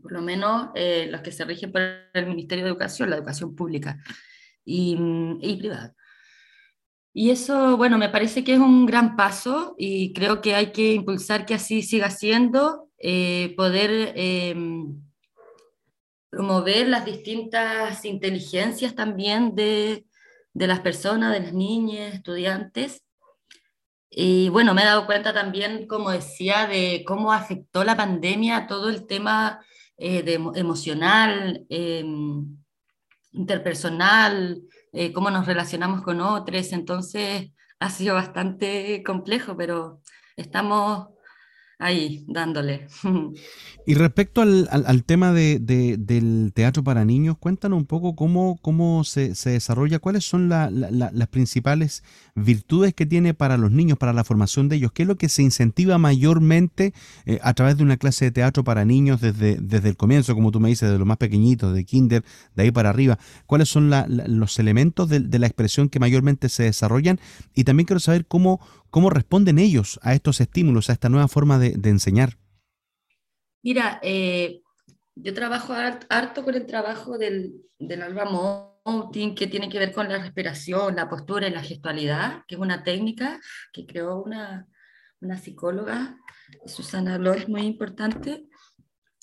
por 0.00 0.12
lo 0.12 0.22
menos 0.22 0.68
eh, 0.74 1.08
los 1.10 1.20
que 1.20 1.32
se 1.32 1.44
rigen 1.44 1.72
por 1.72 1.82
el 2.12 2.26
Ministerio 2.26 2.64
de 2.64 2.70
Educación, 2.70 3.10
la 3.10 3.16
educación 3.16 3.54
pública 3.54 4.02
y, 4.64 4.96
y 5.40 5.56
privada. 5.56 5.94
Y 7.12 7.30
eso, 7.30 7.76
bueno, 7.76 7.98
me 7.98 8.10
parece 8.10 8.44
que 8.44 8.54
es 8.54 8.60
un 8.60 8.86
gran 8.86 9.16
paso 9.16 9.74
y 9.76 10.12
creo 10.12 10.40
que 10.40 10.54
hay 10.54 10.72
que 10.72 10.92
impulsar 10.92 11.46
que 11.46 11.54
así 11.54 11.82
siga 11.82 12.10
siendo, 12.10 12.88
eh, 12.98 13.54
poder 13.56 14.12
em, 14.14 15.02
promover 16.30 16.88
las 16.88 17.04
distintas 17.04 18.04
inteligencias 18.04 18.94
también 18.94 19.54
de, 19.54 20.06
de 20.52 20.66
las 20.66 20.80
personas, 20.80 21.32
de 21.32 21.40
las 21.40 21.52
niñas, 21.52 22.14
estudiantes. 22.14 23.02
Y 24.10 24.48
bueno, 24.48 24.74
me 24.74 24.82
he 24.82 24.86
dado 24.86 25.06
cuenta 25.06 25.32
también, 25.34 25.86
como 25.86 26.10
decía, 26.10 26.66
de 26.66 27.04
cómo 27.06 27.32
afectó 27.32 27.84
la 27.84 27.96
pandemia 27.96 28.66
todo 28.66 28.88
el 28.88 29.06
tema 29.06 29.60
eh, 29.96 30.22
de, 30.22 30.34
emocional, 30.34 31.66
em, 31.68 32.56
interpersonal, 33.32 34.62
eh, 34.92 35.12
cómo 35.12 35.30
nos 35.30 35.46
relacionamos 35.46 36.02
con 36.02 36.20
otros. 36.20 36.72
Entonces 36.72 37.50
ha 37.80 37.90
sido 37.90 38.14
bastante 38.14 39.02
complejo, 39.04 39.56
pero 39.56 40.00
estamos 40.36 41.08
ahí 41.78 42.24
dándole. 42.26 42.88
Y 43.86 43.94
respecto 43.94 44.42
al, 44.42 45.04
tema 45.04 45.32
del 45.32 46.52
teatro 46.54 46.84
para 46.84 47.06
niños, 47.06 47.38
cuéntanos 47.38 47.78
un 47.78 47.86
poco 47.86 48.14
cómo, 48.14 48.58
cómo 48.60 49.02
se, 49.02 49.32
desarrolla, 49.32 49.98
cuáles 49.98 50.26
son 50.26 50.50
las 50.50 51.28
principales 51.30 52.02
virtudes 52.34 52.92
que 52.92 53.06
tiene 53.06 53.32
para 53.32 53.56
los 53.56 53.70
niños, 53.70 53.96
para 53.96 54.12
la 54.12 54.24
formación 54.24 54.68
de 54.68 54.76
ellos, 54.76 54.92
qué 54.92 55.04
es 55.04 55.08
lo 55.08 55.16
que 55.16 55.30
se 55.30 55.42
incentiva 55.42 55.96
mayormente 55.96 56.92
eh, 57.24 57.38
a 57.42 57.54
través 57.54 57.78
de 57.78 57.82
una 57.82 57.96
clase 57.96 58.26
de 58.26 58.30
teatro 58.30 58.62
para 58.62 58.84
niños 58.84 59.22
desde, 59.22 59.56
desde 59.56 59.88
el 59.88 59.96
comienzo, 59.96 60.34
como 60.34 60.52
tú 60.52 60.60
me 60.60 60.68
dices, 60.68 60.90
de 60.90 60.98
los 60.98 61.06
más 61.06 61.16
pequeñitos, 61.16 61.72
de 61.72 61.84
kinder, 61.84 62.24
de 62.54 62.62
ahí 62.62 62.70
para 62.70 62.90
arriba, 62.90 63.18
cuáles 63.46 63.70
son 63.70 63.90
los 63.90 64.58
elementos 64.58 65.08
de, 65.08 65.38
la 65.38 65.46
expresión 65.46 65.88
que 65.88 65.98
mayormente 65.98 66.50
se 66.50 66.64
desarrollan 66.64 67.18
y 67.54 67.64
también 67.64 67.86
quiero 67.86 68.00
saber 68.00 68.26
cómo, 68.26 68.60
cómo 68.90 69.10
responden 69.10 69.58
ellos 69.58 69.98
a 70.02 70.14
estos 70.14 70.40
estímulos, 70.40 70.90
a 70.90 70.94
esta 70.94 71.08
nueva 71.08 71.28
forma 71.28 71.58
de 71.58 71.88
enseñar. 71.88 72.38
Mira, 73.62 73.98
eh, 74.02 74.62
yo 75.14 75.34
trabajo 75.34 75.74
harto 75.74 76.44
con 76.44 76.54
el 76.54 76.66
trabajo 76.66 77.18
del, 77.18 77.54
del 77.78 78.02
Alba 78.02 78.24
Mountain, 78.84 79.34
que 79.34 79.46
tiene 79.46 79.68
que 79.68 79.78
ver 79.78 79.92
con 79.92 80.08
la 80.08 80.18
respiración, 80.18 80.96
la 80.96 81.08
postura 81.08 81.48
y 81.48 81.50
la 81.50 81.62
gestualidad, 81.62 82.44
que 82.46 82.54
es 82.54 82.60
una 82.60 82.82
técnica 82.82 83.40
que 83.72 83.84
creó 83.84 84.22
una, 84.22 84.66
una 85.20 85.36
psicóloga, 85.36 86.16
Susana 86.66 87.18
Lois, 87.18 87.48
muy 87.48 87.62
importante, 87.62 88.46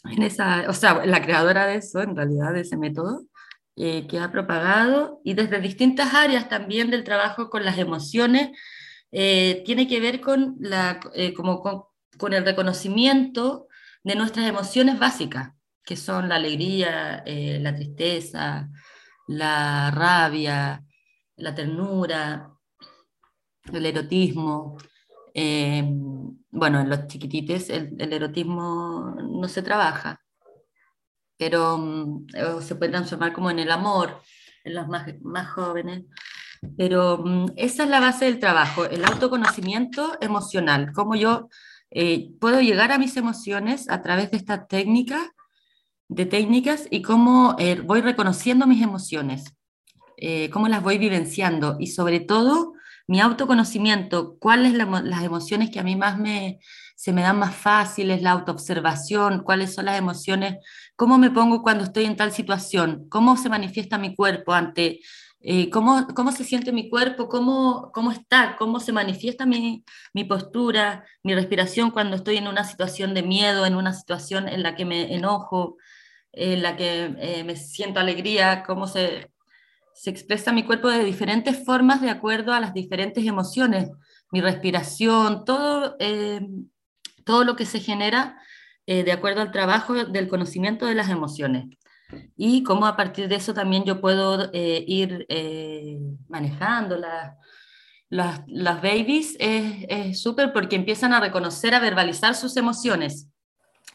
en 0.04 0.22
esa, 0.22 0.70
o 0.70 0.74
sea, 0.74 1.06
la 1.06 1.22
creadora 1.22 1.66
de 1.66 1.78
eso, 1.78 2.02
en 2.02 2.16
realidad, 2.16 2.54
de 2.54 2.62
ese 2.62 2.78
método, 2.78 3.26
eh, 3.78 4.06
que 4.08 4.20
ha 4.20 4.32
propagado, 4.32 5.22
y 5.24 5.34
desde 5.34 5.60
distintas 5.60 6.14
áreas 6.14 6.50
también 6.50 6.92
del 6.92 7.04
trabajo 7.04 7.50
con 7.50 7.66
las 7.66 7.78
emociones, 7.78 8.52
eh, 9.12 9.64
tiene 9.66 9.88
que 9.88 10.00
ver 10.00 10.22
con, 10.22 10.56
la, 10.60 11.00
como 11.36 11.62
con, 11.62 11.84
con 12.18 12.34
el 12.34 12.46
reconocimiento 12.46 13.68
de 14.04 14.16
nuestras 14.16 14.48
emociones 14.48 15.00
básicas, 15.00 15.52
que 15.84 15.96
son 15.96 16.30
la 16.30 16.36
alegría, 16.36 17.24
eh, 17.26 17.60
la 17.60 17.76
tristeza, 17.76 18.70
la 19.28 19.92
rabia, 19.92 20.84
la 21.38 21.56
ternura, 21.56 22.52
el 23.74 23.86
erotismo. 23.86 24.78
Eh, 25.34 25.84
bueno, 26.52 26.82
en 26.82 26.90
los 26.90 27.08
chiquitites 27.08 27.70
el, 27.70 28.14
erotismo 28.14 29.16
no 29.16 29.48
se 29.48 29.62
trabaja, 29.64 30.22
pero 31.38 31.78
mm, 31.78 32.28
se 32.62 32.76
puede 32.76 32.92
transformar 32.92 33.34
como 33.34 33.50
en 33.52 33.60
el 33.60 33.72
amor 33.72 34.22
en 34.64 34.76
los 34.76 34.88
más, 34.88 35.08
más 35.22 35.50
jóvenes. 35.52 36.06
Pero 36.78 37.20
mm, 37.24 37.52
esa 37.56 37.84
es 37.84 37.90
la 37.90 38.00
base 38.00 38.26
del 38.26 38.40
trabajo, 38.40 38.86
el 38.86 39.04
autoconocimiento 39.06 40.18
emocional, 40.22 40.92
cómo 40.94 41.16
yo 41.16 41.50
eh, 41.92 42.32
puedo 42.40 42.62
llegar 42.62 42.92
a 42.92 42.98
mis 42.98 43.16
emociones 43.18 43.90
a 43.90 44.02
través 44.02 44.32
de 44.32 44.38
esta 44.38 44.68
técnica, 44.68 45.34
de 46.08 46.26
técnicas 46.26 46.88
y 46.90 47.02
cómo 47.02 47.56
eh, 47.58 47.80
voy 47.80 48.02
reconociendo 48.02 48.68
mis 48.68 48.84
emociones, 48.84 49.56
eh, 50.18 50.50
cómo 50.50 50.68
las 50.68 50.84
voy 50.84 50.98
vivenciando 50.98 51.78
y 51.80 51.88
sobre 51.88 52.20
todo 52.20 52.74
mi 53.08 53.22
autoconocimiento, 53.22 54.38
cuáles 54.40 54.78
son 54.78 55.10
las 55.10 55.24
emociones 55.24 55.70
que 55.70 55.80
a 55.80 55.84
mí 55.84 55.96
más 55.96 56.18
me, 56.18 56.60
se 56.96 57.14
me 57.14 57.22
dan 57.22 57.38
más 57.38 57.56
fáciles, 57.56 58.22
la 58.22 58.32
autoobservación, 58.32 59.44
cuáles 59.44 59.76
son 59.76 59.86
las 59.86 60.00
emociones, 60.00 60.58
cómo 60.96 61.18
me 61.18 61.30
pongo 61.30 61.62
cuando 61.62 61.84
estoy 61.84 62.06
en 62.06 62.16
tal 62.16 62.32
situación, 62.32 63.08
cómo 63.10 63.38
se 63.38 63.50
manifiesta 63.50 63.98
mi 63.98 64.16
cuerpo 64.16 64.54
ante 64.54 65.02
eh, 65.48 65.70
cómo, 65.70 66.08
cómo, 66.16 66.32
se 66.32 66.44
siente 66.44 66.72
mi 66.72 66.90
cuerpo, 66.90 67.30
cómo, 67.30 67.92
cómo 67.94 68.12
está, 68.12 68.56
cómo 68.58 68.80
se 68.80 68.92
manifiesta 68.92 69.46
mi, 69.46 69.86
mi, 70.12 70.24
postura, 70.24 71.06
mi 71.22 71.36
respiración 71.36 71.92
cuando 71.92 72.16
estoy 72.16 72.38
en 72.38 72.48
una 72.48 72.64
situación 72.64 73.14
de 73.14 73.22
miedo, 73.22 73.68
en 73.68 73.76
una 73.76 73.94
situación 73.94 74.48
en 74.50 74.64
la 74.64 74.76
que 74.76 74.86
me 74.86 75.14
enojo, 75.14 75.78
en 76.32 76.64
la 76.64 76.76
que 76.76 77.14
eh, 77.20 77.44
me 77.44 77.58
siento 77.58 78.00
alegría, 78.00 78.64
cómo 78.66 78.88
se, 78.88 79.30
se 79.94 80.10
expresa 80.10 80.52
mi 80.52 80.64
cuerpo 80.64 80.90
de 80.90 81.04
diferentes 81.04 81.64
formas 81.64 82.02
de 82.02 82.10
acuerdo 82.10 82.52
a 82.52 82.60
las 82.60 82.74
diferentes 82.74 83.24
emociones, 83.24 83.92
mi 84.32 84.42
respiración, 84.42 85.46
todo, 85.46 85.96
eh, 86.00 86.42
todo 87.24 87.44
lo 87.44 87.56
que 87.56 87.68
se 87.68 87.80
genera 87.80 88.42
de 88.88 89.12
acuerdo 89.12 89.42
al 89.42 89.52
trabajo 89.52 89.94
del 89.94 90.28
conocimiento 90.28 90.86
de 90.86 90.94
las 90.94 91.10
emociones 91.10 91.66
y 92.36 92.64
cómo 92.64 92.86
a 92.86 92.96
partir 92.96 93.28
de 93.28 93.36
eso 93.36 93.54
también 93.54 93.84
yo 93.86 94.02
puedo 94.02 94.50
eh, 94.54 94.84
ir 94.88 95.26
eh, 95.30 95.98
manejando 96.28 96.98
las, 96.98 98.82
babies. 98.82 99.36
Es 99.40 100.22
súper 100.22 100.54
porque 100.54 100.76
empiezan 100.76 101.14
a 101.14 101.20
reconocer, 101.20 101.74
a 101.76 101.80
verbalizar 101.80 102.36
sus 102.36 102.58
emociones, 102.58 103.30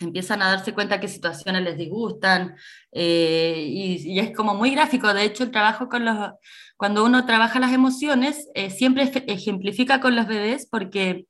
empiezan 0.00 0.42
a 0.42 0.50
darse 0.50 0.74
cuenta 0.74 1.00
qué 1.00 1.08
situaciones 1.08 1.62
les 1.62 1.76
disgustan 1.76 2.56
eh, 2.92 3.64
y, 3.68 4.18
es 4.18 4.34
como 4.36 4.54
muy 4.54 4.70
gráfico. 4.72 5.12
De 5.12 5.24
hecho, 5.24 5.44
el 5.44 5.50
trabajo 5.50 5.88
con 5.88 6.04
los, 6.04 6.32
cuando 6.76 7.04
uno 7.04 7.26
trabaja 7.26 7.60
las 7.60 7.72
emociones, 7.72 8.48
siempre 8.70 9.10
ejemplifica 9.26 10.00
con 10.00 10.16
los 10.16 10.26
bebés 10.26 10.66
porque 10.70 11.26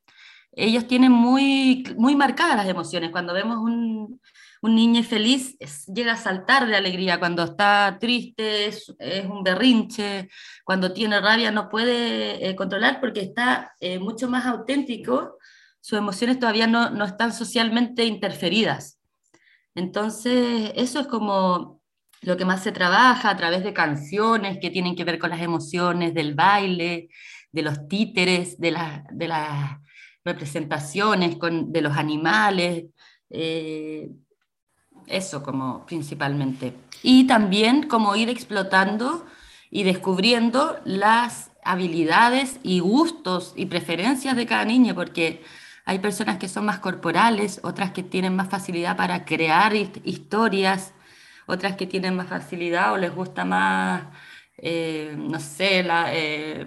ellos 0.53 0.87
tienen 0.87 1.13
muy, 1.13 1.85
muy 1.97 2.17
marcadas 2.17 2.57
las 2.57 2.69
emociones. 2.69 3.11
Cuando 3.11 3.35
vemos 3.35 3.59
un, 3.59 4.21
un 4.63 4.75
niño 4.75 5.03
feliz 5.03 5.57
llega 5.93 6.13
a 6.13 6.17
saltar 6.17 6.67
de 6.67 6.77
alegría, 6.77 7.19
cuando 7.19 7.45
está 7.45 7.97
triste 8.01 8.67
es, 8.67 8.95
un 9.29 9.43
berrinche, 9.43 10.29
cuando 10.65 10.93
tiene 10.93 11.21
rabia 11.21 11.51
no 11.51 11.69
puede 11.69 12.47
eh, 12.47 12.55
controlar 12.57 13.01
porque 13.01 13.21
está 13.21 13.73
eh, 13.81 13.99
mucho 13.99 14.29
más 14.29 14.45
auténtico, 14.47 15.39
sus 15.81 15.99
emociones 15.99 16.39
todavía 16.39 16.67
no, 16.67 16.91
no 16.91 17.05
están 17.07 17.33
socialmente 17.33 18.05
interferidas. 18.05 19.01
Entonces, 19.75 20.73
eso 20.75 21.01
es 21.01 21.07
como 21.07 21.81
lo 22.23 22.37
que 22.37 22.45
más 22.45 22.63
se 22.63 22.73
trabaja 22.73 23.31
a 23.31 23.37
través 23.37 23.65
de 23.65 23.73
canciones 23.73 24.59
que 24.61 24.71
tienen 24.71 24.95
que 24.95 25.05
ver 25.05 25.19
con 25.19 25.31
las 25.31 25.41
emociones, 25.41 26.13
del 26.13 26.35
baile, 26.35 27.09
de 27.51 27.63
los 27.63 27.89
títeres, 27.89 28.59
de, 28.59 28.77
de 29.13 29.29
las 29.29 29.79
representaciones 30.23 31.37
con, 31.37 31.73
de 31.73 31.81
los 31.81 31.97
animales. 31.97 32.85
Eh, 33.31 34.11
eso 35.11 35.43
como 35.43 35.85
principalmente. 35.87 36.75
Y 37.03 37.27
también 37.27 37.89
como 37.89 38.17
ir 38.17 38.29
explotando 38.29 39.27
y 39.71 39.85
descubriendo 39.85 40.79
las 40.85 41.51
habilidades 41.65 42.59
y 42.63 42.81
gustos 42.81 43.53
y 43.57 43.67
preferencias 43.67 44.37
de 44.37 44.47
cada 44.47 44.65
niño, 44.65 44.95
porque 44.95 45.43
hay 45.85 45.99
personas 45.99 46.39
que 46.39 46.49
son 46.49 46.67
más 46.67 46.79
corporales, 46.79 47.61
otras 47.63 47.93
que 47.93 48.03
tienen 48.03 48.37
más 48.37 48.49
facilidad 48.49 48.97
para 48.97 49.25
crear 49.25 49.75
historias, 49.75 50.93
otras 51.47 51.77
que 51.77 51.87
tienen 51.87 52.17
más 52.17 52.29
facilidad 52.29 52.93
o 52.93 52.97
les 52.97 53.15
gusta 53.15 53.45
más, 53.45 54.05
eh, 54.57 55.15
no 55.19 55.41
sé, 55.41 55.83
la, 55.83 56.15
eh, 56.15 56.65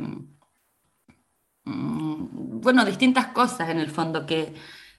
mm, 1.65 2.59
bueno, 2.61 2.85
distintas 2.85 3.27
cosas 3.27 3.69
en 3.69 3.79
el 3.79 3.89
fondo 3.89 4.25
que, 4.25 4.53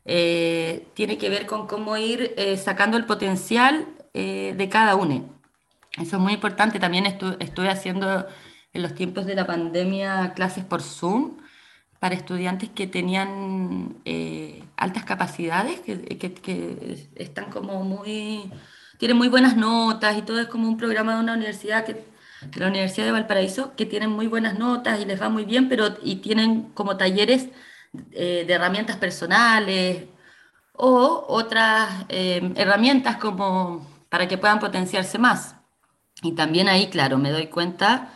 tiene 0.04 1.18
que 1.18 1.28
ver 1.30 1.46
con 1.46 1.66
cómo 1.66 1.96
ir 1.96 2.34
sacando 2.56 2.96
el 2.96 3.06
potencial 3.06 3.86
de 4.12 4.68
cada 4.70 4.96
uno. 4.96 5.28
Eso 5.96 6.16
es 6.16 6.22
muy 6.22 6.34
importante. 6.34 6.78
También 6.78 7.06
estuve 7.06 7.68
haciendo 7.68 8.26
en 8.72 8.82
los 8.82 8.94
tiempos 8.94 9.24
de 9.24 9.34
la 9.34 9.46
pandemia 9.46 10.34
clases 10.34 10.64
por 10.64 10.82
Zoom 10.82 11.38
para 12.00 12.16
estudiantes 12.16 12.68
que 12.68 12.86
tenían 12.86 13.96
eh, 14.04 14.62
altas 14.76 15.04
capacidades, 15.04 15.80
que, 15.80 16.18
que, 16.18 17.08
están 17.14 17.50
como 17.50 17.82
muy, 17.82 18.50
tienen 18.98 19.16
muy 19.16 19.28
buenas 19.28 19.56
notas 19.56 20.18
y 20.18 20.22
todo 20.22 20.38
es 20.40 20.48
como 20.48 20.68
un 20.68 20.76
programa 20.76 21.14
de 21.14 21.20
una 21.20 21.32
universidad, 21.32 21.86
que, 21.86 21.94
de 21.94 22.60
la 22.60 22.68
Universidad 22.68 23.06
de 23.06 23.12
Valparaíso, 23.12 23.74
que 23.74 23.86
tienen 23.86 24.10
muy 24.10 24.26
buenas 24.26 24.58
notas 24.58 25.00
y 25.00 25.06
les 25.06 25.18
va 25.18 25.30
muy 25.30 25.46
bien, 25.46 25.70
pero 25.70 25.96
y 26.02 26.16
tienen 26.16 26.64
como 26.74 26.98
talleres 26.98 27.48
eh, 28.12 28.44
de 28.46 28.52
herramientas 28.52 28.96
personales 28.96 30.04
o 30.72 31.24
otras 31.28 32.04
eh, 32.08 32.52
herramientas 32.56 33.16
como 33.16 33.86
para 34.08 34.28
que 34.28 34.38
puedan 34.38 34.60
potenciarse 34.60 35.18
más. 35.18 35.56
Y 36.22 36.32
también 36.32 36.68
ahí, 36.68 36.88
claro, 36.88 37.18
me 37.18 37.30
doy 37.30 37.48
cuenta 37.48 38.12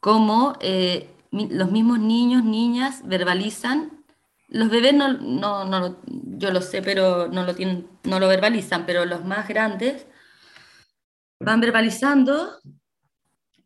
cómo 0.00 0.54
eh, 0.60 1.10
los 1.30 1.70
mismos 1.70 1.98
niños, 1.98 2.44
niñas 2.44 3.02
verbalizan. 3.04 4.04
Los 4.48 4.70
bebés 4.70 4.94
no, 4.94 5.12
no, 5.14 5.64
no, 5.64 5.96
yo 6.06 6.50
lo 6.50 6.60
sé, 6.60 6.82
pero 6.82 7.28
no 7.28 7.44
lo, 7.44 7.54
tienen, 7.54 7.88
no 8.04 8.20
lo 8.20 8.28
verbalizan, 8.28 8.86
pero 8.86 9.04
los 9.04 9.24
más 9.24 9.48
grandes 9.48 10.06
van 11.40 11.60
verbalizando 11.60 12.60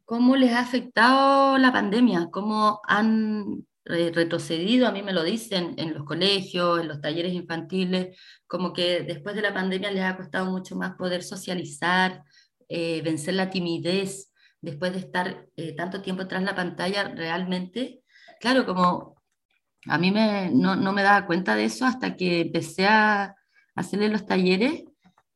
cómo 0.04 0.36
les 0.36 0.52
ha 0.52 0.60
afectado 0.60 1.58
la 1.58 1.72
pandemia, 1.72 2.28
cómo 2.30 2.80
han 2.86 3.65
retrocedido, 3.86 4.88
a 4.88 4.92
mí 4.92 5.02
me 5.02 5.12
lo 5.12 5.22
dicen, 5.22 5.74
en 5.78 5.94
los 5.94 6.04
colegios, 6.04 6.80
en 6.80 6.88
los 6.88 7.00
talleres 7.00 7.32
infantiles, 7.32 8.18
como 8.46 8.72
que 8.72 9.02
después 9.02 9.36
de 9.36 9.42
la 9.42 9.54
pandemia 9.54 9.90
les 9.90 10.04
ha 10.04 10.16
costado 10.16 10.50
mucho 10.50 10.76
más 10.76 10.96
poder 10.96 11.22
socializar, 11.22 12.24
eh, 12.68 13.00
vencer 13.02 13.34
la 13.34 13.48
timidez, 13.48 14.32
después 14.60 14.92
de 14.92 14.98
estar 14.98 15.46
eh, 15.56 15.74
tanto 15.74 16.02
tiempo 16.02 16.26
tras 16.26 16.42
la 16.42 16.56
pantalla, 16.56 17.04
realmente, 17.14 18.02
claro, 18.40 18.66
como 18.66 19.14
a 19.88 19.98
mí 19.98 20.10
me, 20.10 20.50
no, 20.52 20.74
no, 20.74 20.92
me 20.92 21.04
daba 21.04 21.26
cuenta 21.26 21.54
de 21.54 21.66
eso 21.66 21.86
hasta 21.86 22.16
que 22.16 22.40
empecé 22.40 22.86
a 22.86 23.36
hacerle 23.76 24.08
los 24.08 24.26
talleres, 24.26 24.84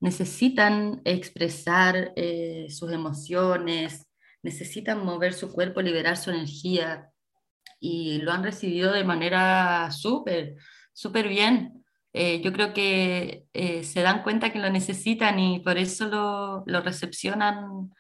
necesitan 0.01 1.03
expresar 1.05 2.13
eh, 2.17 2.67
sus 2.69 2.91
emociones, 2.91 4.07
necesitan 4.43 5.05
mover 5.05 5.35
su 5.35 5.53
cuerpo, 5.53 5.83
liberar 5.83 6.17
su 6.17 6.31
energía, 6.31 7.10
y 7.81 8.19
lo 8.23 8.33
han 8.33 8.45
recibido 8.45 8.93
de 8.93 9.05
manera 9.05 9.91
súper, 9.91 10.57
súper 10.93 11.29
bien. 11.29 11.85
Eh, 12.13 12.41
yo 12.43 12.53
creo 12.53 12.73
que 12.73 13.47
se 13.85 14.03
dan 14.03 14.23
cuenta 14.23 14.53
que 14.53 14.59
lo 14.59 14.71
necesitan 14.71 15.39
y 15.39 15.61
por 15.61 15.79
eso 15.79 16.07
lo, 16.09 16.65
lo 16.67 16.81
recepcionan 16.83 17.91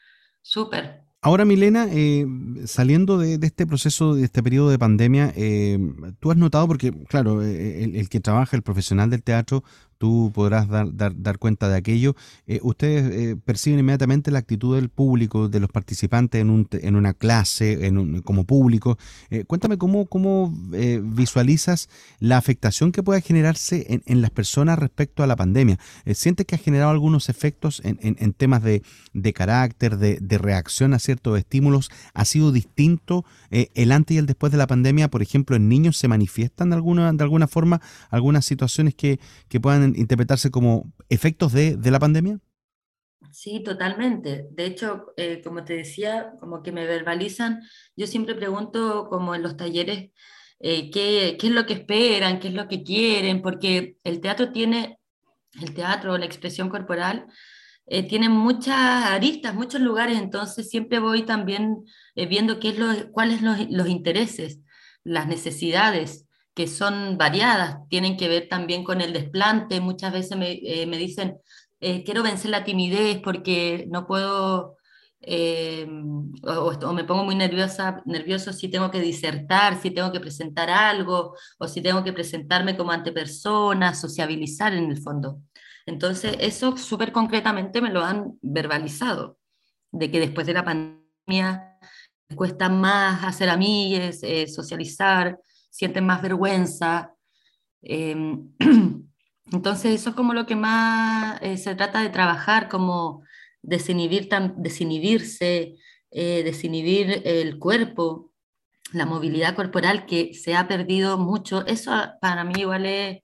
súper. 0.43 1.05
Ahora, 1.22 1.45
Milena, 1.45 1.87
eh, 1.91 2.24
saliendo 2.64 3.18
de, 3.18 3.39
este 3.43 3.66
proceso, 3.66 4.14
de 4.14 4.24
este 4.24 4.43
periodo 4.43 4.70
de 4.70 4.78
pandemia, 4.78 5.35
eh, 5.37 5.78
tú 6.18 6.31
has 6.31 6.39
notado, 6.39 6.66
porque 6.66 6.93
claro, 7.09 7.43
eh, 7.43 7.85
el, 7.85 8.09
que 8.09 8.20
trabaja, 8.20 8.57
el 8.57 8.62
profesional 8.62 9.11
del 9.11 9.22
teatro, 9.22 9.62
tú 10.01 10.32
podrás 10.34 10.66
dar, 10.66 10.96
dar, 10.96 11.12
dar 11.14 11.38
cuenta 11.38 11.68
de 11.68 11.76
aquello. 11.76 12.16
Eh, 12.46 12.59
ustedes 12.62 13.05
eh, 13.12 13.36
perciben 13.36 13.80
inmediatamente 13.80 14.30
la 14.30 14.38
actitud 14.38 14.74
del 14.74 14.88
público, 14.88 15.51
de 15.51 15.61
los 15.61 15.70
participantes 15.70 16.40
en, 16.40 16.48
un, 16.48 16.66
en 16.72 16.96
una 16.96 17.12
clase, 17.12 17.86
en 17.86 17.98
un, 17.98 18.22
como 18.22 18.44
público. 18.44 18.96
Eh, 19.28 19.44
cuéntame 19.44 19.76
cómo, 19.76 20.07
cómo 20.07 20.55
visualizas 21.03 21.90
la 22.18 22.38
afectación 22.38 22.92
que 22.92 23.03
puede 23.03 23.20
generarse 23.20 23.84
en, 23.90 24.03
en, 24.07 24.22
las 24.22 24.30
personas 24.30 24.78
respecto 24.78 25.22
a 25.22 25.26
la 25.26 25.36
pandemia. 25.36 25.78
¿Sientes 26.14 26.46
que 26.46 26.55
ha 26.55 26.59
generado 26.59 26.90
algunos 26.90 27.28
efectos 27.28 27.82
en, 27.84 27.98
en 28.01 28.32
temas 28.32 28.62
de, 28.62 28.82
de 29.12 29.32
carácter, 29.34 29.98
de, 29.98 30.18
de, 30.18 30.38
reacción 30.38 30.94
a 30.94 30.98
ciertos 30.98 31.38
estímulos? 31.38 31.90
¿Ha 32.14 32.24
sido 32.24 32.53
distinto 32.53 33.26
el 33.51 33.92
antes 33.92 34.14
y 34.14 34.18
el 34.18 34.26
después 34.26 34.51
de 34.51 34.59
la 34.59 34.66
pandemia? 34.66 35.11
Por 35.11 35.20
ejemplo, 35.20 35.57
en 35.57 35.68
niños 35.68 35.98
se 35.98 36.09
manifiestan 36.09 36.70
de 36.70 36.76
alguna, 36.76 37.12
de 37.12 37.22
alguna 37.22 37.48
forma 37.48 37.82
algunas 38.09 38.46
situaciones 38.46 38.94
que, 38.94 39.20
que 39.48 39.61
puedan 39.61 39.89
interpretarse 39.97 40.51
como 40.51 40.93
efectos 41.09 41.53
de, 41.53 41.76
de 41.76 41.91
la 41.91 41.99
pandemia? 41.99 42.41
Sí, 43.32 43.62
totalmente. 43.62 44.49
De 44.51 44.66
hecho, 44.66 45.12
eh, 45.16 45.41
como 45.43 45.64
te 45.64 45.74
decía, 45.74 46.32
como 46.41 46.62
que 46.62 46.72
me 46.72 46.86
verbalizan, 46.86 47.62
yo 47.97 48.07
siempre 48.07 48.34
pregunto 48.34 49.09
como 49.09 49.34
en 49.34 49.43
los 49.43 49.57
talleres 49.57 50.11
eh, 50.59 50.91
qué, 50.91 51.36
qué, 51.38 51.47
es 51.49 51.53
lo 51.53 51.64
que 51.66 51.74
esperan, 51.74 52.41
qué 52.41 52.49
es 52.49 52.55
lo 52.55 52.66
que 52.68 52.82
quieren, 52.82 53.41
porque 53.43 53.97
el 54.05 54.20
teatro 54.20 54.53
tiene, 54.53 54.99
el 55.61 55.74
teatro, 55.74 56.18
la 56.18 56.26
expresión 56.26 56.68
corporal, 56.68 57.26
eh, 57.86 58.07
tiene 58.09 58.28
muchas 58.28 58.76
aristas, 59.07 59.55
muchos 59.55 59.80
lugares, 59.80 60.18
entonces 60.18 60.68
siempre 60.70 60.99
voy 60.99 61.22
también 61.22 61.84
viendo 62.14 62.61
qué 62.61 62.70
es 62.70 62.78
lo, 62.78 63.12
cuáles 63.12 63.41
son 63.41 63.47
los, 63.59 63.70
los 63.70 63.88
intereses, 63.88 64.61
las 65.05 65.26
necesidades 65.28 66.26
que 66.61 66.66
son 66.66 67.16
variadas, 67.16 67.88
tienen 67.88 68.18
que 68.18 68.28
ver 68.28 68.46
también 68.46 68.84
con 68.84 69.00
el 69.00 69.14
desplante. 69.14 69.80
Muchas 69.80 70.12
veces 70.12 70.36
me, 70.36 70.52
eh, 70.62 70.86
me 70.86 70.98
dicen, 70.98 71.38
eh, 71.80 72.04
quiero 72.04 72.22
vencer 72.22 72.50
la 72.50 72.64
timidez 72.64 73.18
porque 73.24 73.86
no 73.88 74.06
puedo, 74.06 74.76
eh, 75.22 75.88
o, 76.42 76.92
me 76.92 77.04
pongo 77.04 77.24
muy 77.24 77.34
nerviosa, 77.34 78.02
nervioso 78.04 78.52
si 78.52 78.68
tengo 78.68 78.90
que 78.90 79.00
disertar, 79.00 79.80
si 79.80 79.90
tengo 79.90 80.12
que 80.12 80.20
presentar 80.20 80.68
algo, 80.68 81.34
o 81.58 81.66
si 81.66 81.80
tengo 81.80 82.04
que 82.04 82.12
presentarme 82.12 82.76
como 82.76 82.92
ante 82.92 83.11
personas, 83.11 83.98
sociabilizar 83.98 84.74
en 84.74 84.90
el 84.90 84.98
fondo. 85.00 85.40
Entonces, 85.86 86.36
eso 86.40 86.76
súper 86.76 87.11
concretamente 87.11 87.80
me 87.80 87.90
lo 87.90 88.04
han 88.04 88.38
verbalizado, 88.42 89.38
de 89.92 90.11
que 90.11 90.20
después 90.20 90.46
de 90.46 90.52
la 90.52 90.64
pandemia 90.66 91.78
cuesta 92.36 92.68
más 92.68 93.24
hacer 93.24 93.48
amigues, 93.48 94.20
socializar, 94.54 95.38
sienten 95.71 96.07
más 96.07 96.23
vergüenza. 96.23 97.14
Em, 97.83 98.53
entonces 99.53 99.95
eso 99.95 100.11
es 100.11 100.16
como 100.16 100.35
lo 100.35 100.47
que 100.47 100.57
más 100.57 101.41
eh, 101.43 101.57
se 101.57 101.75
trata 101.75 102.03
de 102.03 102.11
trabajar, 102.11 102.68
como 102.68 103.25
desinhibir 103.62 104.29
desinhibirse, 104.57 105.77
eh, 106.11 106.43
desinhibir 106.43 107.23
el 107.25 107.59
cuerpo, 107.59 108.33
la 108.93 109.07
movilidad 109.07 109.55
corporal 109.55 110.07
que 110.07 110.35
se 110.35 110.57
ha 110.57 110.68
perdido 110.68 111.18
mucho. 111.18 111.64
Eso 111.66 111.93
para 112.21 112.45
mí 112.45 112.55
igual 112.61 112.87
es, 112.87 113.23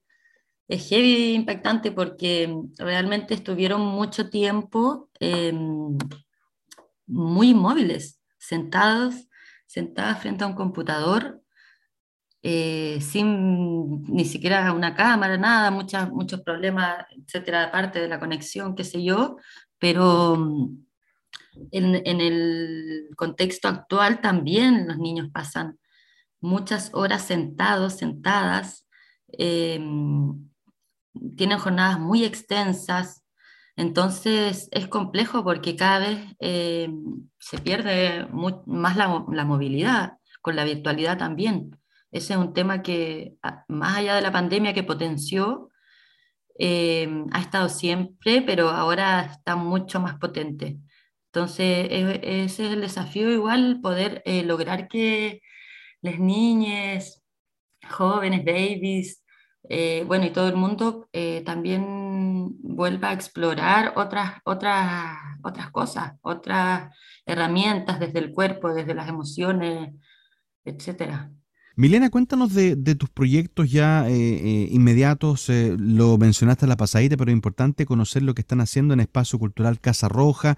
es 0.69 0.89
heavy 0.89 1.35
impactante 1.35 1.93
porque 1.93 2.55
realmente 2.79 3.35
estuvieron 3.35 3.81
mucho 3.83 4.31
tiempo 4.31 5.11
em, 5.21 5.97
muy 7.07 7.51
inmóviles, 7.51 8.21
sentados, 8.39 9.29
sentadas 9.67 10.21
frente 10.21 10.45
a 10.45 10.49
un 10.49 10.55
computador 10.55 11.43
eh, 12.49 13.01
sin 13.01 14.05
ni 14.05 14.25
siquiera 14.25 14.73
una 14.73 14.95
cámara, 14.95 15.37
nada, 15.37 15.73
muchos 15.73 16.43
problemas, 16.43 17.05
etcétera, 17.11 17.65
aparte 17.65 18.01
de 18.01 18.07
la 18.07 18.21
conexión, 18.21 18.77
qué 18.77 18.85
sé 18.85 19.03
yo, 19.03 19.39
pero 19.81 20.37
mm, 20.37 20.87
en, 21.73 22.21
el 22.21 23.09
contexto 23.17 23.67
actual 23.67 24.21
también 24.21 24.87
los 24.87 24.97
niños 24.97 25.29
pasan 25.33 25.81
muchas 26.41 26.91
horas 26.95 27.23
sentados, 27.23 27.95
sentadas, 27.95 28.87
eh, 29.37 29.81
tienen 31.37 31.59
jornadas 31.59 31.99
muy 31.99 32.25
extensas, 32.25 33.25
entonces 33.75 34.69
es 34.71 34.87
complejo 34.87 35.43
porque 35.43 35.75
cada 35.75 35.99
vez 35.99 36.21
eh, 36.39 36.89
se 37.41 37.59
pierde 37.59 38.29
más 38.67 38.97
la 38.97 39.45
movilidad, 39.45 40.19
con 40.43 40.55
la 40.55 40.63
virtualidad 40.63 41.19
también. 41.19 41.77
Ese 42.17 42.33
es 42.33 42.39
un 42.39 42.55
tema 42.55 42.83
que, 42.83 43.37
más 43.69 43.99
allá 43.99 44.15
de 44.15 44.23
la 44.23 44.33
pandemia 44.33 44.73
que 44.73 44.83
potenció, 44.83 45.71
eh, 46.59 47.25
ha 47.33 47.41
estado 47.41 47.69
siempre, 47.69 48.43
pero 48.43 48.71
ahora 48.71 49.21
está 49.33 49.57
mucho 49.57 50.01
más 50.01 50.19
potente. 50.19 50.79
Entonces, 51.27 51.89
ese 51.91 52.45
es 52.67 52.73
el 52.73 52.81
desafío 52.81 53.31
igual, 53.31 53.81
poder 53.83 54.23
eh, 54.25 54.45
lograr 54.45 54.89
que 54.89 55.43
las 56.01 56.19
niñas, 56.19 57.23
jóvenes, 57.91 58.45
babies, 58.45 59.23
eh, 59.69 60.05
bueno, 60.07 60.27
y 60.27 60.31
todo 60.31 60.49
el 60.49 60.57
mundo 60.57 61.09
también 61.45 62.49
vuelva 62.63 63.11
a 63.11 63.13
explorar 63.15 63.93
otras, 63.97 64.41
otras, 64.45 65.19
otras 65.43 65.71
cosas, 65.71 66.15
otras 66.23 66.97
herramientas 67.27 68.01
desde 68.01 68.21
el 68.21 68.33
cuerpo, 68.33 68.73
desde 68.73 68.95
las 68.95 69.09
emociones, 69.09 69.95
etcétera. 70.65 71.31
Milena, 71.79 72.09
cuéntanos 72.09 72.55
de, 72.55 72.75
tus 72.95 73.11
proyectos 73.11 73.71
ya 73.71 74.09
eh, 74.09 74.15
eh, 74.15 74.69
inmediatos. 74.71 75.51
Eh, 75.51 75.77
lo 75.79 76.17
mencionaste 76.17 76.65
en 76.65 76.71
la 76.71 76.79
pasadita, 76.79 77.19
pero 77.19 77.31
es 77.31 77.35
importante 77.35 77.85
conocer 77.85 78.23
lo 78.23 78.33
que 78.33 78.41
están 78.41 78.63
haciendo 78.63 78.95
en 78.95 79.01
Espacio 79.01 79.39
Cultural 79.39 79.79
Casa 79.79 80.09
Roja. 80.09 80.57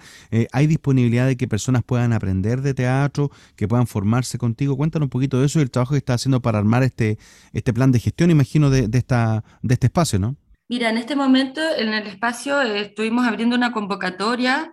¿Hay 0.53 0.69
disponibilidad 0.69 1.27
de 1.27 1.37
que 1.37 1.49
personas 1.49 1.83
puedan 1.83 2.13
aprender 2.13 2.63
de 2.63 2.73
teatro, 2.73 3.33
que 3.57 3.67
puedan 3.67 3.89
formarse 3.89 4.39
contigo? 4.39 4.77
Cuéntanos 4.77 5.07
un 5.07 5.11
poquito 5.11 5.41
de 5.41 5.47
eso 5.47 5.59
y 5.59 5.63
el 5.63 5.73
trabajo 5.73 5.95
que 5.95 5.99
estás 5.99 6.21
haciendo 6.21 6.41
para 6.41 6.59
armar 6.59 6.85
este, 6.85 7.19
este 7.53 7.73
plan 7.73 7.91
de 7.91 7.99
gestión, 7.99 8.31
imagino, 8.31 8.71
de, 8.71 8.89
esta, 8.93 9.43
de 9.63 9.75
este 9.75 9.89
espacio, 9.89 10.21
¿no? 10.21 10.37
Mira, 10.69 10.89
en 10.89 10.99
este 10.99 11.17
momento 11.17 11.61
en 11.79 11.95
el 11.95 12.07
espacio 12.07 12.61
estuvimos 12.63 13.27
abriendo 13.27 13.57
una 13.57 13.73
convocatoria 13.73 14.73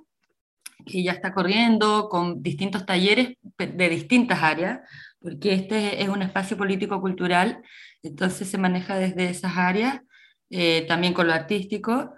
que 0.85 1.03
ya 1.03 1.13
está 1.13 1.33
corriendo 1.33 2.07
con 2.07 2.43
distintos 2.43 2.85
talleres 2.85 3.35
de 3.57 3.89
distintas 3.89 4.43
áreas 4.43 4.81
porque 5.25 5.53
este 5.53 6.03
es 6.03 6.07
un 6.07 6.21
espacio 6.21 6.55
político-cultural, 6.55 7.63
entonces 8.03 8.47
se 8.47 8.59
maneja 8.59 8.95
desde 8.95 9.27
esas 9.27 9.57
áreas, 9.57 10.01
eh, 10.51 10.85
también 10.87 11.13
con 11.13 11.25
lo 11.25 11.33
artístico. 11.33 12.13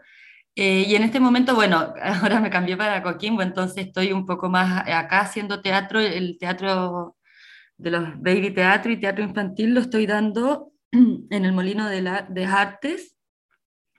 Eh, 0.56 0.84
y 0.86 0.96
en 0.96 1.04
este 1.04 1.22
momento, 1.22 1.56
bueno, 1.56 1.94
ahora 2.04 2.42
me 2.42 2.50
cambié 2.50 2.76
para 2.76 3.02
Coquimbo, 3.02 3.42
entonces 3.42 3.88
estoy 3.88 4.12
un 4.12 4.26
poco 4.26 4.50
más 4.50 4.82
acá 4.90 5.22
haciendo 5.22 5.62
teatro, 5.62 6.02
el 6.02 6.38
teatro 6.38 7.16
de 7.78 7.92
los 7.92 8.22
baby 8.22 8.52
teatro 8.52 8.92
y 8.92 9.00
teatro 9.00 9.24
infantil 9.24 9.74
lo 9.74 9.80
estoy 9.80 10.06
dando 10.06 10.74
en 10.92 11.46
el 11.46 11.54
Molino 11.54 11.88
de, 11.88 12.02
la, 12.02 12.28
de 12.30 12.44
Artes, 12.44 13.16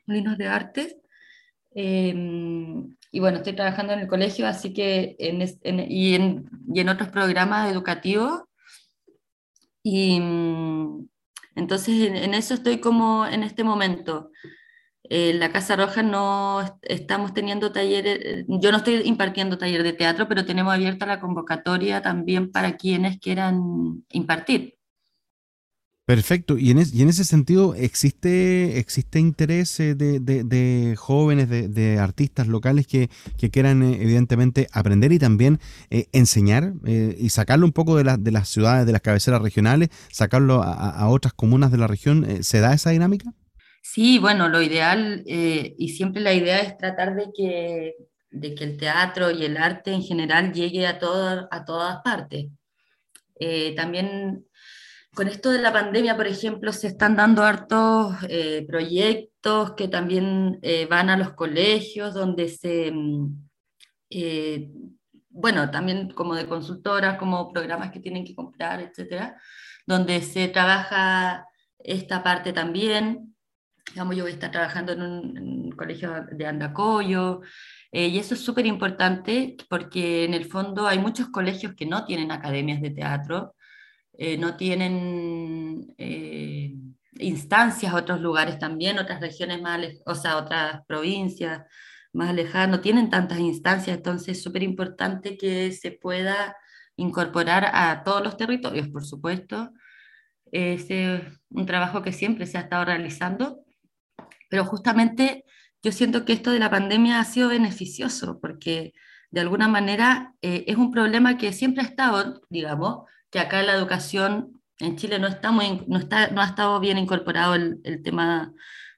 Molinos 0.07 0.37
de 0.37 0.49
Artes. 0.49 0.97
Em, 1.71 2.95
y 3.11 3.21
bueno, 3.21 3.39
estoy 3.39 3.55
trabajando 3.55 3.95
en 3.95 4.01
el 4.01 4.07
colegio, 4.07 4.47
así 4.47 4.75
que 4.75 5.17
en, 5.19 5.43
y, 5.91 6.15
en, 6.15 6.51
y 6.75 6.81
en 6.81 6.89
otros 6.91 7.09
programas 7.09 7.73
educativos 7.73 8.43
y 9.83 10.21
mm, 10.21 11.09
entonces 11.57 12.09
en, 12.09 12.35
eso 12.35 12.55
estoy 12.55 12.79
como 12.81 13.27
en 13.27 13.43
este 13.43 13.65
momento. 13.65 14.31
En 15.11 15.41
la 15.41 15.53
Casa 15.53 15.77
Roja 15.77 16.03
no 16.03 16.63
estamos 16.83 17.33
teniendo 17.35 17.73
talleres, 17.73 18.45
yo 18.47 18.71
no 18.71 18.79
estoy 18.79 18.97
impartiendo 19.05 19.59
taller 19.59 19.83
de 19.83 19.95
teatro, 19.95 20.29
pero 20.29 20.45
tenemos 20.45 20.73
abierta 20.75 21.07
la 21.07 21.21
convocatoria 21.21 22.03
también 22.03 22.53
para 22.53 22.77
quienes 22.77 23.19
quieran 23.19 24.05
impartir. 24.11 24.78
Perfecto. 26.09 26.57
Y 26.57 26.71
en, 26.71 26.79
ese 26.79 27.23
sentido, 27.23 27.75
¿existe, 27.75 28.79
existe 28.79 29.21
interés 29.21 29.79
eh, 29.79 29.95
de, 29.95 30.95
jóvenes, 30.97 31.51
de, 31.51 31.99
artistas 31.99 32.47
locales 32.47 32.87
que, 32.87 33.11
quieran 33.53 33.83
eh, 33.83 33.99
evidentemente 34.01 34.69
aprender 34.73 35.13
y 35.13 35.19
también 35.19 35.59
eh, 35.91 36.07
enseñar 36.13 36.73
y 36.87 37.29
sacarlo 37.29 37.67
un 37.67 37.73
poco 37.73 38.03
de, 38.03 38.17
de 38.19 38.31
las 38.33 38.49
ciudades, 38.49 38.87
de 38.87 38.93
las 38.93 39.03
cabeceras 39.03 39.43
regionales, 39.43 39.91
sacarlo 40.11 40.63
a, 40.63 41.07
otras 41.11 41.35
comunas 41.35 41.71
de 41.71 41.77
la 41.77 41.87
región? 41.87 42.43
¿Se 42.43 42.61
da 42.61 42.73
esa 42.73 42.89
dinámica? 42.89 43.35
Sí, 43.83 44.19
bueno, 44.19 44.49
lo 44.49 44.63
ideal 44.63 45.25
y 45.27 45.89
siempre 45.91 46.23
la 46.23 46.33
idea 46.33 46.61
es 46.61 46.79
tratar 46.79 47.17
de 47.17 47.31
que, 47.37 47.97
el 48.31 48.77
teatro 48.79 49.31
y 49.31 49.45
el 49.45 49.59
arte 49.59 49.93
en 49.93 50.03
general 50.03 50.55
llegue 50.55 50.87
a, 50.87 50.99
a 51.51 51.65
todas 51.67 52.01
partes. 52.03 52.47
también 53.77 54.48
con 55.19 55.27
esto 55.27 55.51
de 55.51 55.59
la 55.61 55.73
pandemia, 55.73 56.17
por 56.17 56.29
ejemplo, 56.29 56.73
se 56.73 56.87
están 56.87 57.17
dando 57.17 57.43
hartos 57.43 58.15
eh, 58.29 58.65
proyectos 58.69 59.73
que 59.73 59.89
también 59.89 60.61
eh, 60.63 60.87
van 60.87 61.11
a 61.11 61.17
los 61.17 61.33
colegios, 61.33 62.15
donde 62.15 62.49
se, 62.49 62.93
mm, 62.93 63.49
eh, 64.11 64.71
bueno, 65.29 65.73
también 65.73 66.13
como 66.13 66.37
de 66.37 66.47
consultoras, 66.47 67.19
como 67.19 67.53
programas 67.53 67.91
que 67.91 67.99
tienen 67.99 68.25
que 68.25 68.37
comprar, 68.37 68.81
etcétera, 68.81 69.37
donde 69.85 70.21
se 70.23 70.47
trabaja 70.47 71.45
esta 71.81 72.23
parte 72.23 72.53
también. 72.53 73.35
Digamos, 73.91 74.15
yo 74.15 74.23
voy 74.23 74.31
a 74.31 74.35
estar 74.35 74.53
trabajando 74.53 74.93
en 74.93 75.03
un, 75.03 75.71
colegio 75.73 76.27
de 76.31 76.47
Andacoyo, 76.47 77.41
y 77.91 78.19
eso 78.19 78.35
es 78.35 78.41
súper 78.41 78.67
importante 78.67 79.57
porque 79.69 80.25
en 80.25 80.35
el 80.35 80.45
fondo 80.45 80.87
hay 80.87 81.01
muchos 81.01 81.29
colegios 81.31 81.75
que 81.75 81.87
no 81.87 82.05
tienen 82.05 82.31
academias 82.31 82.81
de 82.81 82.91
teatro 82.91 83.57
eh, 84.19 84.37
no 84.37 84.57
tienen 84.57 85.95
eh, 85.97 86.75
instancias, 87.19 87.95
otros 87.95 88.21
lugares 88.21 88.59
también, 88.59 88.99
otras 88.99 89.21
regiones 89.21 89.63
más, 89.63 89.81
o 90.07 90.15
sea, 90.15 90.37
otras 90.37 90.85
provincias 90.87 91.63
más 92.13 92.31
alejadas, 92.31 92.69
no 92.69 92.81
tienen 92.81 93.11
tantas 93.11 93.39
instancias, 93.39 93.97
entonces 93.97 94.37
es 94.37 94.43
súper 94.43 94.65
importante 94.65 95.37
que 95.39 95.71
se 95.73 95.93
pueda 95.93 96.57
incorporar 96.97 97.71
a 97.73 98.03
todos 98.03 98.23
los 98.23 98.37
territorios, 98.37 98.89
por 98.89 99.05
supuesto. 99.05 99.73
Es 100.51 100.89
un 101.51 101.67
trabajo 101.67 102.03
que 102.03 102.13
siempre 102.13 102.47
se 102.47 102.59
ha 102.59 102.63
estado 102.63 102.87
realizando, 102.87 103.65
pero 104.51 104.65
justamente 104.65 105.45
yo 105.83 105.93
siento 105.93 106.25
que 106.25 106.33
esto 106.33 106.51
de 106.51 106.59
la 106.59 106.71
pandemia 106.71 107.21
ha 107.21 107.25
sido 107.25 107.51
beneficioso 107.51 108.41
porque 108.41 108.95
de 109.31 109.41
alguna 109.41 109.69
manera 109.69 110.35
eh, 110.43 110.65
es 110.67 110.77
un 110.77 110.91
problema 110.91 111.39
que 111.39 111.53
siempre 111.53 111.85
ha 111.85 111.87
estado, 111.87 112.43
digamos, 112.49 113.05
que 113.31 113.39
acá 113.41 113.63
la 113.63 113.75
educación 113.75 114.61
en 114.79 114.97
Chile 114.97 115.19
no, 115.19 115.27
está 115.27 115.51
muy, 115.51 115.85
no, 115.87 115.99
está, 115.99 116.29
no 116.29 116.41
ha 116.41 116.47
estado 116.47 116.79
bien 116.81 116.99
incorporado 116.99 117.55
el, 117.55 117.81
el 117.85 118.03
tema 118.03 118.53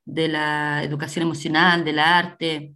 de 0.05 0.29
la 0.29 0.83
educación 0.83 1.25
emocional, 1.25 1.85
del 1.85 1.99
arte. 1.99 2.75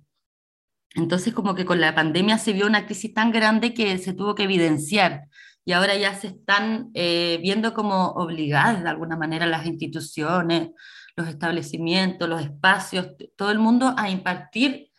Entonces, 0.94 1.34
como 1.34 1.54
que 1.54 1.64
con 1.64 1.80
la 1.80 1.94
pandemia 1.94 2.38
se 2.38 2.52
vio 2.52 2.66
una 2.66 2.86
crisis 2.86 3.12
tan 3.12 3.32
grande 3.32 3.74
que 3.74 3.98
se 3.98 4.14
tuvo 4.14 4.34
que 4.34 4.44
evidenciar 4.44 5.28
y 5.64 5.72
ahora 5.72 5.96
ya 5.96 6.14
se 6.14 6.28
están 6.28 6.90
eh, 6.94 7.38
viendo 7.42 7.72
como 7.72 8.08
obligadas 8.12 8.82
de 8.82 8.88
alguna 8.88 9.16
manera 9.16 9.46
las 9.46 9.66
instituciones, 9.66 10.70
los 11.16 11.28
establecimientos, 11.28 12.28
los 12.28 12.42
espacios, 12.42 13.08
todo 13.36 13.50
el 13.50 13.58
mundo 13.58 13.94
a 13.96 14.10
impartir 14.10 14.90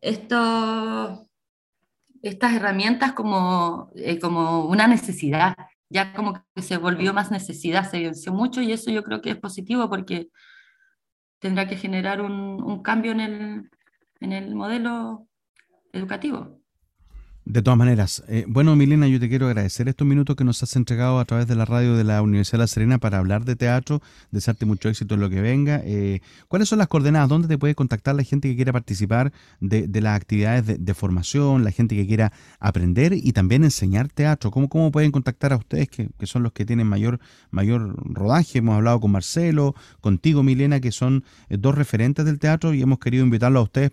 esto, 0.00 1.28
estas 2.22 2.54
herramientas 2.54 3.12
como, 3.12 3.90
eh, 3.94 4.18
como 4.18 4.66
una 4.66 4.86
necesidad 4.86 5.54
ya 5.88 6.12
como 6.14 6.44
que 6.54 6.62
se 6.62 6.76
volvió 6.76 7.14
más 7.14 7.30
necesidad, 7.30 7.88
se 7.88 7.96
evidenció 7.98 8.32
mucho 8.32 8.60
y 8.62 8.72
eso 8.72 8.90
yo 8.90 9.02
creo 9.02 9.20
que 9.20 9.30
es 9.30 9.36
positivo 9.36 9.88
porque 9.88 10.28
tendrá 11.38 11.68
que 11.68 11.76
generar 11.76 12.20
un, 12.20 12.32
un 12.32 12.82
cambio 12.82 13.12
en 13.12 13.20
el, 13.20 13.70
en 14.20 14.32
el 14.32 14.54
modelo 14.54 15.28
educativo. 15.92 16.60
De 17.46 17.62
todas 17.62 17.78
maneras, 17.78 18.24
eh, 18.26 18.44
bueno, 18.48 18.74
Milena, 18.74 19.06
yo 19.06 19.20
te 19.20 19.28
quiero 19.28 19.46
agradecer 19.46 19.88
estos 19.88 20.04
minutos 20.04 20.34
que 20.34 20.42
nos 20.42 20.60
has 20.64 20.74
entregado 20.74 21.20
a 21.20 21.24
través 21.24 21.46
de 21.46 21.54
la 21.54 21.64
radio 21.64 21.94
de 21.94 22.02
la 22.02 22.20
Universidad 22.20 22.58
de 22.58 22.62
La 22.64 22.66
Serena 22.66 22.98
para 22.98 23.18
hablar 23.18 23.44
de 23.44 23.54
teatro, 23.54 24.02
desearte 24.32 24.66
mucho 24.66 24.88
éxito 24.88 25.14
en 25.14 25.20
lo 25.20 25.30
que 25.30 25.40
venga. 25.40 25.80
Eh, 25.84 26.22
¿Cuáles 26.48 26.68
son 26.68 26.80
las 26.80 26.88
coordenadas? 26.88 27.28
¿Dónde 27.28 27.46
te 27.46 27.56
puede 27.56 27.76
contactar 27.76 28.16
la 28.16 28.24
gente 28.24 28.48
que 28.48 28.56
quiera 28.56 28.72
participar 28.72 29.32
de, 29.60 29.86
las 30.00 30.16
actividades 30.16 30.84
de, 30.84 30.94
formación, 30.94 31.62
la 31.62 31.70
gente 31.70 31.94
que 31.94 32.04
quiera 32.04 32.32
aprender 32.58 33.12
y 33.12 33.32
también 33.32 33.62
enseñar 33.62 34.08
teatro? 34.08 34.50
¿Cómo, 34.50 34.68
cómo 34.68 34.90
pueden 34.90 35.12
contactar 35.12 35.52
a 35.52 35.56
ustedes, 35.56 35.88
que, 35.88 36.08
son 36.24 36.42
los 36.42 36.50
que 36.50 36.64
tienen 36.66 36.88
mayor, 36.88 37.20
mayor 37.52 37.94
rodaje? 38.12 38.58
Hemos 38.58 38.74
hablado 38.74 38.98
con 38.98 39.12
Marcelo, 39.12 39.76
contigo, 40.00 40.42
Milena, 40.42 40.80
que 40.80 40.90
son 40.90 41.22
eh, 41.48 41.58
dos 41.60 41.76
referentes 41.76 42.24
del 42.24 42.40
teatro 42.40 42.74
y 42.74 42.82
hemos 42.82 42.98
querido 42.98 43.24
invitarlos 43.24 43.60
a 43.60 43.62
ustedes 43.62 43.92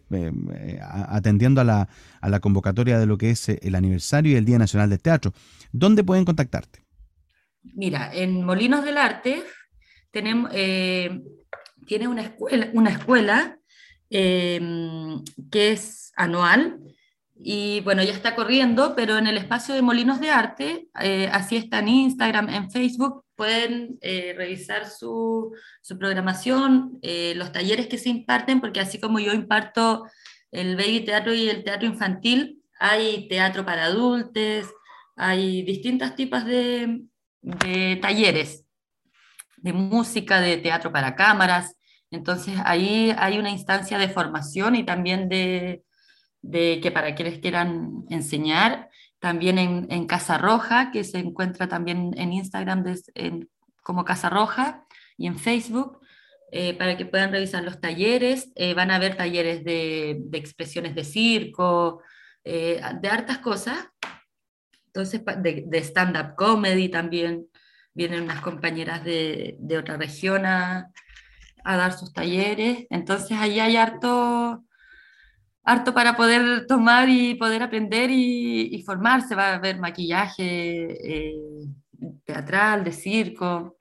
atendiendo 0.82 1.62
a 1.62 1.64
la, 1.64 1.88
a 2.20 2.30
la 2.30 2.40
convocatoria 2.40 2.98
de 2.98 3.06
lo 3.06 3.20
que 3.20 3.30
es 3.30 3.43
el 3.50 3.76
aniversario 3.76 4.32
y 4.32 4.36
el 4.36 4.46
Día 4.46 4.58
Nacional 4.58 4.90
del 4.90 5.02
Teatro. 5.02 5.34
¿Dónde 5.72 6.04
pueden 6.04 6.26
contactarte? 6.26 6.84
Mira, 7.64 8.14
en 8.14 8.44
Molinos 8.44 8.84
del 8.84 8.98
Arte 8.98 9.44
tenemos, 10.12 10.52
eh, 10.54 11.22
tiene 11.88 12.08
una 12.08 12.24
escuela, 12.24 12.70
una 12.74 12.90
escuela 12.92 13.58
em, 14.10 15.24
que 15.50 15.72
es 15.72 16.12
anual 16.16 16.80
y 17.36 17.82
bueno, 17.82 18.04
ya 18.04 18.12
está 18.12 18.36
corriendo, 18.36 18.96
pero 18.96 19.18
en 19.18 19.28
el 19.28 19.38
espacio 19.38 19.74
de 19.74 19.82
Molinos 19.82 20.20
de 20.20 20.30
Arte, 20.30 20.88
eh, 21.02 21.30
así 21.32 21.58
está 21.58 21.80
en 21.80 21.88
Instagram, 21.88 22.50
en 22.50 22.70
Facebook, 22.70 23.26
pueden 23.36 23.98
eh, 24.02 24.36
revisar 24.38 24.88
su, 24.88 25.52
su 25.82 25.98
programación, 25.98 27.00
los 27.36 27.52
talleres 27.52 27.88
que 27.88 27.98
se 27.98 28.10
imparten, 28.10 28.62
porque 28.62 28.80
así 28.80 29.00
como 29.00 29.20
yo 29.20 29.34
imparto 29.34 30.06
el 30.52 30.76
baby 30.76 31.02
teatro 31.02 31.34
y 31.34 31.50
el 31.50 31.64
teatro 31.64 31.88
infantil, 31.88 32.63
hay 32.84 33.30
teatro 33.30 33.64
para 33.64 33.86
adultos, 33.86 34.70
hay 35.16 35.64
distintos 35.64 36.16
tipos 36.16 36.44
de, 36.44 37.08
talleres, 38.02 38.66
de 39.56 39.72
música, 39.72 40.42
de 40.42 40.58
teatro 40.58 40.92
para 40.92 41.16
cámaras. 41.16 41.78
Entonces 42.12 42.56
ahí 42.66 43.16
hay 43.18 43.40
una 43.40 43.52
instancia 43.52 43.98
de 43.98 44.10
formación 44.10 44.76
y 44.76 44.84
también 44.84 45.30
de, 45.30 45.82
que 46.52 46.92
para 46.94 47.16
quienes 47.16 47.40
quieran 47.40 48.04
enseñar, 48.10 48.90
también 49.20 49.58
en, 49.60 50.06
Casa 50.06 50.38
Roja, 50.38 50.92
que 50.92 51.06
se 51.06 51.20
encuentra 51.20 51.70
también 51.70 52.12
en 52.18 52.34
Instagram 52.34 52.84
como 53.82 54.04
Casa 54.04 54.30
Roja 54.30 54.86
y 55.18 55.28
en 55.28 55.40
Facebook, 55.40 56.02
eh, 56.52 56.74
para 56.74 56.98
que 56.98 57.06
puedan 57.06 57.32
revisar 57.32 57.64
los 57.64 57.80
talleres. 57.80 58.52
Eh, 58.56 58.74
van 58.74 58.92
a 58.92 58.96
haber 58.96 59.16
talleres 59.16 59.64
de, 59.64 60.18
de, 60.20 60.38
expresiones 60.38 60.96
de 60.96 61.06
circo, 61.06 62.02
eh, 62.44 62.82
de 63.02 63.10
hartas 63.10 63.40
cosas, 63.40 63.88
entonces 64.88 65.22
de, 65.38 65.78
stand-up 65.80 66.36
comedy 66.36 66.90
también. 66.90 67.48
vienen 67.94 68.24
unas 68.24 68.42
compañeras 68.42 69.04
de, 69.04 69.56
de 69.60 69.78
otra 69.78 69.98
región 69.98 70.46
a, 70.46 70.90
a, 71.64 71.78
dar 71.78 71.94
sus 71.94 72.14
talleres, 72.14 72.86
entonces 72.90 73.38
ahí 73.38 73.60
hay 73.60 73.78
harto, 73.78 74.64
harto 75.64 75.94
para 75.94 76.16
poder 76.16 76.66
tomar 76.68 77.10
y 77.10 77.36
poder 77.36 77.64
aprender 77.64 78.10
y, 78.12 78.76
y 78.76 78.84
formarse, 78.84 79.36
va 79.36 79.52
a 79.52 79.56
haber 79.56 79.80
maquillaje 79.80 81.34
eh, 81.34 81.68
teatral, 82.26 82.84
de 82.84 82.92
circo, 82.92 83.78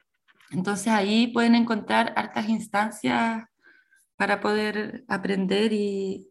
entonces 0.50 0.88
ahí 0.88 1.28
pueden 1.28 1.54
encontrar 1.54 2.12
hartas 2.16 2.48
instancias 2.48 3.44
para 4.16 4.40
poder 4.40 5.04
aprender 5.08 5.72
y, 5.72 6.28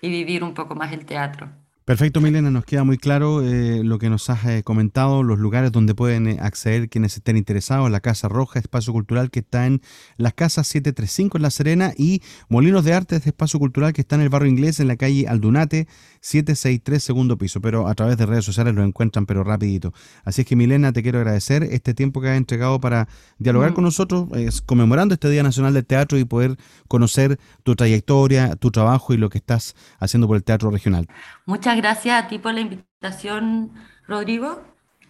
y 0.00 0.08
vivir 0.08 0.44
un 0.44 0.54
poco 0.54 0.74
más 0.74 0.92
el 0.92 1.04
teatro. 1.04 1.50
Perfecto, 1.88 2.20
Milena, 2.20 2.50
nos 2.50 2.66
queda 2.66 2.84
muy 2.84 2.98
claro 2.98 3.42
eh, 3.42 3.82
lo 3.82 3.98
que 3.98 4.10
nos 4.10 4.28
has 4.28 4.44
eh, 4.44 4.62
comentado, 4.62 5.22
los 5.22 5.38
lugares 5.38 5.72
donde 5.72 5.94
pueden 5.94 6.28
eh, 6.28 6.36
acceder 6.38 6.90
quienes 6.90 7.16
estén 7.16 7.38
interesados, 7.38 7.90
la 7.90 8.00
Casa 8.00 8.28
Roja, 8.28 8.58
Espacio 8.58 8.92
Cultural 8.92 9.30
que 9.30 9.38
está 9.38 9.64
en 9.64 9.80
las 10.18 10.34
casas 10.34 10.66
735 10.66 11.38
en 11.38 11.42
La 11.42 11.50
Serena 11.50 11.94
y 11.96 12.20
Molinos 12.50 12.84
de 12.84 12.92
Arte 12.92 13.18
de 13.18 13.30
Espacio 13.30 13.58
Cultural 13.58 13.94
que 13.94 14.02
está 14.02 14.16
en 14.16 14.20
el 14.20 14.28
barrio 14.28 14.50
inglés 14.50 14.80
en 14.80 14.86
la 14.86 14.96
calle 14.96 15.28
Aldunate 15.28 15.88
763 16.20 17.02
segundo 17.02 17.38
piso, 17.38 17.62
pero 17.62 17.88
a 17.88 17.94
través 17.94 18.18
de 18.18 18.26
redes 18.26 18.44
sociales 18.44 18.74
lo 18.74 18.84
encuentran 18.84 19.24
pero 19.24 19.42
rapidito. 19.42 19.94
Así 20.24 20.42
es 20.42 20.46
que 20.46 20.56
Milena, 20.56 20.92
te 20.92 21.02
quiero 21.02 21.20
agradecer 21.20 21.62
este 21.62 21.94
tiempo 21.94 22.20
que 22.20 22.28
has 22.28 22.36
entregado 22.36 22.82
para 22.82 23.08
dialogar 23.38 23.70
mm. 23.70 23.74
con 23.74 23.84
nosotros, 23.84 24.28
conmemorando 24.66 25.14
este 25.14 25.30
Día 25.30 25.42
Nacional 25.42 25.72
del 25.72 25.86
Teatro 25.86 26.18
y 26.18 26.26
poder 26.26 26.58
conocer 26.86 27.40
tu 27.62 27.74
trayectoria, 27.76 28.56
tu 28.56 28.70
trabajo 28.70 29.14
y 29.14 29.16
lo 29.16 29.30
que 29.30 29.38
estás 29.38 29.74
haciendo 30.00 30.26
por 30.26 30.36
el 30.36 30.44
teatro 30.44 30.70
regional. 30.70 31.08
Muchas 31.46 31.77
gracias 31.78 32.24
a 32.24 32.28
ti 32.28 32.38
por 32.38 32.54
la 32.54 32.60
invitación, 32.60 33.72
Rodrigo. 34.06 34.62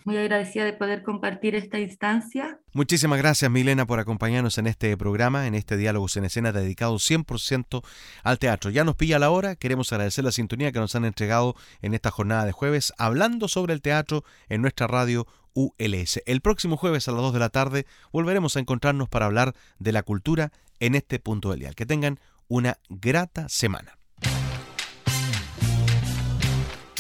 Muy 0.05 0.17
agradecida 0.17 0.65
de 0.65 0.73
poder 0.73 1.03
compartir 1.03 1.55
esta 1.55 1.79
instancia. 1.79 2.61
Muchísimas 2.73 3.19
gracias, 3.19 3.51
Milena, 3.51 3.87
por 3.87 4.01
acompañarnos 4.01 4.57
en 4.57 4.67
este 4.67 4.97
programa, 4.97 5.47
en 5.47 5.55
este 5.55 5.77
diálogo 5.77 6.07
en 6.15 6.25
escena 6.25 6.53
dedicado 6.53 6.97
100% 6.97 7.83
al 8.23 8.39
teatro. 8.39 8.71
Ya 8.71 8.85
nos 8.85 8.97
pilla 8.97 9.19
la 9.19 9.31
hora, 9.31 9.57
queremos 9.57 9.93
agradecer 9.93 10.25
la 10.25 10.33
sintonía 10.33 10.73
que 10.73 10.79
nos 10.79 10.95
han 10.95 11.05
entregado 11.05 11.57
en 11.83 11.93
esta 11.93 12.11
jornada 12.11 12.47
de 12.47 12.53
jueves, 12.53 12.95
hablando 12.97 13.49
sobre 13.49 13.75
el 13.75 13.83
teatro 13.83 14.25
en 14.49 14.63
nuestra 14.63 14.87
radio 14.87 15.27
ULS. 15.55 16.23
El 16.25 16.41
próximo 16.41 16.77
jueves 16.77 17.09
a 17.09 17.13
las 17.13 17.21
2 17.21 17.33
de 17.35 17.41
la 17.41 17.51
tarde 17.51 17.87
volveremos 18.13 18.57
a 18.57 18.61
encontrarnos 18.61 19.09
para 19.09 19.27
hablar 19.27 19.55
de 19.79 19.93
la 19.93 20.03
cultura 20.03 20.53
en 20.81 20.95
este 20.95 21.19
punto 21.19 21.51
del 21.51 21.61
día. 21.61 21.73
Que 21.73 21.85
tengan 21.85 22.19
una 22.49 22.79
grata 22.89 23.49
semana. 23.49 23.98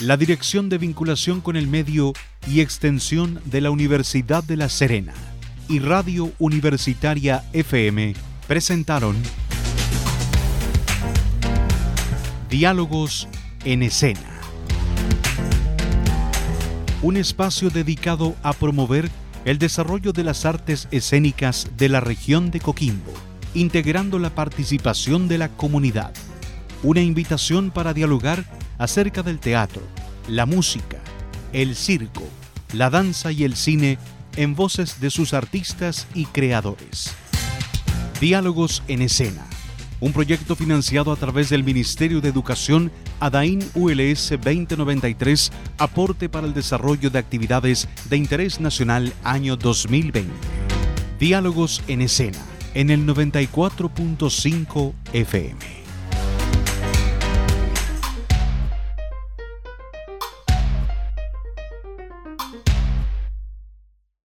La 0.00 0.16
Dirección 0.16 0.68
de 0.68 0.78
Vinculación 0.78 1.40
con 1.40 1.56
el 1.56 1.66
Medio 1.66 2.12
y 2.46 2.60
Extensión 2.60 3.40
de 3.46 3.60
la 3.60 3.72
Universidad 3.72 4.44
de 4.44 4.56
La 4.56 4.68
Serena 4.68 5.12
y 5.68 5.80
Radio 5.80 6.30
Universitaria 6.38 7.44
FM 7.52 8.14
presentaron 8.46 9.16
Diálogos 12.48 13.26
en 13.64 13.82
Escena. 13.82 14.20
Un 17.02 17.16
espacio 17.16 17.68
dedicado 17.68 18.36
a 18.44 18.52
promover 18.52 19.10
el 19.44 19.58
desarrollo 19.58 20.12
de 20.12 20.22
las 20.22 20.44
artes 20.44 20.86
escénicas 20.92 21.72
de 21.76 21.88
la 21.88 21.98
región 21.98 22.52
de 22.52 22.60
Coquimbo, 22.60 23.12
integrando 23.52 24.20
la 24.20 24.30
participación 24.30 25.26
de 25.26 25.38
la 25.38 25.48
comunidad. 25.48 26.12
Una 26.84 27.00
invitación 27.00 27.72
para 27.72 27.94
dialogar 27.94 28.44
acerca 28.78 29.22
del 29.22 29.38
teatro, 29.38 29.82
la 30.28 30.46
música, 30.46 30.98
el 31.52 31.74
circo, 31.74 32.22
la 32.72 32.90
danza 32.90 33.32
y 33.32 33.44
el 33.44 33.56
cine 33.56 33.98
en 34.36 34.54
voces 34.54 35.00
de 35.00 35.10
sus 35.10 35.34
artistas 35.34 36.06
y 36.14 36.26
creadores. 36.26 37.12
Diálogos 38.20 38.82
en 38.88 39.02
escena, 39.02 39.46
un 40.00 40.12
proyecto 40.12 40.54
financiado 40.54 41.12
a 41.12 41.16
través 41.16 41.48
del 41.50 41.64
Ministerio 41.64 42.20
de 42.20 42.28
Educación 42.28 42.92
ADAIN 43.20 43.68
ULS 43.74 44.30
2093, 44.30 45.50
aporte 45.78 46.28
para 46.28 46.46
el 46.46 46.54
desarrollo 46.54 47.10
de 47.10 47.18
actividades 47.18 47.88
de 48.08 48.16
interés 48.16 48.60
nacional 48.60 49.12
año 49.24 49.56
2020. 49.56 50.32
Diálogos 51.18 51.82
en 51.88 52.02
escena, 52.02 52.38
en 52.74 52.90
el 52.90 53.06
94.5 53.06 54.94
FM. 55.12 55.77